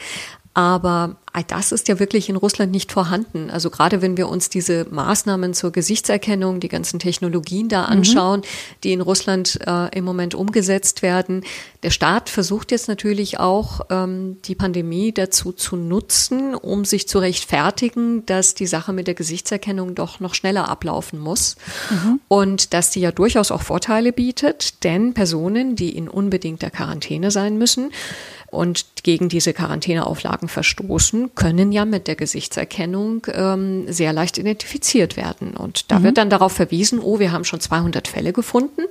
Aber 0.54 1.16
das 1.48 1.72
ist 1.72 1.88
ja 1.88 1.98
wirklich 1.98 2.28
in 2.28 2.36
Russland 2.36 2.70
nicht 2.70 2.92
vorhanden. 2.92 3.50
Also 3.50 3.68
gerade 3.68 4.02
wenn 4.02 4.16
wir 4.16 4.28
uns 4.28 4.50
diese 4.50 4.86
Maßnahmen 4.88 5.52
zur 5.52 5.72
Gesichtserkennung, 5.72 6.60
die 6.60 6.68
ganzen 6.68 7.00
Technologien 7.00 7.68
da 7.68 7.82
mhm. 7.82 7.88
anschauen, 7.88 8.40
mhm. 8.40 8.44
die 8.84 8.92
in 8.92 9.00
Russland 9.00 9.58
äh, 9.66 9.88
im 9.98 10.04
Moment 10.04 10.36
umgesetzt 10.36 11.02
werden. 11.02 11.42
Der 11.82 11.90
Staat 11.90 12.28
versucht 12.28 12.70
jetzt 12.70 12.86
natürlich 12.86 13.40
auch, 13.40 13.80
ähm, 13.90 14.36
die 14.44 14.54
Pandemie 14.54 15.12
dazu 15.12 15.50
zu 15.50 15.74
nutzen, 15.74 16.54
um 16.54 16.84
sich 16.84 17.08
zu 17.08 17.18
rechtfertigen, 17.18 18.24
dass 18.26 18.54
die 18.54 18.68
Sache 18.68 18.92
mit 18.92 19.08
der 19.08 19.14
Gesichtserkennung 19.14 19.96
doch 19.96 20.20
noch 20.20 20.34
schneller 20.34 20.68
ablaufen 20.68 21.18
muss. 21.18 21.56
Mhm. 21.90 22.20
Und 22.28 22.74
dass 22.74 22.90
die 22.90 23.00
ja 23.00 23.10
durchaus 23.10 23.50
auch 23.50 23.62
Vorteile 23.62 24.12
bietet, 24.12 24.84
denn 24.84 25.14
Personen, 25.14 25.74
die 25.74 25.96
in 25.96 26.08
unbedingter 26.08 26.70
Quarantäne 26.70 27.32
sein 27.32 27.58
müssen, 27.58 27.90
und 28.54 28.86
gegen 29.02 29.28
diese 29.28 29.52
Quarantäneauflagen 29.52 30.48
verstoßen, 30.48 31.34
können 31.34 31.72
ja 31.72 31.84
mit 31.84 32.08
der 32.08 32.16
Gesichtserkennung 32.16 33.26
ähm, 33.32 33.92
sehr 33.92 34.12
leicht 34.12 34.38
identifiziert 34.38 35.16
werden. 35.16 35.56
Und 35.56 35.90
da 35.90 35.98
mhm. 35.98 36.04
wird 36.04 36.18
dann 36.18 36.30
darauf 36.30 36.52
verwiesen, 36.52 37.00
oh, 37.00 37.18
wir 37.18 37.32
haben 37.32 37.44
schon 37.44 37.60
200 37.60 38.08
Fälle 38.08 38.32
gefunden, 38.32 38.82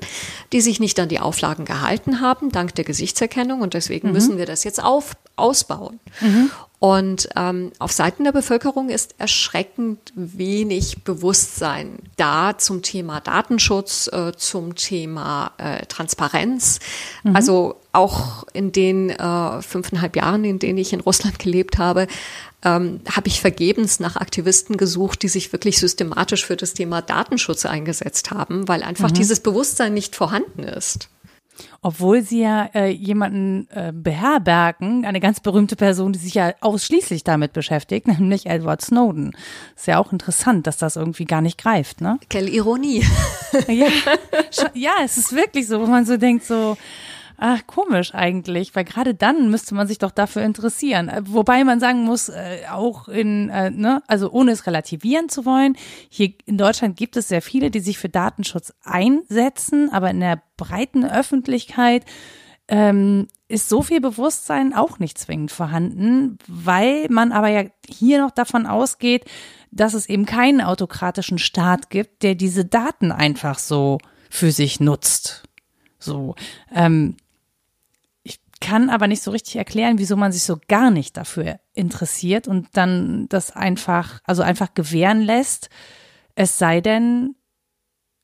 die 0.52 0.62
sich 0.62 0.80
nicht 0.80 1.00
an 1.00 1.10
die 1.10 1.20
Auflagen 1.20 1.66
gehalten 1.66 2.22
haben, 2.22 2.52
dank 2.52 2.76
der 2.76 2.86
Gesichtserkennung. 2.86 3.62
Und 3.62 3.74
deswegen 3.74 4.10
mhm. 4.10 4.14
müssen 4.14 4.38
wir 4.38 4.46
das 4.46 4.64
jetzt 4.64 4.84
auf, 4.84 5.14
ausbauen. 5.36 6.00
Mhm. 6.22 6.52
Und 6.84 7.30
ähm, 7.38 7.72
auf 7.80 7.94
Seiten 7.94 8.26
der 8.26 8.34
Bevölkerung 8.34 8.90
ist 8.90 9.16
erschreckend 9.18 10.12
wenig 10.16 11.06
Bewusstsein 11.06 12.00
da 12.18 12.58
zum 12.58 12.82
Thema 12.82 13.22
Datenschutz, 13.22 14.10
äh, 14.12 14.34
zum 14.36 14.76
Thema 14.76 15.54
äh, 15.60 15.86
Transparenz. 15.86 16.82
Mhm. 17.24 17.38
Also 17.38 17.76
auch 17.94 18.44
in 18.52 18.74
den 18.74 19.12
äh, 19.12 19.62
fünfeinhalb 19.62 20.18
Jahren, 20.18 20.44
in 20.44 20.60
denen 20.60 20.78
ich 20.78 20.92
in 20.92 21.00
Russland 21.00 21.40
gelebt 21.40 21.78
habe, 21.78 22.08
ähm, 22.66 23.00
habe 23.10 23.30
ich 23.30 23.40
vergebens 23.40 24.02
nach 24.02 24.18
Aktivisten 24.18 24.76
gesucht, 24.76 25.24
die 25.24 25.30
sich 25.30 25.54
wirklich 25.54 25.80
systematisch 25.80 26.46
für 26.46 26.58
das 26.58 26.74
Thema 26.74 27.02
Datenschutz 27.02 27.66
eingesetzt 27.66 28.32
haben, 28.32 28.68
weil 28.68 28.84
einfach 28.84 29.12
mhm. 29.12 29.14
dieses 29.14 29.40
Bewusstsein 29.40 29.94
nicht 29.94 30.18
vorhanden 30.18 30.64
ist. 30.64 31.08
Obwohl 31.82 32.22
sie 32.22 32.42
ja 32.42 32.70
äh, 32.74 32.90
jemanden 32.90 33.68
äh, 33.72 33.92
beherbergen, 33.94 35.06
eine 35.06 35.20
ganz 35.20 35.40
berühmte 35.40 35.76
Person, 35.76 36.14
die 36.14 36.20
sich 36.20 36.34
ja 36.34 36.54
ausschließlich 36.62 37.24
damit 37.24 37.54
beschäftigt, 37.54 38.08
nämlich 38.20 38.46
Edward 38.46 38.82
Snowden. 38.82 39.36
Ist 39.76 39.88
ja 39.88 40.00
auch 40.00 40.12
interessant, 40.12 40.68
dass 40.68 40.78
das 40.78 40.96
irgendwie 40.96 41.26
gar 41.26 41.42
nicht 41.42 41.58
greift, 41.58 42.02
ne? 42.02 42.20
Quelle 42.30 42.50
Ironie. 42.50 43.06
ja, 43.68 43.88
ja, 44.74 44.92
es 45.04 45.18
ist 45.18 45.34
wirklich 45.34 45.68
so, 45.68 45.82
wo 45.82 45.86
man 45.86 46.06
so 46.06 46.18
denkt, 46.18 46.46
so, 46.46 46.78
Ach, 47.46 47.68
komisch 47.68 48.16
eigentlich, 48.16 48.74
weil 48.74 48.86
gerade 48.86 49.14
dann 49.14 49.50
müsste 49.50 49.76
man 49.76 49.86
sich 49.86 49.98
doch 49.98 50.12
dafür 50.12 50.44
interessieren. 50.44 51.10
Äh, 51.10 51.24
wobei 51.26 51.66
man 51.66 51.82
sagen 51.82 52.06
muss, 52.06 52.30
äh, 52.30 52.62
auch 52.72 53.10
in, 53.10 53.50
äh, 53.50 53.70
ne, 53.70 54.02
also 54.08 54.32
ohne 54.32 54.52
es 54.52 54.66
relativieren 54.66 55.28
zu 55.28 55.44
wollen, 55.44 55.76
hier 56.08 56.32
in 56.46 56.58
Deutschland 56.58 56.96
gibt 56.96 57.18
es 57.18 57.28
sehr 57.28 57.42
viele, 57.42 57.70
die 57.70 57.82
sich 57.82 57.98
für 57.98 58.08
Datenschutz 58.08 58.74
einsetzen, 58.82 59.90
aber 59.92 60.10
in 60.10 60.22
der 60.22 60.42
breiten 60.56 61.04
Öffentlichkeit 61.04 62.06
ähm, 62.70 63.28
ist 63.50 63.68
so 63.68 63.82
viel 63.82 64.00
Bewusstsein 64.00 64.74
auch 64.74 65.00
nicht 65.00 65.18
zwingend 65.18 65.52
vorhanden, 65.52 66.38
weil 66.48 67.08
man 67.10 67.34
aber 67.34 67.50
ja 67.50 67.66
hier 67.90 68.22
noch 68.22 68.32
davon 68.32 68.66
ausgeht, 68.66 69.26
dass 69.70 69.94
es 69.94 70.08
eben 70.08 70.26
keinen 70.26 70.62
autokratischen 70.62 71.40
Staat 71.40 71.90
gibt, 71.90 72.24
der 72.24 72.36
diese 72.36 72.64
Daten 72.64 73.12
einfach 73.12 73.60
so 73.60 73.98
für 74.30 74.54
sich 74.54 74.80
nutzt. 74.80 75.44
So, 76.00 76.36
ähm, 76.74 77.16
kann 78.64 78.90
aber 78.90 79.08
nicht 79.08 79.22
so 79.22 79.32
richtig 79.32 79.58
erklären, 79.58 79.98
wieso 79.98 80.16
man 80.16 80.32
sich 80.32 80.44
so 80.44 80.58
gar 80.70 80.90
nicht 80.90 81.18
dafür 81.18 81.60
interessiert 81.74 82.48
und 82.48 82.70
dann 82.74 83.28
das 83.28 83.52
einfach, 83.52 84.22
also 84.24 84.42
einfach 84.42 84.74
gewähren 84.74 85.22
lässt. 85.22 85.70
Es 86.34 86.58
sei 86.58 86.80
denn, 86.80 87.36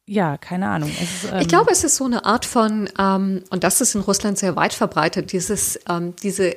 ja, 0.06 0.38
keine 0.38 0.70
Ahnung. 0.70 0.90
Ist, 0.90 1.30
ähm 1.30 1.42
ich 1.42 1.50
glaube, 1.50 1.72
es 1.72 1.84
ist 1.84 1.98
so 1.98 2.06
eine 2.06 2.24
Art 2.24 2.46
von, 2.46 2.90
ähm, 2.98 3.44
und 3.50 3.66
das 3.66 3.82
ist 3.82 3.96
in 3.96 4.02
Russland 4.02 4.38
sehr 4.38 4.56
weit 4.56 4.72
verbreitet, 4.72 5.34
dieses, 5.34 5.78
ähm, 5.90 6.16
diese 6.24 6.56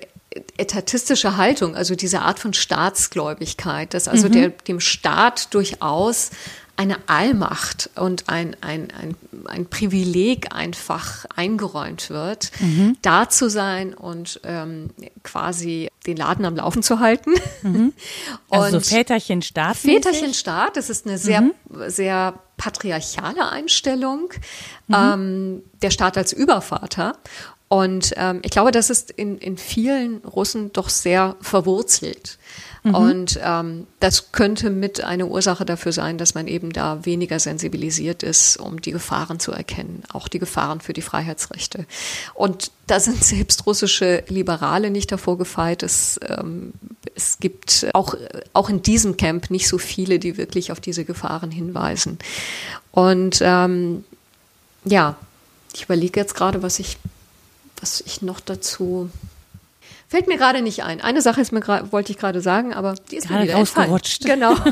etatistische 0.57 1.37
Haltung, 1.37 1.75
also 1.75 1.97
diese 1.97 2.21
Art 2.21 2.39
von 2.39 2.55
Staatsgläubigkeit, 2.55 3.95
dass 3.95 4.07
also 4.07 4.29
mhm. 4.29 4.33
der, 4.33 4.49
dem 4.51 4.79
Staat 4.79 5.53
durchaus 5.55 6.31
eine 6.77 6.97
Allmacht 7.07 7.91
und 7.97 8.29
ein, 8.29 8.57
ein, 8.61 8.89
ein, 8.99 9.17
ein 9.47 9.67
Privileg 9.67 10.55
einfach 10.55 11.27
eingeräumt 11.37 12.09
wird, 12.11 12.51
mhm. 12.61 12.97
da 13.03 13.29
zu 13.29 13.51
sein 13.51 13.95
und 13.95 14.41
ähm, 14.45 14.91
quasi 15.23 15.91
den 16.07 16.17
Laden 16.17 16.45
am 16.45 16.57
Laufen 16.57 16.83
zu 16.83 17.01
halten. 17.01 17.33
Mhm. 17.63 17.93
Also 18.51 18.77
und 18.77 18.87
Väterchen 18.87 19.41
Staat. 19.41 19.79
Väterchen 19.79 20.35
Staat, 20.35 20.77
das 20.77 20.91
ist 20.91 21.07
eine 21.07 21.17
sehr, 21.17 21.41
mhm. 21.41 21.53
sehr 21.87 22.35
patriarchale 22.59 23.49
Einstellung. 23.49 24.33
Mhm. 24.89 24.95
Ähm, 24.95 25.63
der 25.81 25.91
Staat 25.91 26.19
als 26.19 26.33
Übervater. 26.33 27.17
Und 27.69 28.13
ähm, 28.17 28.41
ich 28.43 28.51
glaube, 28.51 28.71
das 28.71 28.91
ist 28.91 29.11
in, 29.11 29.39
in 29.39 29.57
vielen 29.57 30.19
Russen 30.19 30.73
doch 30.73 30.91
sehr 30.91 31.37
verwurzelt. 31.41 32.39
Mhm. 32.85 32.95
Und 32.95 33.41
ähm, 33.43 33.87
das 34.01 34.33
könnte 34.33 34.71
mit 34.71 35.05
eine 35.05 35.27
Ursache 35.27 35.65
dafür 35.65 35.93
sein, 35.93 36.19
dass 36.19 36.35
man 36.35 36.49
eben 36.49 36.73
da 36.73 37.05
weniger 37.05 37.39
sensibilisiert 37.39 38.25
ist, 38.25 38.57
um 38.57 38.81
die 38.81 38.91
Gefahren 38.91 39.39
zu 39.39 39.53
erkennen, 39.53 40.03
auch 40.13 40.27
die 40.27 40.41
Gefahren 40.41 40.81
für 40.81 40.93
die 40.93 41.03
Freiheitsrechte. 41.03 41.87
Und 42.35 42.73
da 42.89 42.99
sind 42.99 43.23
selbst 43.25 43.67
russische 43.67 44.25
Liberale 44.29 44.91
nicht 44.91 45.13
davor 45.13 45.39
gefeit. 45.39 45.85
Es, 45.85 46.19
ähm, 46.29 46.73
es 47.15 47.39
gibt 47.39 47.87
auch, 47.95 48.17
auch 48.53 48.69
in 48.69 48.83
diesem 48.83 49.17
Camp 49.17 49.51
nicht 49.51 49.69
so 49.69 49.79
viele, 49.79 50.19
die 50.19 50.37
wirklich 50.37 50.73
auf 50.73 50.81
diese 50.81 51.05
Gefahren 51.05 51.53
hinweisen. 51.53 52.19
Und 52.91 53.39
ähm, 53.43 54.05
ja, 54.85 55.17
ich 55.73 55.85
überlege 55.85 56.19
jetzt 56.19 56.35
gerade, 56.35 56.63
was 56.63 56.81
ich, 56.81 56.99
was 57.81 58.01
ich 58.01 58.23
noch 58.23 58.41
dazu 58.41 59.09
Fällt 60.13 60.29
mir 60.29 60.37
gerade 60.37 60.61
nicht 60.61 60.85
ein. 60.85 61.01
Eine 61.01 61.23
Sache 61.23 61.41
ist 61.41 61.53
mir 61.53 61.63
wollte 61.91 62.13
ich 62.13 62.19
gerade 62.19 62.43
sagen, 62.43 62.75
aber 62.75 62.97
die 63.11 63.17
ist 63.17 63.29
gerade 63.29 63.45
mir 63.45 63.49
wieder 63.49 63.59
rausgerutscht. 63.61 64.27
Genau. 64.27 64.55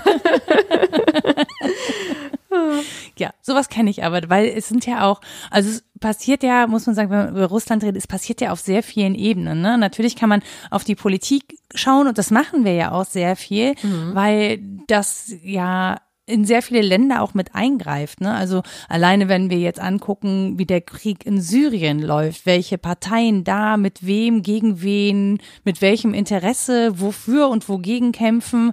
ja, 3.17 3.31
sowas 3.41 3.71
kenne 3.71 3.89
ich 3.89 4.05
aber, 4.05 4.29
weil 4.29 4.49
es 4.49 4.69
sind 4.69 4.85
ja 4.85 5.07
auch, 5.07 5.23
also 5.51 5.71
es 5.71 5.83
passiert 5.99 6.43
ja, 6.43 6.67
muss 6.67 6.85
man 6.85 6.95
sagen, 6.95 7.09
wenn 7.09 7.25
man 7.25 7.31
über 7.31 7.47
Russland 7.47 7.83
redet, 7.83 7.97
es 7.97 8.07
passiert 8.07 8.43
ja 8.43 8.53
auf 8.53 8.61
sehr 8.61 8.83
vielen 8.83 9.15
Ebenen. 9.15 9.63
Ne? 9.63 9.79
Natürlich 9.79 10.15
kann 10.15 10.29
man 10.29 10.43
auf 10.71 10.85
die 10.85 10.95
Politik 10.95 11.57
schauen 11.75 12.07
und 12.07 12.19
das 12.19 12.31
machen 12.31 12.67
wir 12.67 12.75
ja 12.75 12.93
auch 12.93 13.07
sehr 13.07 13.35
viel, 13.35 13.77
mhm. 13.83 14.15
weil 14.15 14.61
das 14.89 15.33
ja 15.43 16.03
in 16.31 16.45
sehr 16.45 16.63
viele 16.63 16.83
Länder 16.83 17.23
auch 17.23 17.35
mit 17.35 17.55
eingreift. 17.55 18.21
Ne? 18.21 18.33
Also 18.33 18.63
alleine, 18.89 19.29
wenn 19.29 19.51
wir 19.51 19.59
jetzt 19.59 19.81
angucken, 19.81 20.59
wie 20.59 20.67
der 20.67 20.81
Krieg 20.81 21.27
in 21.27 21.41
Syrien 21.41 22.01
läuft, 22.01 22.47
welche 22.47 22.79
Parteien 22.79 23.45
da 23.45 23.77
mit 23.77 24.07
wem, 24.07 24.43
gegen 24.43 24.83
wen, 24.83 25.39
mit 25.65 25.83
welchem 25.83 26.15
Interesse, 26.15 27.01
wofür 27.01 27.49
und 27.49 27.69
wogegen 27.69 28.13
kämpfen, 28.13 28.73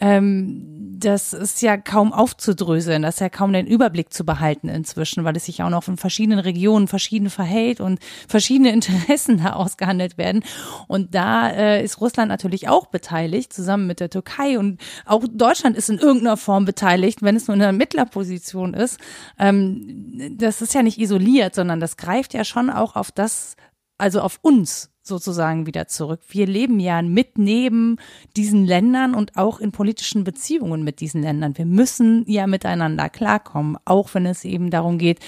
ähm, 0.00 0.98
das 0.98 1.32
ist 1.32 1.62
ja 1.62 1.76
kaum 1.76 2.12
aufzudröseln, 2.12 3.02
das 3.02 3.16
ist 3.16 3.20
ja 3.20 3.28
kaum 3.28 3.52
den 3.52 3.66
Überblick 3.66 4.12
zu 4.12 4.24
behalten 4.24 4.68
inzwischen, 4.68 5.24
weil 5.24 5.36
es 5.36 5.44
sich 5.44 5.62
auch 5.62 5.70
noch 5.70 5.86
in 5.88 5.96
verschiedenen 5.96 6.38
Regionen 6.38 6.88
verschieden 6.88 7.30
verhält 7.30 7.80
und 7.80 8.00
verschiedene 8.28 8.72
Interessen 8.72 9.38
da 9.38 9.54
ausgehandelt 9.54 10.18
werden. 10.18 10.44
Und 10.88 11.14
da 11.14 11.50
äh, 11.50 11.84
ist 11.84 12.00
Russland 12.00 12.28
natürlich 12.28 12.68
auch 12.68 12.86
beteiligt, 12.86 13.52
zusammen 13.52 13.86
mit 13.86 14.00
der 14.00 14.10
Türkei 14.10 14.58
und 14.58 14.80
auch 15.04 15.24
Deutschland 15.30 15.76
ist 15.76 15.90
in 15.90 15.98
irgendeiner 15.98 16.36
Form 16.36 16.64
beteiligt, 16.64 17.22
wenn 17.22 17.36
es 17.36 17.46
nur 17.46 17.56
in 17.56 17.62
einer 17.62 17.72
Mittlerposition 17.72 18.74
ist. 18.74 18.98
Ähm, 19.38 20.36
das 20.38 20.62
ist 20.62 20.74
ja 20.74 20.82
nicht 20.82 20.98
isoliert, 20.98 21.54
sondern 21.54 21.80
das 21.80 21.96
greift 21.96 22.34
ja 22.34 22.44
schon 22.44 22.70
auch 22.70 22.96
auf 22.96 23.12
das, 23.12 23.56
also 23.98 24.20
auf 24.20 24.38
uns 24.42 24.93
sozusagen 25.06 25.66
wieder 25.66 25.86
zurück. 25.86 26.20
Wir 26.28 26.46
leben 26.46 26.80
ja 26.80 27.02
mit 27.02 27.38
neben 27.38 27.98
diesen 28.36 28.64
Ländern 28.64 29.14
und 29.14 29.36
auch 29.36 29.60
in 29.60 29.70
politischen 29.70 30.24
Beziehungen 30.24 30.82
mit 30.82 31.00
diesen 31.00 31.22
Ländern. 31.22 31.56
Wir 31.58 31.66
müssen 31.66 32.24
ja 32.26 32.46
miteinander 32.46 33.08
klarkommen, 33.08 33.76
auch 33.84 34.14
wenn 34.14 34.26
es 34.26 34.44
eben 34.44 34.70
darum 34.70 34.98
geht, 34.98 35.20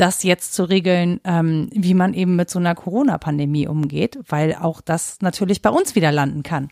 das 0.00 0.22
jetzt 0.22 0.54
zu 0.54 0.64
regeln, 0.64 1.20
ähm, 1.24 1.68
wie 1.72 1.92
man 1.92 2.14
eben 2.14 2.34
mit 2.34 2.48
so 2.48 2.58
einer 2.58 2.74
Corona-Pandemie 2.74 3.68
umgeht, 3.68 4.18
weil 4.26 4.54
auch 4.54 4.80
das 4.80 5.18
natürlich 5.20 5.60
bei 5.60 5.68
uns 5.68 5.94
wieder 5.94 6.10
landen 6.10 6.42
kann. 6.42 6.70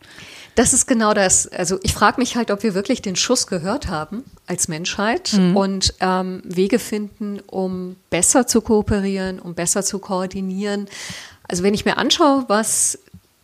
Das 0.54 0.72
ist 0.72 0.86
genau 0.86 1.12
das. 1.12 1.46
Also 1.46 1.78
ich 1.82 1.92
frage 1.92 2.20
mich 2.20 2.36
halt, 2.36 2.50
ob 2.50 2.62
wir 2.62 2.74
wirklich 2.74 3.02
den 3.02 3.16
Schuss 3.16 3.46
gehört 3.46 3.88
haben 3.88 4.24
als 4.46 4.68
Menschheit 4.68 5.34
mhm. 5.34 5.56
und 5.56 5.94
ähm, 6.00 6.42
Wege 6.44 6.78
finden, 6.78 7.40
um 7.46 7.96
besser 8.08 8.46
zu 8.46 8.62
kooperieren, 8.62 9.38
um 9.40 9.54
besser 9.54 9.82
zu 9.82 9.98
koordinieren, 9.98 10.88
also 11.48 11.62
wenn 11.62 11.74
ich 11.74 11.84
mir 11.84 11.96
anschaue, 11.98 12.44
was 12.48 12.98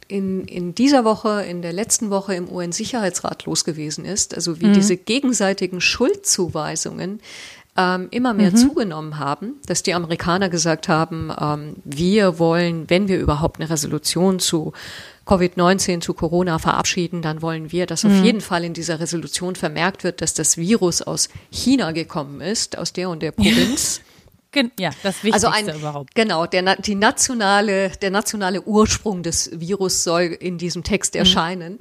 in, 0.07 0.45
in 0.45 0.75
dieser 0.75 1.05
Woche, 1.05 1.43
in 1.43 1.63
der 1.63 1.73
letzten 1.73 2.11
Woche 2.11 2.35
im 2.35 2.49
UN-Sicherheitsrat 2.49 3.47
los 3.47 3.65
gewesen 3.65 4.05
ist, 4.05 4.35
also 4.35 4.61
wie 4.61 4.67
mhm. 4.67 4.75
diese 4.75 4.97
gegenseitigen 4.97 5.81
Schuldzuweisungen 5.81 7.21
ähm, 7.77 8.09
immer 8.11 8.35
mehr 8.35 8.51
mhm. 8.51 8.57
zugenommen 8.57 9.19
haben, 9.19 9.55
dass 9.67 9.83
die 9.83 9.95
Amerikaner 9.95 10.49
gesagt 10.49 10.89
haben, 10.89 11.33
ähm, 11.41 11.77
wir 11.85 12.39
wollen, 12.39 12.89
wenn 12.89 13.09
wir 13.09 13.19
überhaupt 13.19 13.61
eine 13.61 13.71
Resolution 13.71 14.39
zu 14.39 14.73
Covid-19 15.27 16.01
zu 16.01 16.13
Corona 16.15 16.59
verabschieden, 16.59 17.23
dann 17.23 17.41
wollen 17.41 17.73
wir, 17.73 17.87
dass 17.87 18.05
mhm. 18.05 18.11
auf 18.11 18.25
jeden 18.25 18.41
Fall 18.41 18.63
in 18.63 18.75
dieser 18.75 19.01
Resolution 19.01 19.57
vermerkt 19.57 20.05
wird, 20.05 20.21
dass 20.21 20.35
das 20.35 20.57
Virus 20.57 21.03
aus 21.03 21.29
China 21.51 21.93
gekommen 21.93 22.41
ist, 22.41 22.79
aus 22.79 22.93
der 22.93 23.09
und 23.09 23.23
der 23.23 23.33
Provinz. 23.33 24.01
Ja, 24.79 24.91
das 25.03 25.23
Wichtigste 25.25 25.49
also 25.53 25.71
ein, 25.71 25.77
überhaupt. 25.79 26.15
Genau, 26.15 26.47
der, 26.47 26.77
die 26.77 26.95
nationale, 26.95 27.91
der 27.91 28.11
nationale 28.11 28.63
Ursprung 28.63 29.23
des 29.23 29.51
Virus 29.53 30.05
soll 30.05 30.23
in 30.23 30.59
diesem 30.59 30.83
Text 30.83 31.15
mhm. 31.15 31.21
erscheinen. 31.21 31.73
Mhm. 31.73 31.79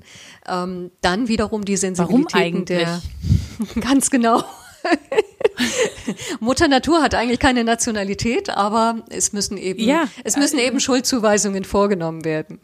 Ähm, 0.48 0.92
dann 1.02 1.28
wiederum 1.28 1.66
die 1.66 1.78
Sensibilitäten 1.78 2.66
der, 2.66 3.02
ganz 3.80 4.10
genau. 4.10 4.44
Mutter 6.40 6.68
Natur 6.68 7.02
hat 7.02 7.16
eigentlich 7.16 7.40
keine 7.40 7.64
Nationalität, 7.64 8.50
aber 8.50 9.04
es 9.10 9.34
müssen 9.34 9.58
eben, 9.58 9.82
ja. 9.84 10.08
es 10.24 10.38
müssen 10.38 10.60
eben 10.60 10.80
Schuldzuweisungen 10.80 11.64
vorgenommen 11.64 12.26
werden. 12.26 12.60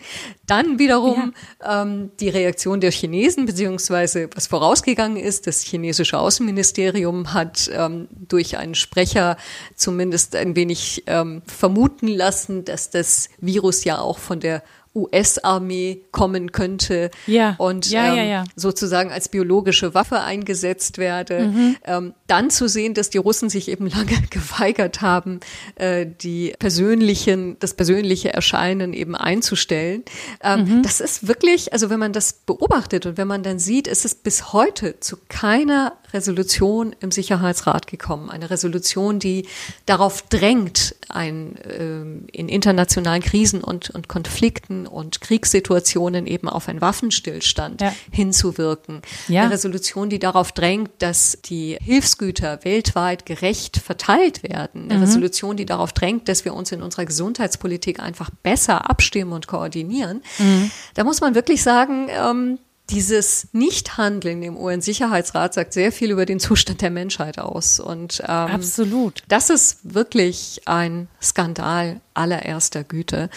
Dann 0.46 0.80
wiederum 0.80 1.34
ja. 1.62 1.84
ähm, 1.84 2.12
die 2.20 2.30
Reaktion 2.30 2.82
der 2.82 2.92
Chinesen, 2.92 3.46
beziehungsweise 3.46 4.30
was 4.34 4.48
vorausgegangen 4.48 5.18
ist, 5.18 5.48
das 5.48 5.62
chinesische 5.62 6.18
Außenministerium 6.18 7.34
hat 7.34 7.70
ähm, 7.74 8.08
durch 8.12 8.58
einen 8.58 8.76
Sprecher 8.76 9.38
zumindest 9.76 10.36
ein 10.36 10.56
wenig 10.56 11.04
ähm, 11.08 11.42
vermuten 11.46 12.08
lassen, 12.08 12.66
dass 12.66 12.90
das 12.90 13.30
Virus 13.40 13.84
ja 13.84 14.00
auch 14.00 14.18
von 14.18 14.40
der 14.40 14.64
US-Armee 14.96 16.02
kommen 16.12 16.52
könnte 16.52 17.12
ja. 17.28 17.56
und 17.60 17.90
ja, 17.90 18.16
ähm, 18.16 18.30
ja, 18.30 18.44
sozusagen 18.56 19.12
als 19.12 19.30
biologische 19.30 19.94
Waffe 19.94 20.22
eingesetzt 20.22 20.98
werde. 20.98 21.48
Mhm. 21.48 21.76
Ähm, 21.84 22.14
dann 22.28 22.50
zu 22.50 22.68
sehen, 22.68 22.96
dass 22.96 23.10
die 23.10 23.20
Russen 23.20 23.50
sich 23.50 23.70
eben 23.70 23.88
lange 23.90 24.22
geweigert 24.30 25.02
haben, 25.02 25.40
äh, 25.76 26.06
die 26.06 26.54
persönlichen, 26.58 27.58
das 27.60 27.76
persönliche 27.76 28.34
Erscheinen 28.34 28.94
eben 28.94 29.16
einzustellen. 29.16 30.04
Ähm, 30.44 30.78
mhm. 30.78 30.84
Das 30.84 31.00
ist 31.02 31.28
wirklich, 31.28 31.72
also 31.72 31.90
wenn 31.90 32.00
man 32.00 32.14
das 32.14 32.34
beobachtet 32.34 33.06
und 33.06 33.18
wenn 33.18 33.28
man 33.28 33.44
dann 33.44 33.60
sieht, 33.60 33.88
ist 33.88 34.06
es 34.06 34.16
bis 34.16 34.54
heute 34.54 35.00
zu 35.00 35.18
keiner 35.28 35.98
Resolution 36.14 36.96
im 37.00 37.12
Sicherheitsrat 37.12 37.88
gekommen. 37.88 38.30
Eine 38.30 38.50
Resolution, 38.50 39.20
die 39.20 39.48
darauf 39.86 40.22
drängt, 40.24 40.96
ein, 41.10 41.56
äh, 41.58 42.02
in 42.32 42.50
internationalen 42.50 43.22
Krisen 43.22 43.64
und, 43.64 43.90
und 43.90 44.08
Konflikten 44.08 44.88
und 44.88 45.22
Kriegssituationen 45.22 46.28
eben 46.28 46.48
auf 46.48 46.70
einen 46.70 46.82
Waffenstillstand 46.82 47.82
ja. 47.82 47.94
hinzuwirken. 48.12 49.02
Ja. 49.28 49.42
Eine 49.42 49.52
Resolution, 49.52 50.10
die 50.10 50.20
darauf 50.20 50.52
drängt, 50.52 50.92
dass 51.00 51.38
die 51.46 51.78
Hilfsgüter 51.82 52.64
weltweit 52.64 53.26
gerecht 53.26 53.78
verteilt 53.78 54.44
werden. 54.44 54.86
Eine 54.86 54.98
mhm. 54.98 55.04
Resolution, 55.04 55.58
die 55.58 55.66
darauf 55.66 55.94
drängt, 55.94 56.28
dass 56.28 56.46
wir 56.46 56.54
uns 56.54 56.72
in 56.72 56.82
unserer 56.82 57.06
Gesundheitspolitik 57.06 58.00
einfach 58.00 58.30
besser 58.44 58.90
abstimmen 58.90 59.34
und 59.34 59.48
koordinieren. 59.48 60.22
Mhm. 60.38 60.72
Da 60.94 61.04
muss 61.04 61.22
man 61.22 61.36
wirklich 61.36 61.64
sagen, 61.64 62.08
ähm, 62.10 62.60
dieses 62.90 63.48
Nichthandeln 63.52 64.44
im 64.44 64.58
UN-Sicherheitsrat 64.58 65.54
sagt 65.54 65.74
sehr 65.74 65.92
viel 65.92 66.12
über 66.12 66.26
den 66.26 66.40
Zustand 66.40 66.82
der 66.82 66.90
Menschheit 66.90 67.40
aus. 67.40 67.80
Und 67.80 68.22
ähm, 68.22 68.28
absolut. 68.28 69.24
Das 69.28 69.50
ist 69.50 69.80
wirklich 69.84 70.62
ein 70.66 71.08
Skandal 71.22 72.02
allererster 72.20 72.84
Güte. 72.84 73.30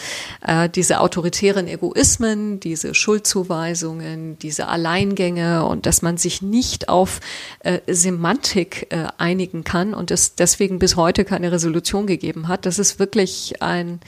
Äh, 0.45 0.69
diese 0.69 0.99
autoritären 0.99 1.67
Egoismen, 1.67 2.59
diese 2.59 2.93
Schuldzuweisungen, 2.93 4.37
diese 4.39 4.67
Alleingänge 4.67 5.65
und 5.65 5.85
dass 5.85 6.01
man 6.01 6.17
sich 6.17 6.41
nicht 6.41 6.89
auf 6.89 7.19
äh, 7.59 7.79
Semantik 7.87 8.87
äh, 8.89 9.05
einigen 9.17 9.63
kann 9.63 9.93
und 9.93 10.11
es 10.11 10.35
deswegen 10.35 10.79
bis 10.79 10.95
heute 10.95 11.25
keine 11.25 11.51
Resolution 11.51 12.07
gegeben 12.07 12.47
hat, 12.47 12.65
das 12.65 12.79
ist 12.79 12.99
wirklich 12.99 13.61
ein 13.61 13.99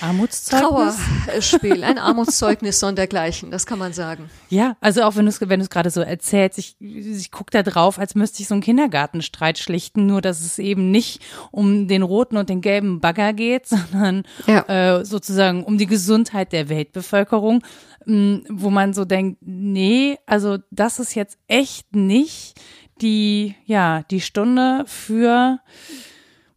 Armutszeugnis? 0.00 0.96
Trauerspiel, 1.26 1.84
ein 1.84 1.98
Armutszeugnis 2.04 2.80
sondergleichen, 2.80 3.50
das 3.50 3.66
kann 3.66 3.78
man 3.78 3.92
sagen. 3.92 4.30
Ja, 4.48 4.76
also 4.80 5.02
auch 5.02 5.16
wenn 5.16 5.26
du 5.26 5.30
es 5.30 5.40
wenn 5.40 5.60
du 5.60 5.64
es 5.64 5.70
gerade 5.70 5.90
so 5.90 6.00
erzählst, 6.00 6.58
ich, 6.58 6.76
ich 6.80 7.30
gucke 7.30 7.50
da 7.50 7.62
drauf, 7.62 7.98
als 7.98 8.14
müsste 8.14 8.42
ich 8.42 8.48
so 8.48 8.54
einen 8.54 8.62
Kindergartenstreit 8.62 9.58
schlichten, 9.58 10.06
nur 10.06 10.20
dass 10.20 10.40
es 10.40 10.58
eben 10.58 10.90
nicht 10.90 11.20
um 11.50 11.88
den 11.88 12.02
roten 12.02 12.36
und 12.36 12.48
den 12.48 12.60
gelben 12.60 13.00
Bagger 13.00 13.32
geht, 13.32 13.66
sondern 13.68 14.23
ja. 14.46 14.98
äh, 14.98 15.04
sozusagen 15.04 15.64
um 15.64 15.78
die 15.78 15.86
Gesundheit 15.86 16.52
der 16.52 16.68
Weltbevölkerung, 16.68 17.62
mh, 18.06 18.14
mm, 18.14 18.44
wo 18.50 18.70
man 18.70 18.94
so 18.94 19.04
denkt, 19.04 19.38
nee, 19.40 20.18
also 20.26 20.58
das 20.70 20.98
ist 20.98 21.14
jetzt 21.14 21.38
echt 21.48 21.94
nicht 21.94 22.60
die, 23.00 23.54
ja, 23.64 24.02
die 24.10 24.20
Stunde 24.20 24.84
für 24.86 25.58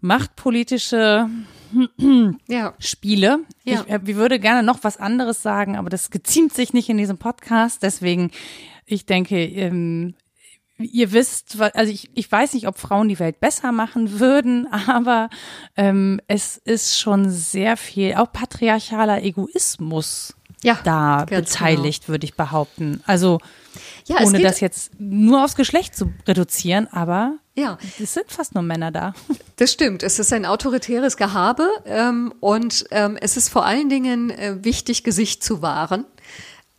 machtpolitische 0.01 1.29
ja. 2.47 2.73
Spiele. 2.79 3.39
Ja. 3.63 3.83
Ich, 3.85 3.89
äh, 3.89 3.99
ich 4.05 4.15
würde 4.15 4.39
gerne 4.39 4.63
noch 4.63 4.83
was 4.83 4.97
anderes 4.97 5.41
sagen, 5.41 5.75
aber 5.75 5.89
das 5.89 6.09
geziemt 6.11 6.53
sich 6.53 6.73
nicht 6.73 6.89
in 6.89 6.97
diesem 6.97 7.17
Podcast. 7.17 7.83
Deswegen, 7.83 8.31
ich 8.85 9.05
denke, 9.05 9.43
ähm, 9.43 10.15
ihr 10.79 11.11
wisst, 11.11 11.59
also 11.59 11.91
ich, 11.91 12.09
ich 12.13 12.31
weiß 12.31 12.53
nicht, 12.53 12.67
ob 12.67 12.77
Frauen 12.77 13.09
die 13.09 13.19
Welt 13.19 13.39
besser 13.39 13.71
machen 13.71 14.19
würden, 14.19 14.67
aber 14.87 15.29
ähm, 15.75 16.21
es 16.27 16.57
ist 16.57 16.99
schon 16.99 17.29
sehr 17.29 17.77
viel, 17.77 18.15
auch 18.15 18.31
patriarchaler 18.31 19.23
Egoismus 19.23 20.35
ja, 20.63 20.79
da 20.83 21.25
beteiligt, 21.25 22.03
genau. 22.03 22.13
würde 22.13 22.25
ich 22.25 22.35
behaupten. 22.35 23.03
Also 23.05 23.39
ja, 24.05 24.21
ohne 24.21 24.39
das 24.39 24.59
jetzt 24.59 24.91
nur 24.99 25.43
aufs 25.43 25.55
Geschlecht 25.55 25.95
zu 25.95 26.13
reduzieren, 26.27 26.87
aber 26.91 27.37
ja. 27.55 27.77
es 28.01 28.13
sind 28.13 28.31
fast 28.31 28.55
nur 28.55 28.63
Männer 28.63 28.91
da. 28.91 29.13
Das 29.57 29.71
stimmt. 29.71 30.03
Es 30.03 30.19
ist 30.19 30.31
ein 30.33 30.45
autoritäres 30.45 31.17
Gehabe 31.17 31.67
ähm, 31.85 32.31
und 32.41 32.85
ähm, 32.91 33.17
es 33.19 33.37
ist 33.37 33.49
vor 33.49 33.65
allen 33.65 33.89
Dingen 33.89 34.29
äh, 34.29 34.63
wichtig, 34.63 35.03
Gesicht 35.03 35.43
zu 35.43 35.63
wahren. 35.63 36.05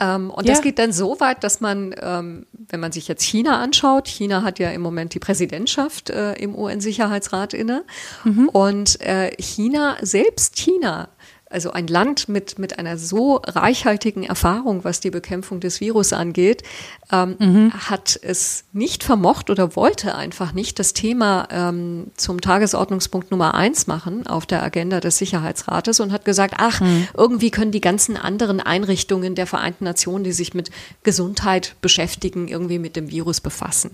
Ähm, 0.01 0.31
und 0.31 0.47
ja. 0.47 0.55
das 0.55 0.63
geht 0.63 0.79
dann 0.79 0.93
so 0.93 1.19
weit, 1.19 1.43
dass 1.43 1.61
man, 1.61 1.95
ähm, 2.01 2.47
wenn 2.53 2.81
man 2.81 2.93
sich 2.93 3.09
jetzt 3.09 3.23
China 3.23 3.61
anschaut, 3.61 4.07
China 4.07 4.43
hat 4.43 4.59
ja 4.59 4.71
im 4.71 4.81
Moment 4.81 5.15
die 5.15 5.19
Präsidentschaft 5.19 6.11
äh, 6.11 6.35
im 6.35 6.55
UN-Sicherheitsrat 6.55 7.53
inne. 7.53 7.85
Mhm. 8.25 8.49
Und 8.49 9.01
äh, 9.01 9.31
China, 9.41 9.97
selbst 10.01 10.55
China 10.55 11.09
also 11.51 11.73
ein 11.73 11.87
Land 11.87 12.29
mit, 12.29 12.59
mit 12.59 12.79
einer 12.79 12.99
so 12.99 13.37
reichhaltigen 13.45 14.25
Erfahrung, 14.25 14.85
was 14.85 15.01
die 15.01 15.11
Bekämpfung 15.11 15.61
des 15.61 15.81
Virus 15.81 16.13
angeht, 16.13 16.63
ähm, 17.11 17.37
mhm. 17.39 17.73
hat 17.73 18.19
es 18.21 18.65
nicht 18.73 19.03
vermocht 19.03 19.49
oder 19.49 19.75
wollte 19.75 20.15
einfach 20.15 20.53
nicht 20.53 20.79
das 20.79 20.93
Thema 20.93 21.49
ähm, 21.51 22.09
zum 22.17 22.41
Tagesordnungspunkt 22.41 23.31
Nummer 23.31 23.55
eins 23.55 23.87
machen 23.87 24.27
auf 24.27 24.47
der 24.47 24.63
Agenda 24.63 25.01
des 25.01 25.19
Sicherheitsrates 25.19 26.01
und 26.01 26.13
hat 26.13 26.25
gesagt, 26.25 26.55
ach, 26.59 26.81
mhm. 26.81 27.09
irgendwie 27.17 27.51
können 27.51 27.73
die 27.73 27.81
ganzen 27.81 28.17
anderen 28.17 28.61
Einrichtungen 28.61 29.35
der 29.35 29.47
Vereinten 29.47 29.85
Nationen, 29.85 30.25
die 30.25 30.33
sich 30.33 30.55
mit 30.55 30.71
Gesundheit 31.03 31.77
beschäftigen, 31.81 32.49
irgendwie 32.49 32.79
mit 32.79 32.97
dem 32.97 33.11
Virus 33.11 33.41
befassen. 33.41 33.91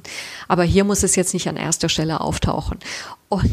Aber 0.48 0.64
hier 0.64 0.84
muss 0.84 1.02
es 1.02 1.14
jetzt 1.16 1.34
nicht 1.34 1.48
an 1.48 1.56
erster 1.56 1.88
Stelle 1.88 2.20
auftauchen. 2.20 2.78
Und 3.28 3.50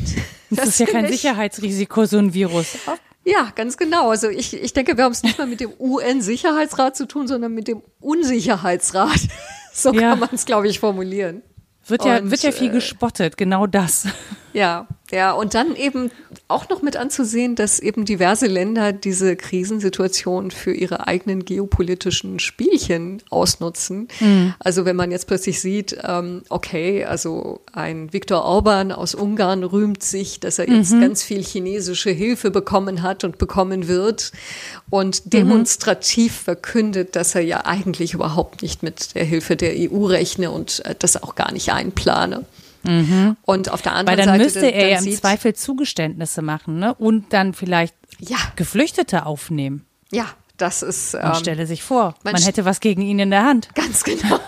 das, 0.49 0.59
das 0.59 0.67
ist 0.69 0.79
ja 0.79 0.85
kein 0.87 1.07
Sicherheitsrisiko, 1.07 2.05
so 2.05 2.17
ein 2.17 2.33
Virus. 2.33 2.77
Ja, 3.23 3.51
ganz 3.55 3.77
genau. 3.77 4.09
Also 4.09 4.29
ich, 4.29 4.53
ich 4.53 4.73
denke, 4.73 4.97
wir 4.97 5.03
haben 5.03 5.11
es 5.11 5.23
nicht 5.23 5.37
mal 5.37 5.47
mit 5.47 5.59
dem 5.59 5.71
UN-Sicherheitsrat 5.79 6.95
zu 6.95 7.05
tun, 7.05 7.27
sondern 7.27 7.53
mit 7.53 7.67
dem 7.67 7.81
Unsicherheitsrat. 7.99 9.19
So 9.73 9.93
ja. 9.93 10.09
kann 10.09 10.19
man 10.19 10.29
es, 10.33 10.45
glaube 10.45 10.67
ich, 10.67 10.81
formulieren. 10.81 11.43
Wird 11.87 12.03
ja, 12.03 12.17
und, 12.17 12.29
wird 12.29 12.43
ja 12.43 12.51
viel 12.51 12.71
äh, 12.71 12.73
gespottet, 12.73 13.37
genau 13.37 13.67
das. 13.67 14.05
Ja, 14.53 14.87
ja, 15.11 15.33
und 15.33 15.55
dann 15.55 15.75
eben 15.75 16.09
auch 16.47 16.69
noch 16.69 16.81
mit 16.81 16.95
anzusehen, 16.95 17.55
dass 17.55 17.79
eben 17.79 18.05
diverse 18.05 18.47
Länder 18.47 18.93
diese 18.93 19.35
Krisensituation 19.35 20.51
für 20.51 20.73
ihre 20.73 21.05
eigenen 21.07 21.43
geopolitischen 21.43 22.39
Spielchen 22.39 23.21
ausnutzen. 23.29 24.07
Mhm. 24.21 24.53
Also 24.59 24.85
wenn 24.85 24.95
man 24.95 25.11
jetzt 25.11 25.27
plötzlich 25.27 25.59
sieht, 25.59 25.97
ähm, 26.03 26.43
okay, 26.47 27.03
also 27.03 27.59
ein 27.73 28.13
Viktor 28.13 28.45
Orban 28.45 28.93
aus 28.93 29.13
Ungarn 29.13 29.63
rühmt 29.63 30.01
sich, 30.01 30.39
dass 30.39 30.59
er 30.59 30.69
jetzt 30.69 30.93
mhm. 30.93 31.01
ganz 31.01 31.23
viel 31.23 31.43
chinesische 31.43 32.11
Hilfe 32.11 32.49
bekommen 32.49 33.01
hat 33.01 33.25
und 33.25 33.37
bekommen 33.37 33.89
wird 33.89 34.31
und 34.89 35.25
mhm. 35.25 35.29
demonstrativ 35.29 36.39
mhm. 36.39 36.43
verkündet, 36.45 37.15
dass 37.17 37.35
er 37.35 37.41
ja 37.41 37.65
eigentlich 37.65 38.13
überhaupt 38.13 38.61
nicht 38.61 38.81
mit 38.81 39.13
der 39.15 39.25
Hilfe 39.25 39.57
der 39.57 39.73
EU 39.75 40.05
rechne 40.05 40.51
und 40.51 40.85
äh, 40.85 40.95
das 40.97 41.21
auch 41.21 41.35
gar 41.35 41.51
nicht 41.51 41.73
einplane. 41.73 42.45
Mhm. 42.83 43.37
Und 43.43 43.71
auf 43.71 43.81
der 43.81 43.93
anderen 43.93 44.07
Weil 44.07 44.25
dann 44.25 44.33
Seite. 44.33 44.43
müsste 44.43 44.71
er 44.71 44.89
ja 44.89 44.99
im 44.99 45.11
Zweifel 45.11 45.53
Zugeständnisse 45.53 46.41
machen, 46.41 46.79
ne? 46.79 46.93
Und 46.95 47.33
dann 47.33 47.53
vielleicht 47.53 47.95
ja. 48.19 48.37
Geflüchtete 48.55 49.25
aufnehmen. 49.25 49.85
Ja, 50.11 50.27
das 50.61 50.83
ist. 50.83 51.13
Man 51.13 51.25
ähm, 51.25 51.35
stelle 51.35 51.65
sich 51.65 51.81
vor, 51.81 52.15
man, 52.23 52.33
man, 52.33 52.41
hätte 52.41 52.65
was 52.65 52.79
gegen 52.79 53.01
ihn 53.01 53.19
in 53.19 53.31
der 53.31 53.43
Hand. 53.43 53.69
Ganz 53.73 54.03
genau. 54.03 54.39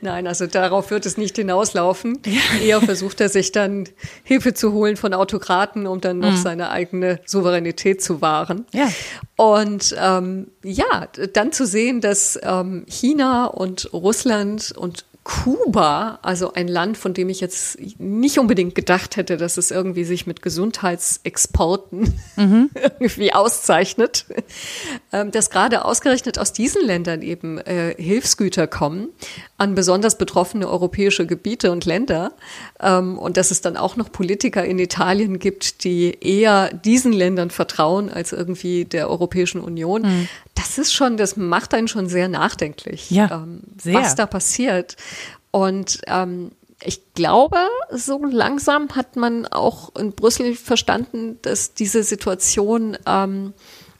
Nein, 0.00 0.26
also 0.26 0.46
darauf 0.46 0.90
wird 0.90 1.06
es 1.06 1.16
nicht 1.16 1.36
hinauslaufen. 1.36 2.20
Ja. 2.26 2.60
Eher 2.60 2.80
versucht 2.80 3.20
er 3.20 3.28
sich 3.28 3.52
dann 3.52 3.88
Hilfe 4.24 4.54
zu 4.54 4.72
holen 4.72 4.96
von 4.96 5.14
Autokraten, 5.14 5.86
um 5.86 6.00
dann 6.00 6.18
noch 6.18 6.32
mhm. 6.32 6.36
seine 6.36 6.70
eigene 6.70 7.20
Souveränität 7.26 8.02
zu 8.02 8.20
wahren. 8.20 8.66
Ja. 8.72 8.88
Und 9.36 9.94
ähm, 9.98 10.48
ja, 10.64 11.06
dann 11.32 11.52
zu 11.52 11.64
sehen, 11.66 12.00
dass 12.00 12.38
ähm, 12.42 12.84
China 12.88 13.46
und 13.46 13.92
Russland 13.92 14.72
und 14.72 15.04
Kuba, 15.24 16.18
also 16.22 16.52
ein 16.54 16.66
Land, 16.66 16.98
von 16.98 17.14
dem 17.14 17.28
ich 17.28 17.40
jetzt 17.40 17.78
nicht 18.00 18.40
unbedingt 18.40 18.74
gedacht 18.74 19.16
hätte, 19.16 19.36
dass 19.36 19.56
es 19.56 19.70
irgendwie 19.70 20.02
sich 20.02 20.26
mit 20.26 20.42
Gesundheitsexporten 20.42 22.20
mhm. 22.36 22.70
irgendwie 22.74 23.32
auszeichnet, 23.32 24.26
ähm, 25.12 25.30
dass 25.30 25.50
gerade 25.50 25.84
ausgerechnet 25.84 26.40
aus 26.40 26.52
diesen 26.52 26.84
Ländern 26.84 27.22
eben 27.22 27.58
äh, 27.58 27.94
Hilfsgüter 27.96 28.66
kommen 28.66 29.10
an 29.58 29.76
besonders 29.76 30.18
betroffene 30.18 30.68
europäische 30.68 31.24
Gebiete 31.24 31.70
und 31.70 31.84
Länder 31.84 32.32
ähm, 32.80 33.16
und 33.16 33.36
dass 33.36 33.52
es 33.52 33.60
dann 33.60 33.76
auch 33.76 33.94
noch 33.94 34.10
Politiker 34.10 34.64
in 34.64 34.80
Italien 34.80 35.38
gibt, 35.38 35.84
die 35.84 36.18
eher 36.20 36.74
diesen 36.74 37.12
Ländern 37.12 37.50
vertrauen 37.50 38.10
als 38.10 38.32
irgendwie 38.32 38.86
der 38.86 39.08
Europäischen 39.08 39.60
Union. 39.60 40.02
Mhm. 40.02 40.28
Das 40.54 40.78
ist 40.78 40.92
schon, 40.92 41.16
das 41.16 41.36
macht 41.36 41.74
einen 41.74 41.88
schon 41.88 42.08
sehr 42.08 42.28
nachdenklich, 42.28 43.10
ja, 43.10 43.30
ähm, 43.30 43.62
sehr. 43.80 43.94
was 43.94 44.14
da 44.14 44.26
passiert. 44.26 44.96
Und 45.50 46.00
ähm, 46.06 46.52
ich 46.84 47.14
glaube, 47.14 47.58
so 47.90 48.24
langsam 48.24 48.88
hat 48.90 49.16
man 49.16 49.46
auch 49.46 49.94
in 49.96 50.12
Brüssel 50.12 50.54
verstanden, 50.54 51.38
dass 51.42 51.74
diese 51.74 52.02
Situation 52.02 52.96
ähm, 53.06 53.54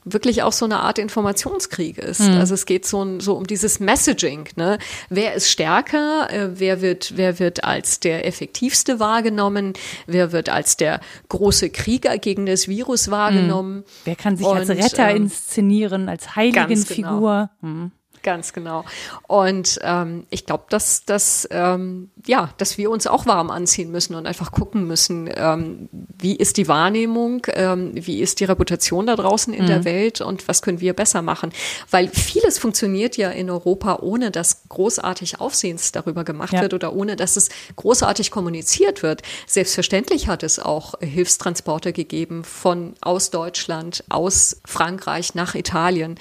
wirklich 0.05 0.43
auch 0.43 0.51
so 0.51 0.65
eine 0.65 0.79
Art 0.79 0.99
Informationskrieg 0.99 1.97
ist. 1.97 2.21
Mhm. 2.21 2.37
Also 2.37 2.53
es 2.53 2.65
geht 2.65 2.85
so, 2.85 3.19
so 3.19 3.35
um 3.35 3.47
dieses 3.47 3.79
Messaging. 3.79 4.49
Ne? 4.55 4.77
Wer 5.09 5.33
ist 5.33 5.49
stärker? 5.49 6.27
Äh, 6.31 6.59
wer 6.59 6.81
wird, 6.81 7.13
wer 7.15 7.39
wird 7.39 7.63
als 7.63 7.99
der 7.99 8.25
effektivste 8.25 8.99
wahrgenommen? 8.99 9.73
Wer 10.07 10.31
wird 10.31 10.49
als 10.49 10.77
der 10.77 10.99
große 11.29 11.69
Krieger 11.69 12.17
gegen 12.17 12.45
das 12.45 12.67
Virus 12.67 13.11
wahrgenommen? 13.11 13.77
Mhm. 13.77 13.83
Wer 14.05 14.15
kann 14.15 14.37
sich 14.37 14.45
Und, 14.45 14.57
als 14.57 14.69
Retter 14.69 15.09
ähm, 15.09 15.23
inszenieren, 15.23 16.09
als 16.09 16.35
Heiligenfigur? 16.35 17.49
Genau. 17.61 17.73
Mhm. 17.73 17.91
Ganz 18.23 18.53
genau. 18.53 18.85
Und 19.27 19.79
ähm, 19.83 20.25
ich 20.29 20.45
glaube, 20.45 20.63
dass, 20.69 21.03
dass, 21.03 21.45
ähm, 21.51 22.09
ja, 22.25 22.53
dass 22.57 22.77
wir 22.77 22.89
uns 22.89 23.05
auch 23.05 23.25
warm 23.25 23.51
anziehen 23.51 23.91
müssen 23.91 24.15
und 24.15 24.25
einfach 24.25 24.53
gucken 24.53 24.87
müssen, 24.87 25.29
ähm, 25.35 25.89
wie 25.91 26.37
ist 26.37 26.55
die 26.55 26.69
Wahrnehmung, 26.69 27.45
ähm, 27.49 27.91
wie 27.93 28.21
ist 28.21 28.39
die 28.39 28.45
Reputation 28.45 29.07
da 29.07 29.17
draußen 29.17 29.53
in 29.53 29.63
mhm. 29.63 29.67
der 29.67 29.83
Welt 29.83 30.21
und 30.21 30.47
was 30.47 30.61
können 30.61 30.79
wir 30.79 30.93
besser 30.93 31.21
machen. 31.21 31.51
Weil 31.91 32.07
vieles 32.07 32.59
funktioniert 32.59 33.17
ja 33.17 33.29
in 33.29 33.49
Europa, 33.49 33.99
ohne 34.01 34.31
dass 34.31 34.69
großartig 34.69 35.41
Aufsehens 35.41 35.91
darüber 35.91 36.23
gemacht 36.23 36.53
ja. 36.53 36.61
wird 36.61 36.73
oder 36.73 36.93
ohne 36.93 37.17
dass 37.17 37.35
es 37.35 37.49
großartig 37.75 38.31
kommuniziert 38.31 39.03
wird. 39.03 39.21
Selbstverständlich 39.47 40.29
hat 40.29 40.43
es 40.43 40.59
auch 40.59 40.93
Hilfstransporte 41.01 41.91
gegeben 41.91 42.45
von 42.45 42.93
aus 43.01 43.31
Deutschland, 43.31 44.05
aus 44.07 44.61
Frankreich 44.63 45.35
nach 45.35 45.55
Italien. 45.55 46.17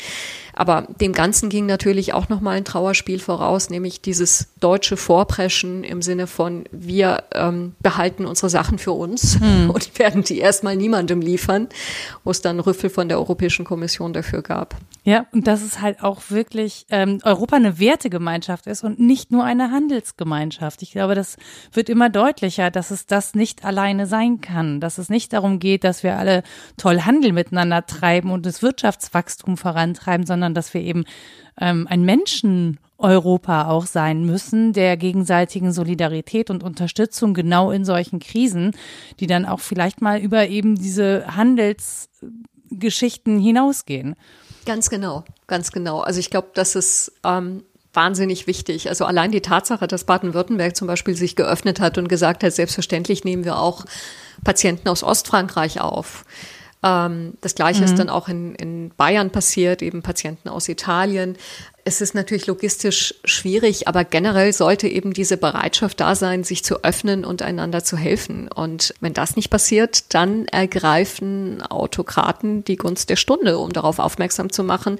Aber 0.55 0.86
dem 1.00 1.12
Ganzen 1.12 1.48
ging 1.48 1.66
natürlich 1.66 2.12
auch 2.14 2.28
nochmal 2.28 2.57
ein 2.57 2.64
Trauerspiel 2.64 3.18
voraus, 3.18 3.70
nämlich 3.70 4.00
dieses 4.00 4.48
deutsche 4.61 4.96
Vorpreschen 4.96 5.84
im 5.84 6.03
Sinne 6.03 6.26
von, 6.26 6.64
wir 6.70 7.24
ähm, 7.32 7.74
behalten 7.80 8.26
unsere 8.26 8.50
Sachen 8.50 8.78
für 8.78 8.92
uns 8.92 9.40
hm. 9.40 9.70
und 9.74 9.98
werden 9.98 10.22
die 10.22 10.38
erstmal 10.38 10.76
niemandem 10.76 11.20
liefern, 11.20 11.68
wo 12.24 12.30
es 12.30 12.40
dann 12.40 12.61
Rüffel 12.61 12.90
von 12.90 13.09
der 13.09 13.18
Europäischen 13.18 13.64
Kommission 13.64 14.12
dafür 14.12 14.42
gab. 14.42 14.76
Ja, 15.05 15.26
und 15.32 15.48
dass 15.48 15.62
es 15.62 15.80
halt 15.80 16.00
auch 16.03 16.22
wirklich 16.28 16.86
ähm, 16.90 17.18
Europa 17.24 17.57
eine 17.57 17.80
Wertegemeinschaft 17.80 18.68
ist 18.68 18.84
und 18.84 19.00
nicht 19.00 19.32
nur 19.32 19.42
eine 19.42 19.72
Handelsgemeinschaft. 19.72 20.80
Ich 20.82 20.92
glaube, 20.92 21.16
das 21.16 21.36
wird 21.72 21.88
immer 21.88 22.09
deutlicher, 22.09 22.70
dass 22.70 22.92
es 22.92 23.07
das 23.07 23.34
nicht 23.34 23.64
alleine 23.64 24.07
sein 24.07 24.40
kann, 24.40 24.80
dass 24.80 24.98
es 24.98 25.09
nicht 25.09 25.32
darum 25.32 25.59
geht, 25.59 25.82
dass 25.82 26.05
wir 26.05 26.18
alle 26.18 26.44
toll 26.76 27.00
Handel 27.00 27.32
miteinander 27.32 27.84
treiben 27.84 28.30
und 28.30 28.46
das 28.46 28.62
Wirtschaftswachstum 28.62 29.57
vorantreiben, 29.57 30.24
sondern 30.24 30.41
sondern 30.43 30.55
dass 30.55 30.74
wir 30.74 30.80
eben 30.80 31.05
ähm, 31.61 31.86
ein 31.88 32.03
Menschen 32.03 32.80
Europa 32.99 33.68
auch 33.68 33.86
sein 33.86 34.24
müssen, 34.24 34.72
der 34.72 34.97
gegenseitigen 34.97 35.72
Solidarität 35.72 36.51
und 36.51 36.64
Unterstützung 36.64 37.32
genau 37.32 37.70
in 37.70 37.84
solchen 37.84 38.18
Krisen, 38.18 38.72
die 39.20 39.28
dann 39.28 39.47
auch 39.47 39.61
vielleicht 39.61 40.03
mal 40.03 40.20
über 40.20 40.49
eben 40.49 40.74
diese 40.74 41.36
Handelsgeschichten 41.36 43.38
hinausgehen. 43.38 44.16
Ganz 44.66 44.90
genau, 44.90 45.22
ganz 45.47 45.70
genau. 45.70 46.01
Also 46.01 46.18
ich 46.18 46.30
glaube, 46.30 46.49
das 46.55 46.74
ist 46.74 47.12
ähm, 47.24 47.62
wahnsinnig 47.93 48.49
wichtig. 48.49 48.88
Also 48.88 49.05
allein 49.05 49.30
die 49.30 49.43
Tatsache, 49.43 49.86
dass 49.86 50.03
Baden-Württemberg 50.05 50.74
zum 50.74 50.88
Beispiel 50.88 51.14
sich 51.14 51.36
geöffnet 51.36 51.78
hat 51.78 51.99
und 51.99 52.09
gesagt 52.09 52.43
hat, 52.43 52.53
selbstverständlich 52.53 53.22
nehmen 53.24 53.45
wir 53.45 53.59
auch 53.59 53.84
Patienten 54.43 54.88
aus 54.88 55.05
Ostfrankreich 55.05 55.80
auf. 55.80 56.24
Ähm, 56.83 57.35
das 57.41 57.55
Gleiche 57.55 57.80
mhm. 57.80 57.85
ist 57.85 57.99
dann 57.99 58.09
auch 58.09 58.28
in, 58.28 58.55
in 58.55 58.91
Bayern 58.97 59.30
passiert, 59.30 59.83
eben 59.83 60.03
Patienten 60.03 60.49
aus 60.49 60.68
Italien. 60.68 61.37
es 61.85 62.01
ist 62.01 62.14
natürlich 62.14 62.47
logistisch 62.47 63.14
schwierig, 63.24 63.89
aber 63.89 64.05
generell 64.05 64.53
sollte 64.53 64.87
eben 64.89 65.12
diese 65.12 65.37
Bereitschaft 65.37 66.01
da 66.01 66.14
sein, 66.14 66.45
sich 66.45 66.64
zu 66.64 66.85
öffnen 66.85 67.24
und 67.24 67.43
einander 67.43 67.83
zu 67.83 67.97
helfen. 67.97 68.49
Und 68.49 68.95
wenn 69.01 69.14
das 69.14 69.37
nicht 69.37 69.51
passiert, 69.51 70.14
dann 70.14 70.47
ergreifen 70.47 71.62
Autokraten 71.62 72.64
die 72.64 72.76
Gunst 72.76 73.11
der 73.11 73.16
Stunde, 73.16 73.59
um 73.59 73.72
darauf 73.72 73.99
aufmerksam 73.99 74.51
zu 74.51 74.62
machen, 74.62 74.99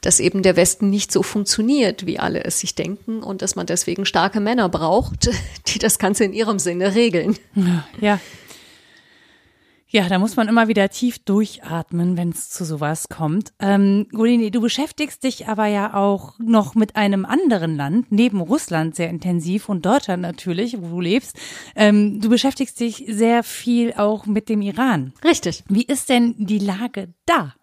dass 0.00 0.20
eben 0.20 0.42
der 0.42 0.56
Westen 0.56 0.88
nicht 0.90 1.12
so 1.12 1.22
funktioniert, 1.22 2.06
wie 2.06 2.18
alle 2.18 2.44
es 2.44 2.60
sich 2.60 2.74
denken 2.74 3.22
und 3.22 3.42
dass 3.42 3.54
man 3.54 3.66
deswegen 3.66 4.06
starke 4.06 4.40
Männer 4.40 4.68
braucht, 4.68 5.30
die 5.68 5.78
das 5.78 5.98
Ganze 5.98 6.24
in 6.24 6.32
ihrem 6.32 6.58
Sinne 6.58 6.94
regeln. 6.94 7.36
Ja, 8.00 8.18
ja, 9.94 10.08
da 10.08 10.18
muss 10.18 10.34
man 10.34 10.48
immer 10.48 10.66
wieder 10.66 10.88
tief 10.88 11.20
durchatmen, 11.20 12.16
wenn 12.16 12.30
es 12.30 12.50
zu 12.50 12.64
sowas 12.64 13.08
kommt. 13.08 13.52
Ähm, 13.60 14.08
Golini, 14.10 14.50
du 14.50 14.60
beschäftigst 14.60 15.22
dich 15.22 15.46
aber 15.46 15.66
ja 15.66 15.94
auch 15.94 16.36
noch 16.40 16.74
mit 16.74 16.96
einem 16.96 17.24
anderen 17.24 17.76
Land, 17.76 18.10
neben 18.10 18.40
Russland 18.40 18.96
sehr 18.96 19.08
intensiv 19.08 19.68
und 19.68 19.86
Deutschland 19.86 20.22
natürlich, 20.22 20.82
wo 20.82 20.88
du 20.88 21.00
lebst. 21.00 21.38
Ähm, 21.76 22.20
du 22.20 22.28
beschäftigst 22.28 22.80
dich 22.80 23.04
sehr 23.08 23.44
viel 23.44 23.92
auch 23.92 24.26
mit 24.26 24.48
dem 24.48 24.62
Iran. 24.62 25.12
Richtig. 25.22 25.62
Wie 25.68 25.84
ist 25.84 26.08
denn 26.08 26.34
die 26.38 26.58
Lage 26.58 27.14
da? 27.24 27.54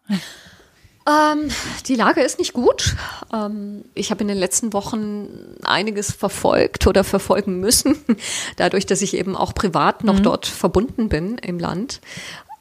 Ähm, 1.12 1.50
die 1.88 1.96
Lage 1.96 2.22
ist 2.22 2.40
nicht 2.40 2.54
gut. 2.54 2.96
Ähm, 3.34 3.84
ich 3.94 4.12
habe 4.12 4.22
in 4.22 4.28
den 4.28 4.38
letzten 4.38 4.74
Wochen 4.74 5.28
einiges 5.64 6.12
verfolgt 6.12 6.88
oder 6.88 7.04
verfolgen 7.04 7.60
müssen, 7.60 7.98
dadurch, 8.58 8.86
dass 8.86 9.02
ich 9.02 9.16
eben 9.16 9.36
auch 9.36 9.54
privat 9.54 10.04
noch 10.04 10.20
mhm. 10.20 10.24
dort 10.24 10.46
verbunden 10.46 11.10
bin 11.10 11.38
im 11.40 11.60
Land. 11.60 12.02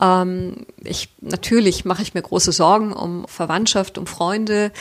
Ähm, 0.00 0.66
ich 0.82 1.10
natürlich 1.20 1.84
mache 1.84 2.02
ich 2.02 2.14
mir 2.14 2.22
große 2.22 2.52
Sorgen 2.52 2.92
um 2.92 3.26
Verwandtschaft, 3.28 3.98
um 3.98 4.06
Freunde. 4.06 4.72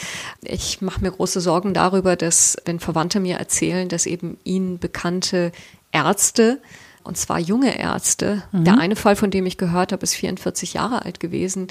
Ich 0.41 0.82
mache 0.82 1.01
mir 1.01 1.11
große 1.11 1.41
Sorgen 1.41 1.74
darüber, 1.74 2.15
dass 2.15 2.57
wenn 2.65 2.80
Verwandte 2.80 3.20
mir 3.20 3.38
erzählen, 3.38 3.89
dass 3.89 4.05
eben 4.05 4.38
ihnen 4.43 4.80
bekannte 4.80 5.51
Ärzte 5.91 6.61
und 7.04 7.18
zwar 7.18 7.39
junge 7.39 7.78
Ärzte. 7.78 8.43
Mhm. 8.52 8.66
Der 8.66 8.78
eine 8.78 8.95
Fall, 8.95 9.16
von 9.16 9.32
dem 9.32 9.45
ich 9.45 9.58
gehört 9.58 9.91
habe, 9.91 10.04
ist 10.04 10.16
44 10.16 10.74
Jahre 10.74 11.06
alt 11.06 11.20
gewesen, 11.20 11.68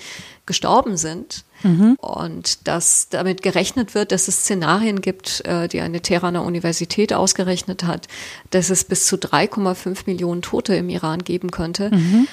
gestorben 0.46 0.96
sind. 0.96 1.44
Mhm. 1.62 1.96
Und 2.00 2.66
dass 2.66 3.08
damit 3.08 3.42
gerechnet 3.42 3.94
wird, 3.94 4.12
dass 4.12 4.28
es 4.28 4.40
Szenarien 4.40 5.00
gibt, 5.00 5.44
äh, 5.46 5.68
die 5.68 5.80
eine 5.80 6.00
Tehraner 6.00 6.44
Universität 6.44 7.12
ausgerechnet 7.12 7.84
hat, 7.84 8.08
dass 8.50 8.70
es 8.70 8.84
bis 8.84 9.06
zu 9.06 9.16
3,5 9.16 10.04
Millionen 10.06 10.42
Tote 10.42 10.74
im 10.74 10.88
Iran 10.88 11.24
geben 11.24 11.50
könnte. 11.50 11.90
Mhm. 11.90 12.28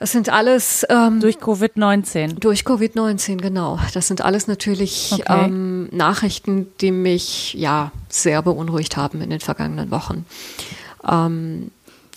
Das 0.00 0.12
sind 0.12 0.30
alles 0.30 0.86
ähm, 0.88 1.20
durch 1.20 1.36
Covid-19. 1.36 2.38
Durch 2.38 2.62
Covid-19, 2.62 3.36
genau. 3.36 3.78
Das 3.92 4.08
sind 4.08 4.22
alles 4.22 4.46
natürlich 4.46 5.12
okay. 5.12 5.44
ähm, 5.44 5.90
Nachrichten, 5.92 6.68
die 6.80 6.90
mich 6.90 7.52
ja 7.52 7.92
sehr 8.08 8.40
beunruhigt 8.40 8.96
haben 8.96 9.20
in 9.20 9.28
den 9.28 9.40
vergangenen 9.40 9.90
Wochen. 9.90 10.24
Ähm, 11.06 11.70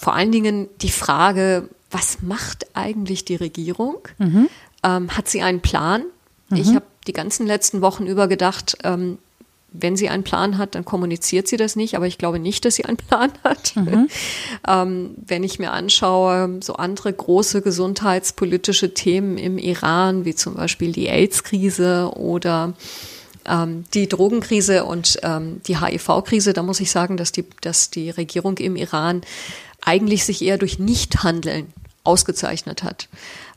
vor 0.03 0.13
allen 0.13 0.33
Dingen 0.33 0.67
die 0.81 0.91
Frage, 0.91 1.69
was 1.89 2.21
macht 2.21 2.67
eigentlich 2.73 3.23
die 3.23 3.37
Regierung? 3.37 3.99
Mhm. 4.17 4.49
Ähm, 4.83 5.15
hat 5.15 5.29
sie 5.29 5.41
einen 5.41 5.61
Plan? 5.61 6.03
Mhm. 6.49 6.57
Ich 6.57 6.75
habe 6.75 6.83
die 7.07 7.13
ganzen 7.13 7.47
letzten 7.47 7.81
Wochen 7.81 8.05
über 8.05 8.27
gedacht, 8.27 8.77
ähm, 8.83 9.17
wenn 9.71 9.95
sie 9.95 10.09
einen 10.09 10.23
Plan 10.23 10.57
hat, 10.57 10.75
dann 10.75 10.83
kommuniziert 10.83 11.47
sie 11.47 11.55
das 11.55 11.77
nicht, 11.77 11.95
aber 11.95 12.05
ich 12.05 12.17
glaube 12.17 12.37
nicht, 12.37 12.65
dass 12.65 12.75
sie 12.75 12.83
einen 12.83 12.97
Plan 12.97 13.31
hat. 13.45 13.77
Mhm. 13.77 14.09
ähm, 14.67 15.15
wenn 15.25 15.41
ich 15.41 15.57
mir 15.57 15.71
anschaue, 15.71 16.59
so 16.61 16.73
andere 16.73 17.13
große 17.13 17.61
gesundheitspolitische 17.61 18.93
Themen 18.93 19.37
im 19.37 19.57
Iran, 19.57 20.25
wie 20.25 20.35
zum 20.35 20.55
Beispiel 20.55 20.91
die 20.91 21.07
AIDS-Krise 21.07 22.11
oder 22.13 22.73
ähm, 23.45 23.85
die 23.93 24.07
Drogenkrise 24.09 24.83
und 24.83 25.19
ähm, 25.23 25.61
die 25.65 25.79
HIV-Krise, 25.79 26.51
da 26.51 26.61
muss 26.61 26.79
ich 26.79 26.91
sagen, 26.91 27.15
dass 27.15 27.31
die, 27.31 27.45
dass 27.61 27.89
die 27.89 28.09
Regierung 28.09 28.57
im 28.57 28.75
Iran 28.75 29.21
eigentlich 29.85 30.25
sich 30.25 30.41
eher 30.41 30.57
durch 30.57 30.79
Nichthandeln 30.79 31.67
ausgezeichnet 32.03 32.83
hat. 32.83 33.07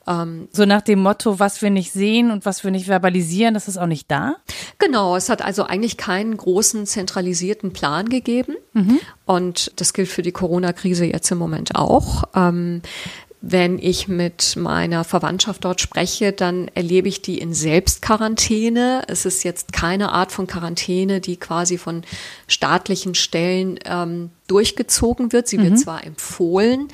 Ähm, 0.07 0.49
so 0.53 0.65
nach 0.65 0.83
dem 0.83 1.01
Motto, 1.01 1.41
was 1.41 1.63
wir 1.63 1.71
nicht 1.71 1.93
sehen 1.93 2.31
und 2.31 2.47
was 2.47 2.63
wir 2.63 2.71
nicht 2.71 2.87
verbalisieren, 2.87 3.55
das 3.55 3.67
ist 3.67 3.77
auch 3.77 3.87
nicht 3.87 4.09
da? 4.11 4.37
Genau, 4.79 5.17
es 5.17 5.29
hat 5.29 5.43
also 5.43 5.65
eigentlich 5.65 5.97
keinen 5.97 6.37
großen 6.37 6.87
zentralisierten 6.87 7.73
Plan 7.73 8.09
gegeben. 8.09 8.55
Mhm. 8.73 9.01
Und 9.25 9.73
das 9.77 9.93
gilt 9.93 10.09
für 10.09 10.23
die 10.23 10.33
Corona-Krise 10.33 11.07
jetzt 11.07 11.31
im 11.33 11.39
Moment 11.39 11.75
auch. 11.75 12.25
Ähm, 12.35 12.83
wenn 13.49 13.79
ich 13.79 14.09
mit 14.09 14.57
meiner 14.57 15.05
Verwandtschaft 15.05 15.65
dort 15.65 15.81
spreche, 15.81 16.33
dann 16.33 16.69
erlebe 16.75 17.09
ich 17.09 17.23
die 17.23 17.39
in 17.39 17.55
Selbstquarantäne. 17.55 19.05
Es 19.07 19.25
ist 19.25 19.45
jetzt 19.45 19.73
keine 19.73 20.11
Art 20.11 20.33
von 20.33 20.49
Quarantäne, 20.49 21.21
die 21.21 21.37
quasi 21.37 21.79
von 21.79 22.03
staatlichen 22.49 23.15
Stellen 23.15 23.79
ähm, 23.85 24.31
durchgezogen 24.49 25.33
wird. 25.33 25.47
Sie 25.47 25.59
mhm. 25.59 25.63
wird 25.65 25.79
zwar 25.79 26.05
empfohlen, 26.05 26.89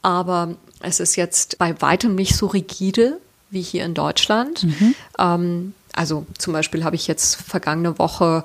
aber 0.00 0.56
es 0.80 0.98
ist 0.98 1.16
jetzt 1.16 1.58
bei 1.58 1.78
weitem 1.82 2.14
nicht 2.14 2.36
so 2.36 2.46
rigide 2.46 3.18
wie 3.50 3.62
hier 3.62 3.84
in 3.84 3.92
Deutschland. 3.92 4.64
Mhm. 4.64 4.94
Ähm, 5.18 5.74
also 5.92 6.24
zum 6.38 6.54
Beispiel 6.54 6.84
habe 6.84 6.96
ich 6.96 7.06
jetzt 7.06 7.36
vergangene 7.36 7.98
Woche 7.98 8.44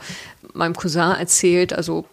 meinem 0.53 0.75
Cousin 0.75 1.11
erzählt, 1.17 1.71
also 1.71 2.05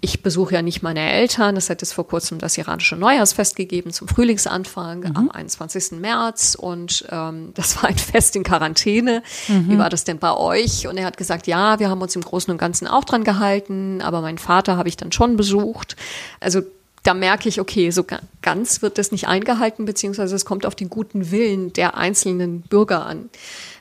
ich 0.00 0.22
besuche 0.22 0.54
ja 0.54 0.62
nicht 0.62 0.82
meine 0.82 1.12
Eltern. 1.12 1.56
Es 1.56 1.70
hat 1.70 1.82
es 1.82 1.92
vor 1.92 2.06
kurzem 2.06 2.38
das 2.38 2.58
iranische 2.58 2.96
Neujahrsfest 2.96 3.56
gegeben 3.56 3.92
zum 3.92 4.08
Frühlingsanfang 4.08 5.00
mhm. 5.00 5.16
am 5.16 5.30
21. 5.30 5.92
März. 6.00 6.54
Und 6.54 7.04
ähm, 7.10 7.52
das 7.54 7.82
war 7.82 7.88
ein 7.88 7.98
Fest 7.98 8.36
in 8.36 8.42
Quarantäne. 8.44 9.22
Mhm. 9.48 9.70
Wie 9.70 9.78
war 9.78 9.90
das 9.90 10.04
denn 10.04 10.18
bei 10.18 10.34
euch? 10.34 10.86
Und 10.86 10.96
er 10.96 11.06
hat 11.06 11.16
gesagt, 11.16 11.46
ja, 11.46 11.78
wir 11.78 11.88
haben 11.90 12.02
uns 12.02 12.16
im 12.16 12.22
Großen 12.22 12.50
und 12.50 12.58
Ganzen 12.58 12.86
auch 12.86 13.04
dran 13.04 13.24
gehalten, 13.24 14.00
aber 14.02 14.20
meinen 14.20 14.38
Vater 14.38 14.76
habe 14.76 14.88
ich 14.88 14.96
dann 14.96 15.12
schon 15.12 15.36
besucht. 15.36 15.96
Also 16.40 16.62
da 17.02 17.14
merke 17.14 17.48
ich, 17.48 17.60
okay, 17.60 17.90
so 17.90 18.04
ganz 18.42 18.82
wird 18.82 18.98
das 18.98 19.10
nicht 19.10 19.26
eingehalten, 19.26 19.84
beziehungsweise 19.84 20.36
es 20.36 20.44
kommt 20.44 20.64
auf 20.64 20.74
den 20.74 20.88
guten 20.88 21.30
Willen 21.30 21.72
der 21.72 21.96
einzelnen 21.96 22.62
Bürger 22.62 23.04
an. 23.06 23.28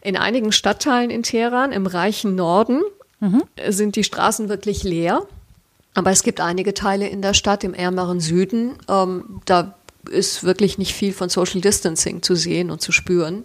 In 0.01 0.17
einigen 0.17 0.51
Stadtteilen 0.51 1.11
in 1.11 1.21
Teheran, 1.21 1.71
im 1.71 1.85
reichen 1.85 2.35
Norden, 2.35 2.81
mhm. 3.19 3.43
sind 3.69 3.95
die 3.95 4.03
Straßen 4.03 4.49
wirklich 4.49 4.83
leer. 4.83 5.27
Aber 5.93 6.11
es 6.11 6.23
gibt 6.23 6.39
einige 6.39 6.73
Teile 6.73 7.07
in 7.07 7.21
der 7.21 7.33
Stadt 7.33 7.63
im 7.63 7.73
ärmeren 7.73 8.19
Süden, 8.19 8.77
ähm, 8.87 9.41
da 9.45 9.75
ist 10.09 10.43
wirklich 10.43 10.77
nicht 10.77 10.93
viel 10.93 11.13
von 11.13 11.29
Social 11.29 11.61
Distancing 11.61 12.21
zu 12.21 12.35
sehen 12.35 12.71
und 12.71 12.81
zu 12.81 12.91
spüren. 12.91 13.43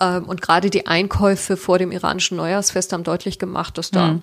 Ähm, 0.00 0.24
und 0.24 0.42
gerade 0.42 0.70
die 0.70 0.86
Einkäufe 0.86 1.56
vor 1.56 1.78
dem 1.78 1.92
iranischen 1.92 2.36
Neujahrsfest 2.36 2.92
haben 2.92 3.04
deutlich 3.04 3.38
gemacht, 3.38 3.78
dass 3.78 3.90
da 3.90 4.12
mhm. 4.12 4.22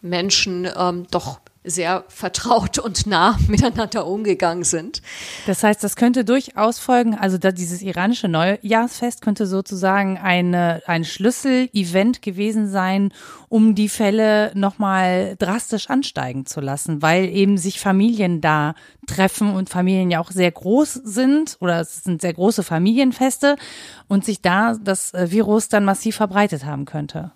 Menschen 0.00 0.68
ähm, 0.76 1.06
doch 1.10 1.38
sehr 1.64 2.04
vertraut 2.08 2.78
und 2.78 3.06
nah 3.06 3.38
miteinander 3.48 4.06
umgegangen 4.06 4.64
sind. 4.64 5.02
Das 5.46 5.62
heißt, 5.62 5.82
das 5.82 5.96
könnte 5.96 6.24
durchaus 6.24 6.78
folgen, 6.78 7.14
also 7.14 7.38
da 7.38 7.52
dieses 7.52 7.82
iranische 7.82 8.28
Neujahrsfest 8.28 9.22
könnte 9.22 9.46
sozusagen 9.46 10.18
eine, 10.18 10.82
ein 10.86 11.04
Schlüsselevent 11.04 12.22
gewesen 12.22 12.68
sein, 12.68 13.12
um 13.48 13.74
die 13.74 13.88
Fälle 13.88 14.50
nochmal 14.54 15.36
drastisch 15.38 15.90
ansteigen 15.90 16.46
zu 16.46 16.60
lassen, 16.60 17.02
weil 17.02 17.26
eben 17.26 17.58
sich 17.58 17.80
Familien 17.80 18.40
da 18.40 18.74
treffen 19.06 19.54
und 19.54 19.68
Familien 19.68 20.10
ja 20.10 20.20
auch 20.20 20.30
sehr 20.30 20.50
groß 20.50 20.94
sind 20.94 21.56
oder 21.60 21.80
es 21.80 22.02
sind 22.04 22.22
sehr 22.22 22.32
große 22.32 22.62
Familienfeste 22.62 23.56
und 24.08 24.24
sich 24.24 24.40
da 24.40 24.74
das 24.82 25.14
äh, 25.14 25.30
Virus 25.30 25.68
dann 25.68 25.84
massiv 25.84 26.16
verbreitet 26.16 26.64
haben 26.64 26.84
könnte. 26.84 27.32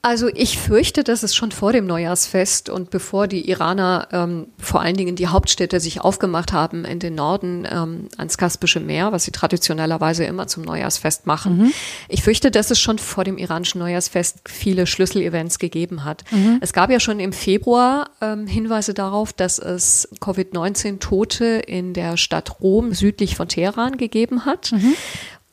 Also 0.00 0.28
ich 0.32 0.58
fürchte, 0.58 1.02
dass 1.02 1.24
es 1.24 1.34
schon 1.34 1.50
vor 1.50 1.72
dem 1.72 1.84
Neujahrsfest 1.84 2.70
und 2.70 2.90
bevor 2.90 3.26
die 3.26 3.50
Iraner 3.50 4.06
ähm, 4.12 4.46
vor 4.56 4.80
allen 4.80 4.96
Dingen 4.96 5.16
die 5.16 5.26
Hauptstädte 5.26 5.80
sich 5.80 6.00
aufgemacht 6.02 6.52
haben 6.52 6.84
in 6.84 7.00
den 7.00 7.16
Norden 7.16 7.66
ähm, 7.68 8.08
ans 8.16 8.38
Kaspische 8.38 8.78
Meer, 8.78 9.10
was 9.10 9.24
sie 9.24 9.32
traditionellerweise 9.32 10.24
immer 10.24 10.46
zum 10.46 10.62
Neujahrsfest 10.62 11.26
machen, 11.26 11.58
mhm. 11.58 11.72
ich 12.08 12.22
fürchte, 12.22 12.52
dass 12.52 12.70
es 12.70 12.78
schon 12.78 12.98
vor 12.98 13.24
dem 13.24 13.38
iranischen 13.38 13.80
Neujahrsfest 13.80 14.42
viele 14.46 14.86
Schlüsselevents 14.86 15.58
gegeben 15.58 16.04
hat. 16.04 16.22
Mhm. 16.30 16.58
Es 16.60 16.72
gab 16.72 16.90
ja 16.90 17.00
schon 17.00 17.18
im 17.18 17.32
Februar 17.32 18.10
ähm, 18.20 18.46
Hinweise 18.46 18.94
darauf, 18.94 19.32
dass 19.32 19.58
es 19.58 20.08
Covid-19-Tote 20.20 21.44
in 21.44 21.92
der 21.92 22.16
Stadt 22.16 22.60
Rom 22.60 22.94
südlich 22.94 23.34
von 23.34 23.48
Teheran 23.48 23.96
gegeben 23.96 24.44
hat. 24.44 24.70
Mhm. 24.70 24.94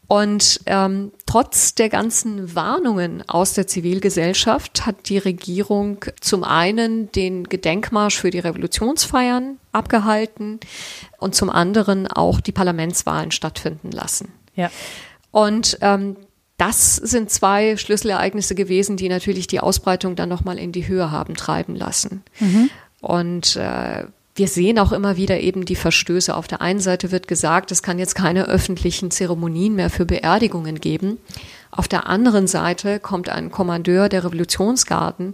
Und 0.08 0.62
ähm, 0.68 1.12
trotz 1.26 1.74
der 1.74 1.90
ganzen 1.90 2.54
Warnungen 2.56 3.28
aus 3.28 3.54
der 3.54 3.66
Zivilgesellschaft 3.66 4.86
hat 4.86 5.10
die 5.10 5.18
Regierung 5.18 6.06
zum 6.22 6.44
einen 6.44 7.12
den 7.12 7.46
Gedenkmarsch 7.46 8.18
für 8.20 8.30
die 8.30 8.40
Revolutionsfeiern 8.40 9.58
abgehalten 9.72 10.60
und 11.18 11.34
zum 11.34 11.50
anderen 11.50 12.08
auch 12.08 12.40
die 12.40 12.52
Parlamentswahlen 12.52 13.32
stattfinden 13.32 13.92
lassen. 13.92 14.32
Ja. 14.56 14.70
Und 15.32 15.78
ähm, 15.82 16.16
das 16.58 16.96
sind 16.96 17.30
zwei 17.32 17.76
Schlüsselereignisse 17.76 18.56
gewesen, 18.56 18.98
die 18.98 19.10
natürlich 19.10 19.48
die 19.48 19.60
Ausbreitung 19.60 20.16
dann 20.16 20.30
nochmal 20.30 20.58
in 20.58 20.72
die 20.72 20.88
Höhe 20.88 21.12
haben 21.12 21.36
treiben 21.36 21.76
lassen. 21.76 22.24
Mhm. 22.40 22.70
Und 23.02 23.56
äh, 23.56 24.06
wir 24.36 24.48
sehen 24.50 24.80
auch 24.80 24.92
immer 24.92 25.16
wieder 25.16 25.40
eben 25.40 25.64
die 25.64 25.78
Verstöße. 25.78 26.36
Auf 26.36 26.48
der 26.48 26.62
einen 26.62 26.82
Seite 26.82 27.12
wird 27.12 27.28
gesagt, 27.28 27.72
es 27.72 27.82
kann 27.82 28.00
jetzt 28.00 28.16
keine 28.16 28.48
öffentlichen 28.48 29.10
Zeremonien 29.10 29.76
mehr 29.76 29.90
für 29.90 30.06
Beerdigungen 30.06 30.82
geben. 30.82 31.18
Auf 31.72 31.88
der 31.88 32.08
anderen 32.08 32.48
Seite 32.48 33.00
kommt 33.00 33.30
ein 33.30 33.50
Kommandeur 33.50 34.10
der 34.10 34.26
Revolutionsgarden 34.26 35.34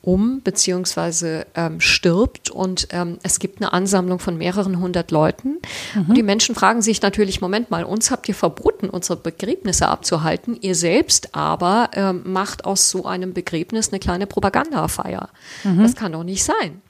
um 0.00 0.42
beziehungsweise 0.42 1.46
ähm, 1.54 1.80
stirbt 1.80 2.50
und 2.50 2.88
ähm, 2.92 3.18
es 3.22 3.40
gibt 3.40 3.60
eine 3.60 3.72
Ansammlung 3.72 4.20
von 4.20 4.38
mehreren 4.38 4.78
hundert 4.78 5.10
Leuten. 5.10 5.58
Mhm. 5.94 6.06
Und 6.08 6.16
die 6.16 6.22
Menschen 6.22 6.54
fragen 6.54 6.82
sich 6.82 7.02
natürlich, 7.02 7.40
Moment 7.40 7.70
mal, 7.70 7.84
uns 7.84 8.10
habt 8.10 8.28
ihr 8.28 8.34
verboten, 8.34 8.88
unsere 8.88 9.18
Begräbnisse 9.18 9.88
abzuhalten. 9.88 10.56
Ihr 10.60 10.74
selbst 10.74 11.34
aber 11.34 11.90
ähm, 11.94 12.22
macht 12.24 12.64
aus 12.64 12.90
so 12.90 13.06
einem 13.06 13.34
Begräbnis 13.34 13.90
eine 13.90 13.98
kleine 13.98 14.26
Propagandafeier. 14.26 15.30
Mhm. 15.64 15.82
Das 15.82 15.96
kann 15.96 16.12
doch 16.12 16.24
nicht 16.24 16.44
sein. 16.44 16.80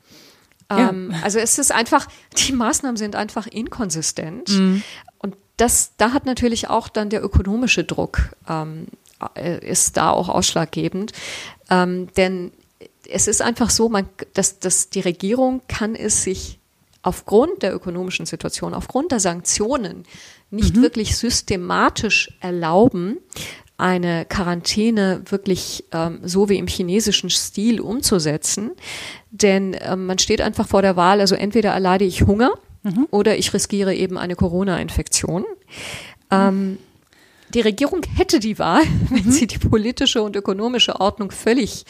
Ja. 0.70 0.90
Ähm, 0.90 1.14
also 1.22 1.38
es 1.38 1.58
ist 1.58 1.72
einfach, 1.72 2.06
die 2.36 2.52
Maßnahmen 2.52 2.96
sind 2.96 3.16
einfach 3.16 3.46
inkonsistent. 3.46 4.50
Mhm. 4.50 4.82
Und 5.18 5.36
das, 5.56 5.92
da 5.96 6.12
hat 6.12 6.26
natürlich 6.26 6.68
auch 6.68 6.88
dann 6.88 7.10
der 7.10 7.22
ökonomische 7.24 7.84
Druck 7.84 8.36
ähm, 8.48 8.86
äh, 9.34 9.66
ist 9.66 9.96
da 9.96 10.10
auch 10.10 10.28
ausschlaggebend. 10.28 11.12
Ähm, 11.70 12.08
denn 12.16 12.52
es 13.08 13.26
ist 13.26 13.42
einfach 13.42 13.70
so, 13.70 13.88
man, 13.88 14.08
dass, 14.34 14.58
dass 14.58 14.90
die 14.90 15.00
Regierung 15.00 15.62
kann 15.68 15.94
es 15.94 16.22
sich 16.22 16.58
aufgrund 17.02 17.62
der 17.62 17.74
ökonomischen 17.74 18.26
Situation, 18.26 18.74
aufgrund 18.74 19.12
der 19.12 19.20
Sanktionen 19.20 20.04
nicht 20.50 20.76
mhm. 20.76 20.82
wirklich 20.82 21.16
systematisch 21.16 22.36
erlauben, 22.40 23.18
eine 23.78 24.26
Quarantäne 24.26 25.22
wirklich 25.26 25.84
ähm, 25.92 26.18
so 26.24 26.48
wie 26.48 26.58
im 26.58 26.66
chinesischen 26.66 27.30
Stil 27.30 27.80
umzusetzen. 27.80 28.72
Denn 29.30 29.76
ähm, 29.80 30.06
man 30.06 30.18
steht 30.18 30.40
einfach 30.40 30.66
vor 30.66 30.82
der 30.82 30.96
Wahl, 30.96 31.20
also 31.20 31.36
entweder 31.36 31.70
erleide 31.70 32.04
ich 32.04 32.22
Hunger 32.22 32.50
mhm. 32.82 33.06
oder 33.10 33.38
ich 33.38 33.54
riskiere 33.54 33.94
eben 33.94 34.18
eine 34.18 34.34
Corona-Infektion. 34.34 35.44
Ähm, 36.30 36.78
die 37.54 37.60
Regierung 37.60 38.02
hätte 38.16 38.40
die 38.40 38.58
Wahl, 38.58 38.82
wenn 39.10 39.26
mhm. 39.26 39.30
sie 39.30 39.46
die 39.46 39.58
politische 39.58 40.22
und 40.22 40.34
ökonomische 40.34 41.00
Ordnung 41.00 41.30
völlig 41.30 41.86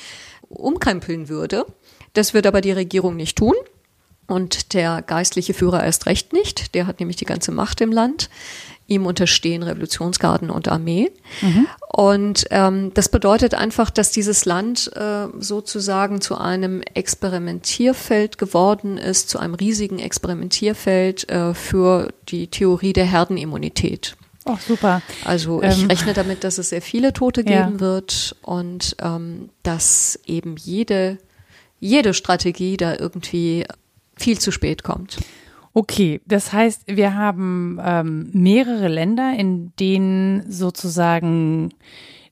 umkrempeln 0.51 1.30
würde. 1.30 1.64
Das 2.12 2.34
wird 2.34 2.47
aber 2.47 2.61
die 2.61 2.72
Regierung 2.72 3.16
nicht 3.16 3.39
tun. 3.39 3.55
Und 4.26 4.74
der 4.74 5.01
geistliche 5.01 5.55
Führer 5.55 5.82
erst 5.82 6.05
recht 6.05 6.34
nicht. 6.34 6.74
Der 6.74 6.86
hat 6.86 7.01
nämlich 7.01 7.16
die 7.16 7.24
ganze 7.24 7.51
Macht 7.51 7.80
im 7.80 7.91
Land. 7.91 8.28
Ihm 8.89 9.07
unterstehen 9.07 9.62
Revolutionsgarden 9.62 10.51
und 10.51 10.66
Armee. 10.66 11.12
Mhm. 11.43 11.68
Und 11.93 12.47
ähm, 12.51 12.93
das 12.95 13.09
bedeutet 13.11 13.55
einfach, 13.55 13.91
dass 13.91 14.11
dieses 14.11 14.47
Land 14.47 14.91
äh, 14.97 15.26
sozusagen 15.39 16.20
zu 16.20 16.39
einem 16.39 16.80
Experimentierfeld 16.95 18.39
geworden 18.39 18.99
ist, 18.99 19.28
zu 19.28 19.39
einem 19.39 19.55
riesigen 19.55 19.99
Experimentierfeld 19.99 21.28
äh, 21.28 21.55
für 21.55 22.09
die 22.28 22.49
Theorie 22.49 22.95
der 22.95 23.05
Herdenimmunität. 23.05 24.16
Oh, 24.47 24.57
super. 24.66 25.03
Also 25.24 25.62
ich 25.62 25.82
ähm, 25.82 25.89
rechne 25.89 26.14
damit, 26.14 26.43
dass 26.43 26.57
es 26.57 26.70
sehr 26.70 26.80
viele 26.80 27.12
Tote 27.12 27.45
geben 27.45 27.74
ja. 27.74 27.80
wird 27.80 28.34
und 28.41 28.97
ähm, 29.03 29.51
dass 29.62 30.18
eben 30.24 30.57
jede, 30.57 31.18
jede 31.78 32.14
Strategie 32.14 32.78
da 32.78 32.97
irgendwie 32.97 33.66
viel 34.16 34.39
zu 34.39 34.51
spät 34.51 34.82
kommt. 34.82 35.18
Okay, 35.79 36.20
das 36.26 36.53
heißt, 36.53 36.89
wir 36.89 37.14
haben 37.14 37.79
ähm, 37.81 38.31
mehrere 38.33 38.89
Länder, 38.89 39.35
in 39.39 39.72
denen 39.76 40.51
sozusagen 40.51 41.72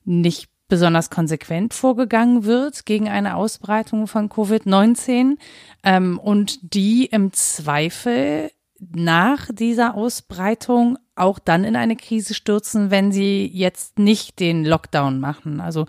nicht 0.03 0.49
besonders 0.67 1.09
konsequent 1.09 1.73
vorgegangen 1.73 2.43
wird 2.43 2.85
gegen 2.85 3.07
eine 3.07 3.37
Ausbreitung 3.37 4.07
von 4.07 4.27
Covid-19 4.27 5.37
ähm, 5.85 6.19
und 6.19 6.73
die 6.73 7.05
im 7.05 7.31
Zweifel 7.31 8.51
nach 8.79 9.47
dieser 9.49 9.95
Ausbreitung 9.95 10.97
auch 11.15 11.39
dann 11.39 11.63
in 11.63 11.77
eine 11.77 11.95
Krise 11.95 12.33
stürzen, 12.33 12.91
wenn 12.91 13.13
sie 13.13 13.49
jetzt 13.53 13.97
nicht 13.97 14.41
den 14.41 14.65
Lockdown 14.65 15.21
machen. 15.21 15.61
Also, 15.61 15.85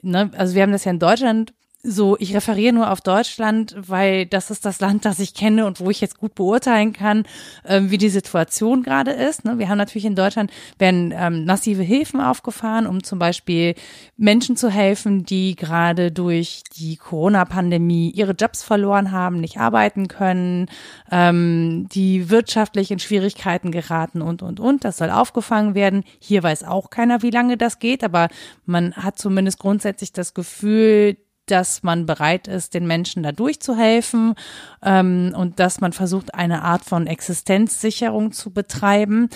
ne, 0.00 0.30
also 0.34 0.54
wir 0.54 0.62
haben 0.62 0.72
das 0.72 0.86
ja 0.86 0.92
in 0.92 0.98
Deutschland 0.98 1.52
so, 1.84 2.16
ich 2.20 2.32
referiere 2.34 2.72
nur 2.72 2.92
auf 2.92 3.00
Deutschland, 3.00 3.74
weil 3.76 4.24
das 4.26 4.52
ist 4.52 4.64
das 4.64 4.78
Land, 4.78 5.04
das 5.04 5.18
ich 5.18 5.34
kenne 5.34 5.66
und 5.66 5.80
wo 5.80 5.90
ich 5.90 6.00
jetzt 6.00 6.16
gut 6.16 6.36
beurteilen 6.36 6.92
kann, 6.92 7.24
ähm, 7.66 7.90
wie 7.90 7.98
die 7.98 8.08
Situation 8.08 8.84
gerade 8.84 9.10
ist. 9.10 9.44
Ne? 9.44 9.58
Wir 9.58 9.68
haben 9.68 9.78
natürlich 9.78 10.04
in 10.04 10.14
Deutschland 10.14 10.52
werden 10.78 11.12
ähm, 11.12 11.44
massive 11.44 11.82
Hilfen 11.82 12.20
aufgefahren, 12.20 12.86
um 12.86 13.02
zum 13.02 13.18
Beispiel 13.18 13.74
Menschen 14.16 14.56
zu 14.56 14.70
helfen, 14.70 15.24
die 15.24 15.56
gerade 15.56 16.12
durch 16.12 16.62
die 16.76 16.96
Corona-Pandemie 16.96 18.10
ihre 18.10 18.32
Jobs 18.32 18.62
verloren 18.62 19.10
haben, 19.10 19.40
nicht 19.40 19.58
arbeiten 19.58 20.06
können, 20.06 20.66
ähm, 21.10 21.88
die 21.92 22.30
wirtschaftlich 22.30 22.92
in 22.92 23.00
Schwierigkeiten 23.00 23.72
geraten 23.72 24.22
und, 24.22 24.42
und, 24.42 24.60
und. 24.60 24.84
Das 24.84 24.98
soll 24.98 25.10
aufgefangen 25.10 25.74
werden. 25.74 26.04
Hier 26.20 26.44
weiß 26.44 26.62
auch 26.62 26.90
keiner, 26.90 27.22
wie 27.22 27.30
lange 27.30 27.56
das 27.56 27.80
geht, 27.80 28.04
aber 28.04 28.28
man 28.66 28.94
hat 28.94 29.18
zumindest 29.18 29.58
grundsätzlich 29.58 30.12
das 30.12 30.32
Gefühl, 30.32 31.16
dass 31.46 31.82
man 31.82 32.06
bereit 32.06 32.48
ist, 32.48 32.74
den 32.74 32.86
Menschen 32.86 33.22
da 33.22 33.32
durchzuhelfen 33.32 34.34
ähm, 34.82 35.34
und 35.36 35.58
dass 35.58 35.80
man 35.80 35.92
versucht, 35.92 36.34
eine 36.34 36.62
Art 36.62 36.84
von 36.84 37.06
Existenzsicherung 37.06 38.32
zu 38.32 38.52
betreiben. 38.52 39.28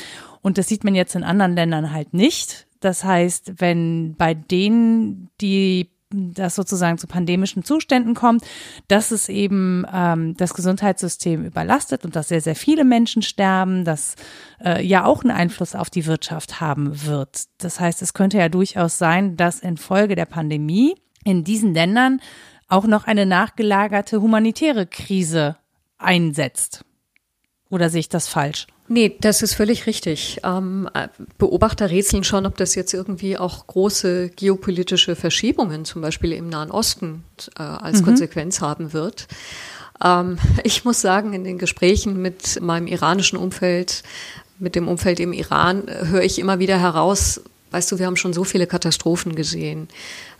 Und 0.43 0.59
das 0.59 0.69
sieht 0.69 0.85
man 0.85 0.95
jetzt 0.95 1.15
in 1.15 1.25
anderen 1.25 1.57
Ländern 1.57 1.93
halt 1.93 2.15
nicht. 2.15 2.67
Das 2.81 3.05
heißt, 3.05 3.55
wenn 3.61 4.15
bei 4.17 4.35
denen, 4.35 5.31
die 5.41 5.91
das 6.11 6.55
sozusagen 6.55 6.99
zu 6.99 7.07
pandemischen 7.07 7.65
Zuständen 7.65 8.15
kommt, 8.15 8.45
dass 8.87 9.11
es 9.11 9.29
eben 9.29 9.85
ähm, 9.93 10.37
das 10.37 10.55
Gesundheitssystem 10.55 11.45
überlastet 11.45 12.05
und 12.05 12.15
dass 12.15 12.29
sehr, 12.29 12.41
sehr 12.41 12.55
viele 12.55 12.85
Menschen 12.85 13.23
sterben, 13.23 13.85
das 13.85 14.15
äh, 14.65 14.85
ja 14.87 15.05
auch 15.05 15.23
einen 15.23 15.33
Einfluss 15.33 15.75
auf 15.75 15.91
die 15.91 16.07
Wirtschaft 16.07 16.61
haben 16.61 17.05
wird. 17.05 17.47
Das 17.59 17.81
heißt, 17.81 18.03
es 18.03 18.15
könnte 18.15 18.39
ja 18.39 18.49
durchaus 18.49 18.99
sein, 18.99 19.37
dass 19.37 19.59
infolge 19.61 20.15
der 20.15 20.27
Pandemie 20.27 20.95
in 21.27 21.45
diesen 21.45 21.75
Ländern 21.75 22.21
auch 22.69 22.87
noch 22.87 23.05
eine 23.05 23.27
nachgelagerte 23.27 24.21
humanitäre 24.21 24.87
Krise 24.87 25.57
einsetzt. 25.99 26.85
Oder 27.69 27.91
sehe 27.91 28.01
ich 28.01 28.09
das 28.09 28.29
falsch? 28.29 28.67
Nee, 28.89 29.17
das 29.21 29.43
ist 29.43 29.55
völlig 29.55 29.87
richtig. 29.87 30.41
Ähm, 30.45 30.89
Beobachter 31.39 31.91
rätseln 31.91 32.23
schon, 32.23 32.47
ob 32.47 32.57
das 32.57 32.77
jetzt 32.77 32.95
irgendwie 32.95 33.37
auch 33.37 33.67
große 33.67 34.31
geopolitische 34.31 35.17
Verschiebungen, 35.17 35.85
zum 35.85 36.03
Beispiel 36.03 36.33
im 36.33 36.49
Nahen 36.49 36.71
Osten, 36.71 37.25
äh, 37.59 37.63
als 37.63 38.01
mhm. 38.01 38.07
Konsequenz 38.07 38.61
haben 38.61 38.93
wird. 38.93 39.27
Ähm, 40.05 40.39
ich 40.63 40.85
muss 40.85 41.01
sagen, 41.01 41.33
in 41.33 41.43
den 41.43 41.59
Gesprächen 41.59 42.23
mit 42.23 42.61
meinem 42.61 42.87
iranischen 42.87 43.39
Umfeld, 43.39 44.05
mit 44.59 44.77
dem 44.77 44.87
Umfeld 44.87 45.19
im 45.19 45.33
Iran, 45.33 45.89
äh, 45.89 46.07
höre 46.07 46.23
ich 46.23 46.39
immer 46.39 46.61
wieder 46.61 46.79
heraus, 46.79 47.41
Weißt 47.73 47.91
du, 47.91 47.99
wir 47.99 48.07
haben 48.07 48.17
schon 48.17 48.33
so 48.33 48.45
viele 48.45 48.67
Katastrophen 48.67 49.35
gesehen. 49.35 49.89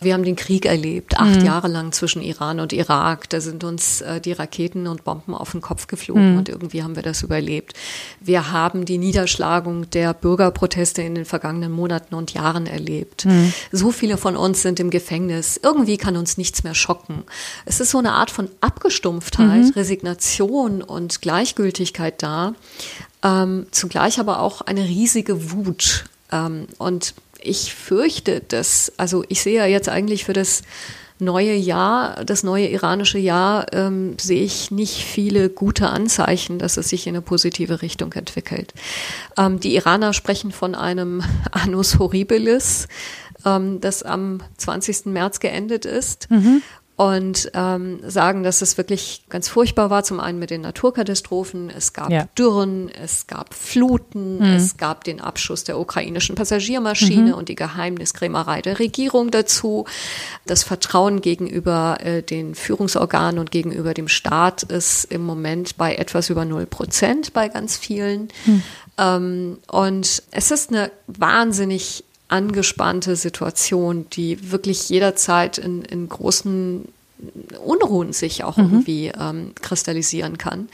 Wir 0.01 0.15
haben 0.15 0.23
den 0.23 0.37
Krieg 0.37 0.65
erlebt, 0.65 1.19
acht 1.19 1.41
mhm. 1.41 1.47
Jahre 1.47 1.69
lang 1.69 1.91
zwischen 1.91 2.23
Iran 2.23 2.61
und 2.61 2.73
Irak. 2.73 3.29
Da 3.31 3.41
sind 3.41 3.65
uns 3.65 4.01
äh, 4.01 4.21
die 4.21 4.33
Raketen 4.33 4.87
und 4.87 5.03
Bomben 5.03 5.35
auf 5.35 5.51
den 5.51 5.61
Kopf 5.61 5.89
geflogen 5.89 6.33
mhm. 6.33 6.39
und 6.39 6.49
irgendwie 6.49 6.83
haben 6.83 6.95
wir 6.95 7.03
das 7.03 7.23
überlebt. 7.23 7.75
Wir 8.21 8.53
haben 8.53 8.85
die 8.85 8.99
Niederschlagung 8.99 9.91
der 9.91 10.15
Bürgerproteste 10.15 11.03
in 11.03 11.17
den 11.17 11.25
vergangenen 11.25 11.73
Monaten 11.73 12.15
und 12.15 12.33
Jahren 12.33 12.67
erlebt. 12.67 13.25
Mhm. 13.25 13.53
So 13.73 13.91
viele 13.91 14.19
von 14.19 14.37
uns 14.37 14.63
sind 14.63 14.79
im 14.79 14.91
Gefängnis. 14.91 15.59
Irgendwie 15.61 15.97
kann 15.97 16.17
uns 16.17 16.39
nichts 16.39 16.63
mehr 16.63 16.75
schocken. 16.75 17.25
Es 17.65 17.81
ist 17.81 17.91
so 17.91 17.99
eine 17.99 18.13
Art 18.13 18.31
von 18.31 18.49
Abgestumpftheit, 18.61 19.65
mhm. 19.65 19.71
Resignation 19.71 20.83
und 20.83 21.23
Gleichgültigkeit 21.23 22.23
da. 22.23 22.55
Ähm, 23.23 23.67
zugleich 23.73 24.21
aber 24.21 24.41
auch 24.41 24.61
eine 24.61 24.85
riesige 24.85 25.51
Wut 25.51 26.05
ähm, 26.33 26.67
und 26.79 27.15
ich 27.41 27.75
fürchte, 27.75 28.41
dass, 28.41 28.93
also 28.97 29.25
ich 29.29 29.43
sehe 29.43 29.57
ja 29.57 29.67
jetzt 29.67 29.89
eigentlich 29.89 30.25
für 30.25 30.33
das 30.33 30.63
neue 31.19 31.55
Jahr, 31.55 32.25
das 32.25 32.43
neue 32.43 32.69
iranische 32.69 33.19
Jahr, 33.19 33.73
ähm, 33.73 34.17
sehe 34.21 34.43
ich 34.43 34.71
nicht 34.71 35.03
viele 35.03 35.49
gute 35.49 35.89
Anzeichen, 35.89 36.59
dass 36.59 36.77
es 36.77 36.91
sich 36.91 37.07
in 37.07 37.15
eine 37.15 37.23
positive 37.23 37.81
Richtung 37.83 38.13
entwickelt. 38.13 38.75
Ähm, 39.39 39.61
die 39.61 39.75
Iraner 39.77 40.13
sprechen 40.13 40.53
von 40.53 40.75
einem 40.75 41.23
Annus 41.53 41.99
Horribilis, 41.99 42.89
ähm, 43.45 43.81
das 43.81 44.03
am 44.03 44.41
20. 44.59 45.07
März 45.07 45.41
geendet 45.41 45.85
ist. 45.85 46.31
Mhm 46.31 46.63
und 46.97 47.51
ähm, 47.53 48.01
sagen, 48.07 48.43
dass 48.43 48.63
es 48.63 48.79
wirklich 48.79 49.25
ganz 49.29 49.49
furchtbar 49.49 49.91
war. 49.91 50.03
Zum 50.03 50.19
einen 50.19 50.39
mit 50.39 50.49
den 50.49 50.63
Naturkatastrophen, 50.63 51.69
es 51.69 51.93
gab 51.93 52.11
ja. 52.11 52.27
Dürren, 52.39 52.89
es 52.89 53.27
gab 53.27 53.53
Fluten, 53.53 54.39
mhm. 54.39 54.57
es 54.57 54.79
gab 54.79 55.05
den 55.05 55.21
Abschuss 55.21 55.65
der 55.65 55.79
ukrainischen 55.79 56.37
Passagiermaschine 56.37 57.33
mhm. 57.33 57.35
und 57.35 57.51
die 57.51 57.55
Geheimniskrämerei 57.55 58.63
der 58.63 58.79
Regierung 58.79 59.31
dazu. 59.31 59.85
Das 60.47 60.63
Vertrauen 60.63 61.21
gegenüber 61.21 61.99
äh, 62.01 62.23
den 62.23 62.55
Führungsorganen 62.55 63.39
und 63.39 63.51
gegenüber 63.51 63.93
dem 63.93 64.09
Staat 64.09 64.63
ist 64.63 65.05
im 65.05 65.23
Moment 65.23 65.77
bei 65.77 65.97
etwas 65.97 66.31
über 66.31 66.47
null 66.47 66.65
Prozent 66.65 67.35
bei 67.35 67.49
ganz 67.49 67.77
vielen. 67.77 68.29
Mhm. 68.47 68.63
Ähm, 68.97 69.59
und 69.71 70.23
es 70.31 70.51
ist 70.51 70.71
eine 70.71 70.91
wahnsinnig 71.09 72.05
angespannte 72.29 73.17
Situation, 73.17 74.07
die 74.11 74.51
wirklich 74.51 74.89
jederzeit 74.89 75.59
in, 75.59 75.83
in 75.83 76.09
großen 76.09 76.87
Unruhen 77.65 78.13
sich 78.13 78.45
auch 78.45 78.57
mhm. 78.57 78.65
irgendwie 78.65 79.13
ähm, 79.19 79.53
kristallisieren 79.55 80.37
kann. 80.37 80.69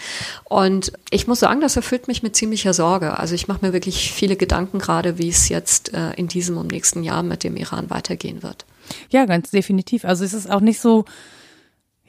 Und 0.45 0.93
ich 1.11 1.29
muss 1.29 1.41
sagen, 1.41 1.61
das 1.61 1.77
erfüllt 1.77 2.09
mich 2.09 2.23
mit 2.23 2.35
ziemlicher 2.35 2.75
Sorge. 2.75 3.19
Also 3.19 3.35
ich 3.35 3.47
mache 3.47 3.65
mir 3.65 3.73
wirklich 3.73 4.13
viele 4.13 4.37
Gedanken 4.37 4.79
gerade, 4.79 5.19
wie 5.19 5.29
es 5.29 5.49
jetzt 5.49 5.95
äh, 5.95 6.13
in 6.15 6.27
diesem 6.27 6.57
und 6.57 6.73
nächsten 6.73 7.05
Jahr 7.05 7.23
mit 7.23 7.45
dem 7.45 7.57
Iran 7.57 7.91
weitergehen 7.91 8.43
wird. 8.43 8.65
Ja, 9.11 9.25
ganz 9.27 9.51
definitiv. 9.51 10.05
Also 10.05 10.25
es 10.25 10.35
ist 10.35 10.51
auch 10.51 10.61
nicht 10.61 10.81
so, 10.81 11.05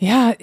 Ja, 0.04 0.34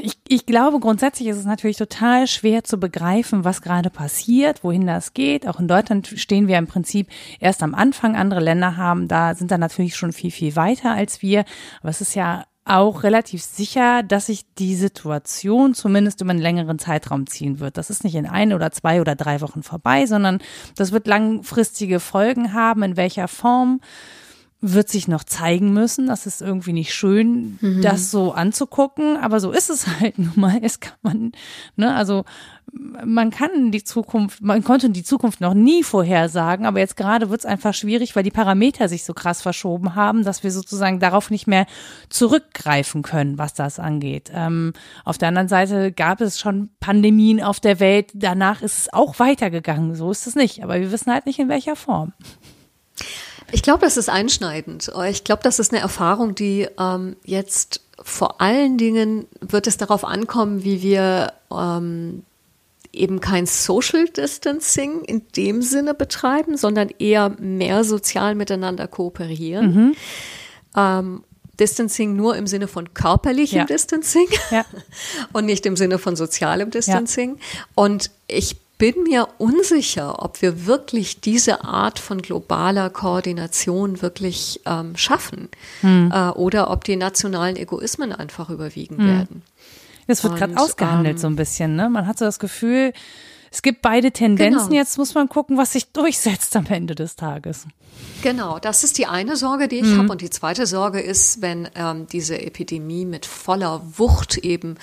ich, 0.00 0.18
ich 0.26 0.46
glaube, 0.46 0.80
grundsätzlich 0.80 1.28
ist 1.28 1.36
es 1.36 1.44
natürlich 1.44 1.76
total 1.76 2.26
schwer 2.26 2.64
zu 2.64 2.80
begreifen, 2.80 3.44
was 3.44 3.60
gerade 3.60 3.90
passiert, 3.90 4.64
wohin 4.64 4.86
das 4.86 5.12
geht. 5.12 5.46
Auch 5.46 5.60
in 5.60 5.68
Deutschland 5.68 6.06
stehen 6.06 6.48
wir 6.48 6.56
im 6.56 6.66
Prinzip 6.66 7.08
erst 7.40 7.62
am 7.62 7.74
Anfang. 7.74 8.16
Andere 8.16 8.40
Länder 8.40 8.78
haben, 8.78 9.06
da 9.06 9.34
sind 9.34 9.50
da 9.50 9.58
natürlich 9.58 9.96
schon 9.96 10.14
viel, 10.14 10.30
viel 10.30 10.56
weiter 10.56 10.92
als 10.92 11.20
wir. 11.20 11.44
Aber 11.82 11.90
es 11.90 12.00
ist 12.00 12.14
ja 12.14 12.46
auch 12.64 13.02
relativ 13.02 13.42
sicher, 13.42 14.02
dass 14.02 14.26
sich 14.26 14.46
die 14.54 14.76
Situation 14.76 15.74
zumindest 15.74 16.22
über 16.22 16.30
einen 16.30 16.40
längeren 16.40 16.78
Zeitraum 16.78 17.26
ziehen 17.26 17.60
wird. 17.60 17.76
Das 17.76 17.90
ist 17.90 18.02
nicht 18.02 18.14
in 18.14 18.24
ein 18.24 18.54
oder 18.54 18.70
zwei 18.70 19.02
oder 19.02 19.14
drei 19.14 19.42
Wochen 19.42 19.62
vorbei, 19.62 20.06
sondern 20.06 20.38
das 20.74 20.90
wird 20.90 21.06
langfristige 21.06 22.00
Folgen 22.00 22.54
haben. 22.54 22.82
In 22.82 22.96
welcher 22.96 23.28
Form 23.28 23.82
wird 24.60 24.88
sich 24.88 25.08
noch 25.08 25.24
zeigen 25.24 25.72
müssen. 25.72 26.06
Das 26.06 26.26
ist 26.26 26.42
irgendwie 26.42 26.72
nicht 26.72 26.94
schön, 26.94 27.58
mhm. 27.60 27.82
das 27.82 28.10
so 28.10 28.32
anzugucken, 28.32 29.16
aber 29.16 29.40
so 29.40 29.50
ist 29.52 29.70
es 29.70 29.86
halt 30.00 30.18
nun 30.18 30.32
mal. 30.36 30.58
Es 30.62 30.80
kann 30.80 30.96
man, 31.02 31.32
ne, 31.76 31.94
also 31.94 32.24
man 32.72 33.30
kann 33.30 33.72
die 33.72 33.82
Zukunft, 33.82 34.42
man 34.42 34.62
konnte 34.62 34.90
die 34.90 35.02
Zukunft 35.02 35.40
noch 35.40 35.54
nie 35.54 35.82
vorhersagen, 35.82 36.66
aber 36.66 36.78
jetzt 36.78 36.96
gerade 36.96 37.30
wird 37.30 37.40
es 37.40 37.46
einfach 37.46 37.74
schwierig, 37.74 38.14
weil 38.14 38.22
die 38.22 38.30
Parameter 38.30 38.88
sich 38.88 39.04
so 39.04 39.12
krass 39.12 39.42
verschoben 39.42 39.94
haben, 39.94 40.24
dass 40.24 40.44
wir 40.44 40.52
sozusagen 40.52 41.00
darauf 41.00 41.30
nicht 41.30 41.46
mehr 41.46 41.66
zurückgreifen 42.10 43.02
können, 43.02 43.38
was 43.38 43.54
das 43.54 43.80
angeht. 43.80 44.30
Ähm, 44.32 44.72
auf 45.04 45.18
der 45.18 45.28
anderen 45.28 45.48
Seite 45.48 45.90
gab 45.90 46.20
es 46.20 46.38
schon 46.38 46.70
Pandemien 46.78 47.42
auf 47.42 47.60
der 47.60 47.80
Welt, 47.80 48.12
danach 48.14 48.62
ist 48.62 48.78
es 48.78 48.92
auch 48.92 49.18
weitergegangen, 49.18 49.94
so 49.94 50.10
ist 50.10 50.26
es 50.26 50.36
nicht, 50.36 50.62
aber 50.62 50.80
wir 50.80 50.92
wissen 50.92 51.12
halt 51.12 51.26
nicht 51.26 51.38
in 51.38 51.48
welcher 51.48 51.76
Form. 51.76 52.12
Ich 53.52 53.62
glaube, 53.62 53.80
das 53.80 53.96
ist 53.96 54.08
einschneidend. 54.08 54.90
Ich 55.08 55.24
glaube, 55.24 55.42
das 55.42 55.58
ist 55.58 55.72
eine 55.72 55.80
Erfahrung, 55.80 56.34
die 56.34 56.68
ähm, 56.78 57.16
jetzt 57.24 57.80
vor 58.02 58.40
allen 58.40 58.78
Dingen 58.78 59.26
wird 59.40 59.66
es 59.66 59.76
darauf 59.76 60.04
ankommen, 60.04 60.64
wie 60.64 60.82
wir 60.82 61.32
ähm, 61.52 62.22
eben 62.92 63.20
kein 63.20 63.46
Social 63.46 64.08
Distancing 64.08 65.02
in 65.04 65.22
dem 65.36 65.62
Sinne 65.62 65.94
betreiben, 65.94 66.56
sondern 66.56 66.88
eher 66.98 67.30
mehr 67.38 67.84
sozial 67.84 68.34
miteinander 68.34 68.88
kooperieren. 68.88 69.74
Mhm. 69.74 69.96
Ähm, 70.76 71.24
Distancing 71.58 72.16
nur 72.16 72.36
im 72.36 72.46
Sinne 72.46 72.68
von 72.68 72.94
körperlichem 72.94 73.58
ja. 73.58 73.64
Distancing 73.66 74.28
ja. 74.50 74.64
und 75.32 75.44
nicht 75.44 75.66
im 75.66 75.76
Sinne 75.76 75.98
von 75.98 76.16
sozialem 76.16 76.70
Distancing. 76.70 77.36
Ja. 77.36 77.42
Und 77.74 78.10
ich 78.26 78.56
bin 78.80 79.02
mir 79.02 79.28
unsicher, 79.36 80.24
ob 80.24 80.40
wir 80.40 80.64
wirklich 80.64 81.20
diese 81.20 81.64
Art 81.64 81.98
von 81.98 82.22
globaler 82.22 82.88
Koordination 82.88 84.00
wirklich 84.00 84.62
ähm, 84.64 84.96
schaffen 84.96 85.50
hm. 85.82 86.10
äh, 86.12 86.30
oder 86.30 86.70
ob 86.70 86.84
die 86.84 86.96
nationalen 86.96 87.56
Egoismen 87.56 88.12
einfach 88.12 88.48
überwiegen 88.48 88.96
hm. 88.96 89.06
werden. 89.06 89.42
Das 90.06 90.24
wird 90.24 90.34
gerade 90.36 90.56
ausgehandelt 90.56 91.16
ähm, 91.16 91.20
so 91.20 91.26
ein 91.26 91.36
bisschen. 91.36 91.76
Ne? 91.76 91.90
Man 91.90 92.06
hat 92.06 92.18
so 92.18 92.24
das 92.24 92.38
Gefühl, 92.38 92.94
es 93.52 93.60
gibt 93.60 93.82
beide 93.82 94.12
Tendenzen. 94.12 94.70
Genau. 94.70 94.80
Jetzt 94.80 94.96
muss 94.96 95.14
man 95.14 95.28
gucken, 95.28 95.58
was 95.58 95.74
sich 95.74 95.92
durchsetzt 95.92 96.56
am 96.56 96.66
Ende 96.66 96.94
des 96.94 97.16
Tages. 97.16 97.66
Genau, 98.22 98.58
das 98.58 98.82
ist 98.82 98.96
die 98.96 99.06
eine 99.06 99.36
Sorge, 99.36 99.68
die 99.68 99.76
ich 99.76 99.88
mhm. 99.88 99.98
habe. 99.98 100.12
Und 100.12 100.22
die 100.22 100.30
zweite 100.30 100.66
Sorge 100.66 101.00
ist, 101.00 101.42
wenn 101.42 101.68
ähm, 101.74 102.06
diese 102.06 102.40
Epidemie 102.40 103.04
mit 103.04 103.26
voller 103.26 103.82
Wucht 103.98 104.38
eben 104.38 104.76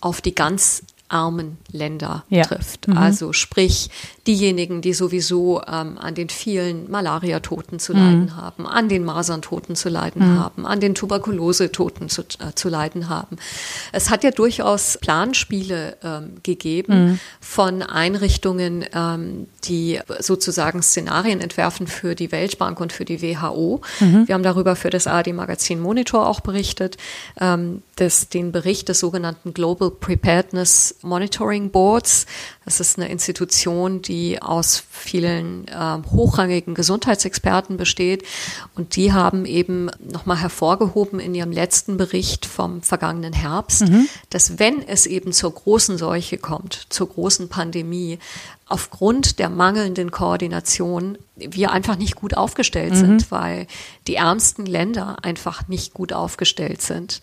auf 0.00 0.20
die 0.20 0.36
ganz 0.36 0.84
armen 1.10 1.58
Länder 1.72 2.24
ja. 2.28 2.44
trifft. 2.44 2.88
Mhm. 2.88 2.96
Also 2.96 3.32
sprich 3.32 3.90
diejenigen, 4.30 4.80
die 4.80 4.92
sowieso 4.92 5.60
ähm, 5.62 5.98
an 5.98 6.14
den 6.14 6.28
vielen 6.28 6.88
Malariatoten 6.88 7.80
zu 7.80 7.92
mhm. 7.92 7.98
leiden 7.98 8.36
haben, 8.36 8.64
an 8.64 8.88
den 8.88 9.04
Maserntoten 9.04 9.74
zu 9.74 9.88
leiden 9.88 10.34
mhm. 10.34 10.38
haben, 10.38 10.66
an 10.66 10.78
den 10.78 10.94
Tuberkulosetoten 10.94 12.08
zu, 12.08 12.22
äh, 12.22 12.54
zu 12.54 12.68
leiden 12.68 13.08
haben. 13.08 13.38
Es 13.90 14.08
hat 14.08 14.22
ja 14.22 14.30
durchaus 14.30 14.98
Planspiele 15.00 15.96
ähm, 16.04 16.34
gegeben 16.44 16.92
mhm. 16.92 17.20
von 17.40 17.82
Einrichtungen, 17.82 18.84
ähm, 18.94 19.48
die 19.64 19.98
sozusagen 20.20 20.80
Szenarien 20.80 21.40
entwerfen 21.40 21.88
für 21.88 22.14
die 22.14 22.30
Weltbank 22.30 22.78
und 22.78 22.92
für 22.92 23.04
die 23.04 23.22
WHO. 23.22 23.80
Mhm. 23.98 24.28
Wir 24.28 24.34
haben 24.36 24.44
darüber 24.44 24.76
für 24.76 24.90
das 24.90 25.08
ARD-Magazin 25.08 25.80
Monitor 25.80 26.28
auch 26.28 26.38
berichtet, 26.38 26.98
ähm, 27.40 27.82
das, 27.96 28.28
den 28.28 28.52
Bericht 28.52 28.88
des 28.88 29.00
sogenannten 29.00 29.54
Global 29.54 29.90
Preparedness 29.90 30.94
Monitoring 31.02 31.70
Boards. 31.70 32.26
Das 32.70 32.78
ist 32.78 33.00
eine 33.00 33.08
Institution, 33.08 34.00
die 34.00 34.40
aus 34.40 34.84
vielen 34.88 35.66
äh, 35.66 35.98
hochrangigen 36.12 36.74
Gesundheitsexperten 36.74 37.76
besteht. 37.76 38.22
Und 38.76 38.94
die 38.94 39.12
haben 39.12 39.44
eben 39.44 39.90
nochmal 39.98 40.38
hervorgehoben 40.38 41.18
in 41.18 41.34
ihrem 41.34 41.50
letzten 41.50 41.96
Bericht 41.96 42.46
vom 42.46 42.80
vergangenen 42.82 43.32
Herbst, 43.32 43.88
mhm. 43.88 44.08
dass 44.30 44.60
wenn 44.60 44.86
es 44.86 45.06
eben 45.06 45.32
zur 45.32 45.52
großen 45.52 45.98
Seuche 45.98 46.38
kommt, 46.38 46.86
zur 46.90 47.08
großen 47.08 47.48
Pandemie, 47.48 48.20
aufgrund 48.66 49.40
der 49.40 49.50
mangelnden 49.50 50.12
Koordination 50.12 51.18
wir 51.34 51.72
einfach 51.72 51.96
nicht 51.96 52.14
gut 52.14 52.36
aufgestellt 52.36 52.92
mhm. 52.92 52.96
sind, 52.98 53.30
weil 53.32 53.66
die 54.06 54.14
ärmsten 54.14 54.64
Länder 54.64 55.16
einfach 55.22 55.66
nicht 55.66 55.92
gut 55.92 56.12
aufgestellt 56.12 56.82
sind 56.82 57.20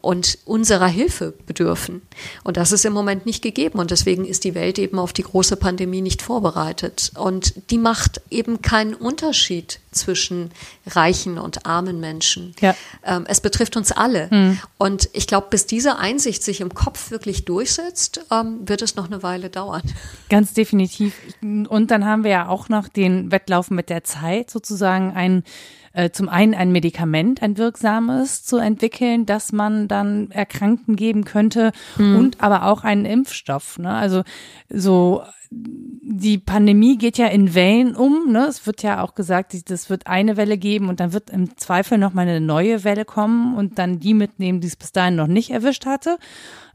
und 0.00 0.38
unserer 0.44 0.86
Hilfe 0.86 1.34
bedürfen. 1.46 2.02
Und 2.44 2.56
das 2.56 2.72
ist 2.72 2.84
im 2.84 2.92
Moment 2.92 3.26
nicht 3.26 3.42
gegeben. 3.42 3.78
Und 3.78 3.90
deswegen 3.90 4.24
ist 4.24 4.44
die 4.44 4.54
Welt 4.54 4.78
eben 4.78 4.98
auf 4.98 5.12
die 5.12 5.22
große 5.22 5.56
Pandemie 5.56 6.00
nicht 6.00 6.22
vorbereitet. 6.22 7.12
Und 7.16 7.70
die 7.70 7.78
macht 7.78 8.20
eben 8.30 8.62
keinen 8.62 8.94
Unterschied 8.94 9.80
zwischen 9.90 10.50
reichen 10.86 11.38
und 11.38 11.66
armen 11.66 12.00
Menschen. 12.00 12.54
Ja. 12.60 12.74
Ähm, 13.04 13.24
es 13.28 13.40
betrifft 13.40 13.76
uns 13.76 13.92
alle. 13.92 14.28
Mhm. 14.30 14.58
Und 14.78 15.10
ich 15.12 15.26
glaube, 15.26 15.48
bis 15.50 15.66
diese 15.66 15.98
Einsicht 15.98 16.42
sich 16.42 16.60
im 16.60 16.72
Kopf 16.74 17.10
wirklich 17.10 17.44
durchsetzt, 17.44 18.24
ähm, 18.30 18.60
wird 18.66 18.82
es 18.82 18.96
noch 18.96 19.06
eine 19.06 19.22
Weile 19.22 19.50
dauern. 19.50 19.82
Ganz 20.28 20.54
definitiv. 20.54 21.14
Und 21.42 21.90
dann 21.90 22.04
haben 22.04 22.24
wir 22.24 22.30
ja 22.30 22.48
auch 22.48 22.68
noch 22.68 22.88
den 22.88 23.32
Wettlauf 23.32 23.70
mit 23.70 23.90
der 23.90 24.04
Zeit, 24.04 24.50
sozusagen 24.50 25.12
ein 25.12 25.44
äh, 25.92 26.10
zum 26.10 26.28
einen 26.28 26.54
ein 26.54 26.72
Medikament, 26.72 27.42
ein 27.42 27.58
wirksames 27.58 28.44
zu 28.44 28.58
entwickeln, 28.58 29.26
das 29.26 29.52
man 29.52 29.88
dann 29.88 30.30
Erkrankten 30.30 30.96
geben 30.96 31.24
könnte 31.24 31.72
mhm. 31.96 32.16
und 32.16 32.42
aber 32.42 32.66
auch 32.66 32.84
einen 32.84 33.04
Impfstoff. 33.04 33.78
Ne? 33.78 33.92
Also 33.92 34.22
so 34.68 35.22
die 35.52 36.38
Pandemie 36.38 36.96
geht 36.96 37.18
ja 37.18 37.26
in 37.26 37.54
Wellen 37.54 37.96
um. 37.96 38.30
Ne? 38.30 38.46
Es 38.46 38.66
wird 38.66 38.82
ja 38.84 39.02
auch 39.02 39.16
gesagt, 39.16 39.68
das 39.68 39.90
wird 39.90 40.06
eine 40.06 40.36
Welle 40.36 40.56
geben 40.56 40.88
und 40.88 41.00
dann 41.00 41.12
wird 41.12 41.30
im 41.30 41.56
Zweifel 41.56 41.98
noch 41.98 42.12
mal 42.12 42.22
eine 42.22 42.40
neue 42.40 42.84
Welle 42.84 43.04
kommen 43.04 43.56
und 43.56 43.78
dann 43.78 43.98
die 43.98 44.14
mitnehmen, 44.14 44.60
die 44.60 44.68
es 44.68 44.76
bis 44.76 44.92
dahin 44.92 45.16
noch 45.16 45.26
nicht 45.26 45.50
erwischt 45.50 45.86
hatte. 45.86 46.18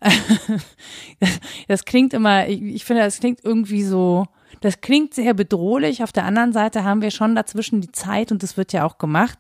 das 1.70 1.86
klingt 1.86 2.14
immer, 2.14 2.48
ich, 2.48 2.62
ich 2.62 2.86
finde, 2.86 3.04
das 3.04 3.20
klingt 3.20 3.40
irgendwie 3.44 3.84
so 3.84 4.28
das 4.62 4.82
klingt 4.82 5.14
sehr 5.14 5.34
bedrohlich. 5.34 6.04
Auf 6.04 6.12
der 6.12 6.26
anderen 6.26 6.54
Seite 6.54 6.84
haben 6.84 7.02
wir 7.02 7.12
schon 7.12 7.36
dazwischen 7.36 7.82
die 7.82 7.92
Zeit, 7.92 8.32
und 8.32 8.44
das 8.44 8.58
wird 8.58 8.74
ja 8.74 8.86
auch 8.86 8.98
gemacht, 8.98 9.38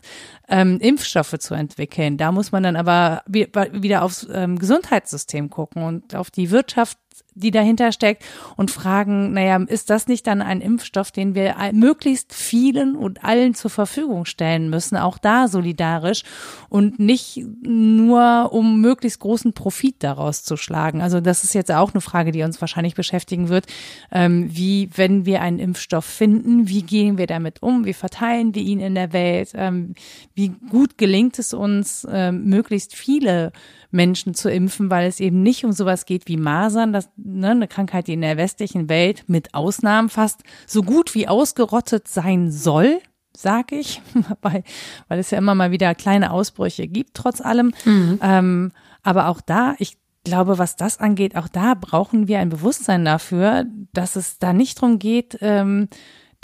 ähm, 0.48 0.80
Impfstoffe 0.80 1.38
zu 1.40 1.54
entwickeln. 1.54 2.18
Da 2.18 2.32
muss 2.32 2.52
man 2.52 2.64
dann 2.64 2.76
aber 2.76 3.24
wieder 3.28 4.04
aufs 4.04 4.28
ähm, 4.32 4.60
Gesundheitssystem 4.60 5.50
gucken 5.50 5.84
und 5.84 6.16
auf 6.16 6.32
die 6.32 6.52
Wirtschaft 6.52 6.98
die 7.36 7.52
dahinter 7.52 7.92
steckt 7.92 8.24
und 8.56 8.72
fragen, 8.72 9.34
naja, 9.34 9.58
ist 9.68 9.90
das 9.90 10.08
nicht 10.08 10.26
dann 10.26 10.42
ein 10.42 10.62
Impfstoff, 10.62 11.12
den 11.12 11.36
wir 11.36 11.56
möglichst 11.74 12.34
vielen 12.34 12.96
und 12.96 13.24
allen 13.24 13.54
zur 13.54 13.70
Verfügung 13.70 14.26
stellen 14.26 14.70
müssen, 14.70 14.98
auch 14.98 15.18
da 15.18 15.48
solidarisch 15.48 16.24
und 16.70 16.98
nicht 16.98 17.46
nur 17.62 18.52
um 18.54 18.80
möglichst 18.82 19.20
großen 19.20 19.54
Profit 19.54 19.96
daraus 20.00 20.44
zu 20.44 20.56
schlagen. 20.56 21.02
Also 21.02 21.20
das 21.20 21.44
ist 21.44 21.54
jetzt 21.54 21.72
auch 21.72 21.94
eine 21.94 22.02
Frage, 22.02 22.32
die 22.32 22.44
uns 22.44 22.62
wahrscheinlich 22.62 22.96
beschäftigen 22.96 23.50
wird. 23.50 23.66
Ähm, 24.12 24.50
wie, 24.50 24.90
wenn 24.96 25.26
wir 25.26 25.42
einen 25.42 25.60
Impfstoff 25.60 26.06
finden, 26.06 26.70
wie 26.70 26.84
gehen 26.84 27.18
wir 27.18 27.28
damit 27.28 27.62
um? 27.62 27.86
Wie 27.86 27.94
verteilen 27.94 28.56
wir 28.56 28.62
ihn 28.62 28.80
in 28.80 28.96
der 28.96 29.12
Welt? 29.12 29.52
Ähm, 29.56 29.94
wie 30.34 30.54
gut 30.70 30.98
gelingt 30.98 31.38
es 31.38 31.54
uns, 31.54 32.08
ähm, 32.10 32.46
möglichst 32.46 32.96
viele 32.96 33.52
Menschen 33.96 34.34
zu 34.34 34.52
impfen, 34.52 34.92
weil 34.92 35.08
es 35.08 35.20
eben 35.20 35.42
nicht 35.42 35.66
um 35.66 35.72
sowas 35.72 36.06
geht 36.06 36.28
wie 36.28 36.38
Masern, 36.38 36.94
das, 36.94 37.10
ne, 37.26 37.52
eine 37.52 37.68
Krankheit, 37.68 38.08
die 38.08 38.14
in 38.14 38.22
der 38.22 38.38
westlichen 38.38 38.88
Welt 38.88 39.24
mit 39.28 39.54
Ausnahmen 39.54 40.10
fast 40.10 40.44
so 40.68 40.84
gut 40.84 41.16
wie 41.16 41.28
ausgerottet 41.28 42.08
sein 42.08 42.52
soll, 42.52 43.00
sag 43.36 43.72
ich, 43.72 44.02
weil, 44.42 44.64
weil 45.08 45.20
es 45.20 45.32
ja 45.32 45.38
immer 45.38 45.56
mal 45.56 45.72
wieder 45.72 45.96
kleine 45.96 46.32
Ausbrüche 46.32 46.88
gibt, 46.88 47.16
trotz 47.16 47.42
allem. 47.42 47.74
Mhm. 47.84 48.20
Ähm, 48.22 48.72
aber 49.04 49.28
auch 49.28 49.42
da, 49.42 49.76
ich 49.80 49.98
glaube, 50.24 50.58
was 50.58 50.76
das 50.76 51.00
angeht, 51.00 51.36
auch 51.36 51.48
da 51.48 51.74
brauchen 51.76 52.28
wir 52.28 52.40
ein 52.40 52.50
Bewusstsein 52.50 53.06
dafür, 53.06 53.66
dass 53.94 54.16
es 54.16 54.40
da 54.40 54.54
nicht 54.54 54.82
drum 54.82 55.00
geht, 55.00 55.38
ähm, 55.42 55.88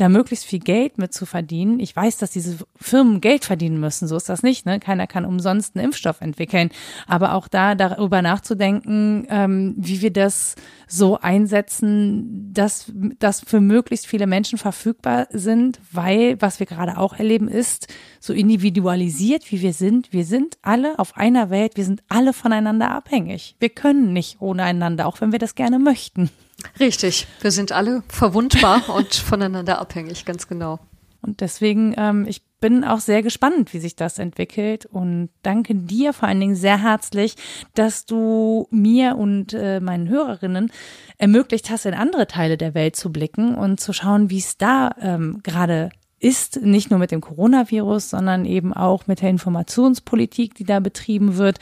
da 0.01 0.09
möglichst 0.09 0.45
viel 0.45 0.59
Geld 0.59 0.97
mit 0.97 1.13
zu 1.13 1.27
verdienen. 1.27 1.79
Ich 1.79 1.95
weiß, 1.95 2.17
dass 2.17 2.31
diese 2.31 2.57
Firmen 2.75 3.21
Geld 3.21 3.45
verdienen 3.45 3.79
müssen, 3.79 4.07
so 4.07 4.17
ist 4.17 4.29
das 4.29 4.41
nicht. 4.41 4.65
Ne? 4.65 4.79
Keiner 4.79 5.05
kann 5.05 5.25
umsonst 5.25 5.75
einen 5.75 5.85
Impfstoff 5.85 6.21
entwickeln. 6.21 6.71
Aber 7.05 7.35
auch 7.35 7.47
da 7.47 7.75
darüber 7.75 8.23
nachzudenken, 8.23 9.27
ähm, 9.29 9.75
wie 9.77 10.01
wir 10.01 10.11
das 10.11 10.55
so 10.87 11.19
einsetzen, 11.19 12.51
dass 12.51 12.91
das 13.19 13.41
für 13.41 13.61
möglichst 13.61 14.07
viele 14.07 14.25
Menschen 14.25 14.57
verfügbar 14.57 15.27
sind, 15.29 15.79
weil 15.91 16.41
was 16.41 16.59
wir 16.59 16.65
gerade 16.65 16.97
auch 16.97 17.13
erleben 17.13 17.47
ist, 17.47 17.87
so 18.19 18.33
individualisiert, 18.33 19.51
wie 19.51 19.61
wir 19.61 19.73
sind. 19.73 20.11
Wir 20.11 20.25
sind 20.25 20.57
alle 20.63 20.97
auf 20.97 21.15
einer 21.15 21.51
Welt, 21.51 21.77
wir 21.77 21.85
sind 21.85 22.01
alle 22.09 22.33
voneinander 22.33 22.89
abhängig. 22.89 23.55
Wir 23.59 23.69
können 23.69 24.13
nicht 24.13 24.41
ohne 24.41 24.63
einander, 24.63 25.05
auch 25.05 25.21
wenn 25.21 25.31
wir 25.31 25.39
das 25.39 25.53
gerne 25.53 25.77
möchten. 25.77 26.31
Richtig, 26.79 27.27
wir 27.41 27.51
sind 27.51 27.71
alle 27.71 28.03
verwundbar 28.07 28.89
und 28.95 29.13
voneinander 29.15 29.79
abhängig, 29.79 30.25
ganz 30.25 30.47
genau. 30.47 30.79
Und 31.21 31.41
deswegen, 31.41 31.93
ähm, 31.97 32.25
ich 32.27 32.41
bin 32.59 32.83
auch 32.83 32.99
sehr 32.99 33.21
gespannt, 33.21 33.73
wie 33.73 33.79
sich 33.79 33.95
das 33.95 34.19
entwickelt 34.19 34.85
und 34.85 35.29
danke 35.43 35.75
dir 35.75 36.13
vor 36.13 36.27
allen 36.27 36.39
Dingen 36.39 36.55
sehr 36.55 36.81
herzlich, 36.81 37.35
dass 37.73 38.05
du 38.05 38.67
mir 38.71 39.17
und 39.17 39.53
äh, 39.53 39.79
meinen 39.79 40.09
Hörerinnen 40.09 40.71
ermöglicht 41.17 41.69
hast, 41.69 41.85
in 41.85 41.93
andere 41.93 42.27
Teile 42.27 42.57
der 42.57 42.73
Welt 42.73 42.95
zu 42.95 43.11
blicken 43.11 43.55
und 43.55 43.79
zu 43.79 43.93
schauen, 43.93 44.29
wie 44.29 44.39
es 44.39 44.57
da 44.57 44.95
ähm, 44.99 45.41
gerade 45.43 45.91
ist, 46.19 46.61
nicht 46.61 46.91
nur 46.91 46.99
mit 46.99 47.11
dem 47.11 47.21
Coronavirus, 47.21 48.11
sondern 48.11 48.45
eben 48.45 48.73
auch 48.73 49.07
mit 49.07 49.21
der 49.21 49.29
Informationspolitik, 49.29 50.53
die 50.55 50.65
da 50.65 50.79
betrieben 50.79 51.37
wird. 51.37 51.59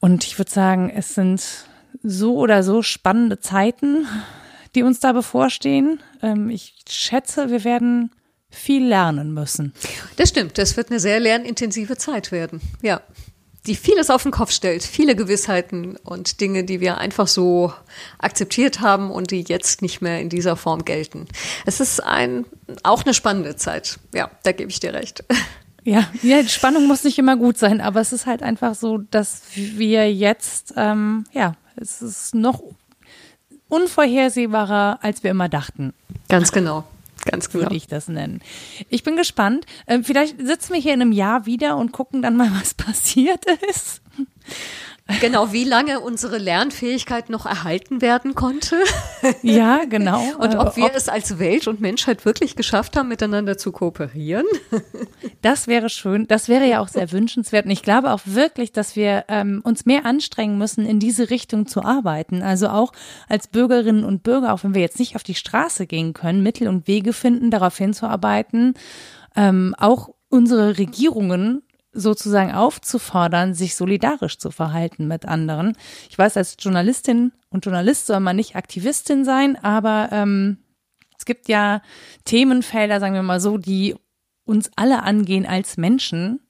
Und 0.00 0.24
ich 0.24 0.38
würde 0.38 0.50
sagen, 0.50 0.90
es 0.90 1.14
sind 1.14 1.68
so 2.02 2.36
oder 2.36 2.62
so 2.62 2.82
spannende 2.82 3.40
Zeiten, 3.40 4.06
die 4.74 4.82
uns 4.82 5.00
da 5.00 5.12
bevorstehen. 5.12 6.00
Ähm, 6.22 6.50
ich 6.50 6.74
schätze, 6.88 7.50
wir 7.50 7.64
werden 7.64 8.10
viel 8.50 8.86
lernen 8.86 9.34
müssen. 9.34 9.72
Das 10.16 10.30
stimmt, 10.30 10.58
das 10.58 10.76
wird 10.76 10.90
eine 10.90 11.00
sehr 11.00 11.20
lernintensive 11.20 11.96
Zeit 11.96 12.32
werden. 12.32 12.60
Ja. 12.82 13.00
Die 13.66 13.74
vieles 13.74 14.10
auf 14.10 14.22
den 14.22 14.30
Kopf 14.30 14.52
stellt, 14.52 14.84
viele 14.84 15.16
Gewissheiten 15.16 15.96
und 15.96 16.40
Dinge, 16.40 16.62
die 16.62 16.80
wir 16.80 16.98
einfach 16.98 17.26
so 17.26 17.72
akzeptiert 18.18 18.80
haben 18.80 19.10
und 19.10 19.32
die 19.32 19.40
jetzt 19.40 19.82
nicht 19.82 20.00
mehr 20.00 20.20
in 20.20 20.28
dieser 20.28 20.54
Form 20.54 20.84
gelten. 20.84 21.26
Es 21.64 21.80
ist 21.80 21.98
ein, 21.98 22.46
auch 22.84 23.04
eine 23.04 23.12
spannende 23.12 23.56
Zeit. 23.56 23.98
Ja, 24.14 24.30
da 24.44 24.52
gebe 24.52 24.70
ich 24.70 24.80
dir 24.80 24.94
recht. 24.94 25.24
Ja, 25.86 26.04
ja, 26.20 26.42
die 26.42 26.48
Spannung 26.48 26.88
muss 26.88 27.04
nicht 27.04 27.16
immer 27.16 27.36
gut 27.36 27.58
sein, 27.58 27.80
aber 27.80 28.00
es 28.00 28.12
ist 28.12 28.26
halt 28.26 28.42
einfach 28.42 28.74
so, 28.74 28.98
dass 28.98 29.42
wir 29.54 30.12
jetzt, 30.12 30.74
ähm, 30.76 31.26
ja, 31.30 31.54
es 31.76 32.02
ist 32.02 32.34
noch 32.34 32.62
unvorhersehbarer, 33.68 34.98
als 35.02 35.22
wir 35.22 35.30
immer 35.30 35.48
dachten. 35.48 35.92
Ganz 36.28 36.52
genau. 36.52 36.84
Ganz 37.24 37.50
genau. 37.50 37.64
Würde 37.64 37.76
ich 37.76 37.88
das 37.88 38.08
nennen. 38.08 38.40
Ich 38.88 39.02
bin 39.02 39.16
gespannt. 39.16 39.66
Ähm, 39.86 40.04
vielleicht 40.04 40.40
sitzen 40.40 40.74
wir 40.74 40.80
hier 40.80 40.94
in 40.94 41.02
einem 41.02 41.12
Jahr 41.12 41.46
wieder 41.46 41.76
und 41.76 41.92
gucken 41.92 42.22
dann 42.22 42.36
mal, 42.36 42.50
was 42.60 42.74
passiert 42.74 43.44
ist. 43.68 44.00
Genau, 45.20 45.52
wie 45.52 45.62
lange 45.62 46.00
unsere 46.00 46.36
Lernfähigkeit 46.36 47.30
noch 47.30 47.46
erhalten 47.46 48.02
werden 48.02 48.34
konnte. 48.34 48.76
Ja, 49.42 49.84
genau. 49.84 50.20
Und 50.38 50.56
ob 50.56 50.76
wir 50.76 50.86
ob, 50.86 50.96
es 50.96 51.08
als 51.08 51.38
Welt 51.38 51.68
und 51.68 51.80
Menschheit 51.80 52.24
wirklich 52.24 52.56
geschafft 52.56 52.96
haben, 52.96 53.08
miteinander 53.08 53.56
zu 53.56 53.72
kooperieren. 53.72 54.46
Das 55.42 55.68
wäre 55.68 55.90
schön. 55.90 56.26
Das 56.26 56.48
wäre 56.48 56.66
ja 56.66 56.80
auch 56.80 56.88
sehr 56.88 57.12
wünschenswert. 57.12 57.66
Und 57.66 57.70
ich 57.70 57.82
glaube 57.82 58.10
auch 58.10 58.20
wirklich, 58.24 58.72
dass 58.72 58.96
wir 58.96 59.26
ähm, 59.28 59.60
uns 59.62 59.86
mehr 59.86 60.04
anstrengen 60.04 60.58
müssen, 60.58 60.86
in 60.86 60.98
diese 60.98 61.30
Richtung 61.30 61.66
zu 61.66 61.82
arbeiten. 61.84 62.42
Also 62.42 62.68
auch 62.68 62.92
als 63.28 63.46
Bürgerinnen 63.46 64.02
und 64.02 64.24
Bürger, 64.24 64.52
auch 64.52 64.64
wenn 64.64 64.74
wir 64.74 64.80
jetzt 64.80 64.98
nicht 64.98 65.14
auf 65.14 65.22
die 65.22 65.36
Straße 65.36 65.86
gehen 65.86 66.14
können, 66.14 66.42
Mittel 66.42 66.66
und 66.66 66.88
Wege 66.88 67.12
finden, 67.12 67.52
darauf 67.52 67.76
hinzuarbeiten, 67.78 68.74
ähm, 69.36 69.74
auch 69.78 70.08
unsere 70.28 70.78
Regierungen 70.78 71.62
sozusagen 71.96 72.52
aufzufordern, 72.52 73.54
sich 73.54 73.74
solidarisch 73.74 74.38
zu 74.38 74.50
verhalten 74.50 75.08
mit 75.08 75.26
anderen. 75.26 75.76
Ich 76.10 76.18
weiß, 76.18 76.36
als 76.36 76.56
Journalistin 76.58 77.32
und 77.48 77.64
Journalist 77.64 78.06
soll 78.06 78.20
man 78.20 78.36
nicht 78.36 78.56
Aktivistin 78.56 79.24
sein, 79.24 79.56
aber 79.62 80.10
ähm, 80.12 80.58
es 81.18 81.24
gibt 81.24 81.48
ja 81.48 81.82
Themenfelder, 82.24 83.00
sagen 83.00 83.14
wir 83.14 83.22
mal 83.22 83.40
so, 83.40 83.58
die 83.58 83.96
uns 84.44 84.70
alle 84.76 85.02
angehen 85.02 85.46
als 85.46 85.76
Menschen. 85.76 86.40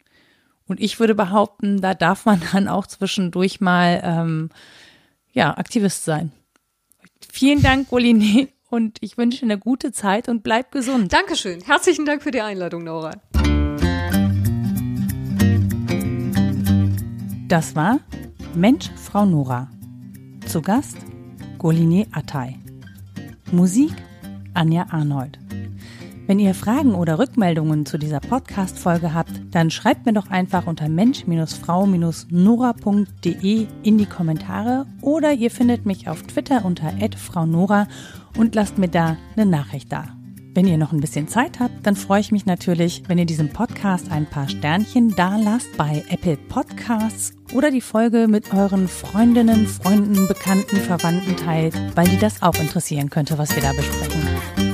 Und 0.67 0.81
ich 0.81 0.99
würde 0.99 1.15
behaupten, 1.15 1.81
da 1.81 1.95
darf 1.95 2.27
man 2.27 2.43
dann 2.53 2.69
auch 2.69 2.87
zwischendurch 2.87 3.61
mal 3.61 4.01
ähm, 4.05 4.51
ja 5.33 5.57
Aktivist 5.57 6.05
sein. 6.05 6.33
Vielen 7.33 7.63
Dank, 7.63 7.89
Goline, 7.89 8.49
und 8.69 8.99
ich 9.01 9.17
wünsche 9.17 9.45
eine 9.45 9.59
gute 9.59 9.93
Zeit 9.93 10.29
und 10.29 10.43
bleib 10.43 10.73
gesund. 10.73 11.13
Dankeschön. 11.13 11.63
Herzlichen 11.63 12.05
Dank 12.05 12.23
für 12.23 12.31
die 12.31 12.41
Einladung, 12.41 12.85
Nora. 12.85 13.13
Das 17.49 17.75
war 17.77 18.01
Mensch, 18.57 18.91
Frau 18.97 19.25
Nora. 19.25 19.71
Zu 20.47 20.61
Gast 20.63 20.97
Goline 21.59 22.09
Attai. 22.11 22.57
Musik 23.53 23.93
Anja 24.53 24.87
Arnold. 24.91 25.39
Wenn 26.27 26.41
ihr 26.41 26.55
Fragen 26.55 26.97
oder 26.97 27.21
Rückmeldungen 27.21 27.87
zu 27.87 27.99
dieser 27.99 28.19
Podcast-Folge 28.19 29.15
habt, 29.15 29.31
dann 29.53 29.71
schreibt 29.71 30.07
mir 30.07 30.13
doch 30.13 30.29
einfach 30.29 30.67
unter 30.67 30.89
mensch-frau-nora.de 30.89 33.67
in 33.85 33.99
die 33.99 34.07
Kommentare 34.07 34.87
oder 35.01 35.33
ihr 35.33 35.53
findet 35.53 35.87
mich 35.87 36.09
auf 36.09 36.25
Twitter 36.25 36.65
unter 36.65 36.93
@fraunora 37.17 37.87
und 38.37 38.57
lasst 38.57 38.77
mir 38.77 38.89
da 38.89 39.17
eine 39.37 39.47
Nachricht 39.47 39.93
da. 39.93 40.17
Wenn 40.57 40.67
ihr 40.67 40.79
noch 40.79 40.93
ein 40.93 41.03
bisschen 41.03 41.29
Zeit 41.29 41.61
habt, 41.61 41.87
dann 41.87 41.97
freue 41.97 42.21
ich 42.21 42.33
mich 42.33 42.47
natürlich, 42.47 43.03
wenn 43.09 43.19
ihr 43.19 43.27
diesem 43.27 43.51
Podcast 43.51 44.11
ein 44.11 44.25
paar 44.25 44.49
Sternchen 44.49 45.15
da 45.15 45.37
lasst 45.37 45.77
bei 45.77 46.03
Apple 46.09 46.39
Podcasts 46.39 47.35
oder 47.53 47.71
die 47.71 47.83
Folge 47.83 48.27
mit 48.27 48.55
euren 48.55 48.89
Freundinnen, 48.89 49.67
Freunden, 49.67 50.27
Bekannten, 50.27 50.79
Verwandten 50.79 51.37
teilt, 51.37 51.75
weil 51.95 52.09
die 52.09 52.19
das 52.19 52.41
auch 52.41 52.55
interessieren 52.55 53.11
könnte, 53.11 53.37
was 53.37 53.55
wir 53.55 53.63
da 53.63 53.73
besprechen. 53.73 54.66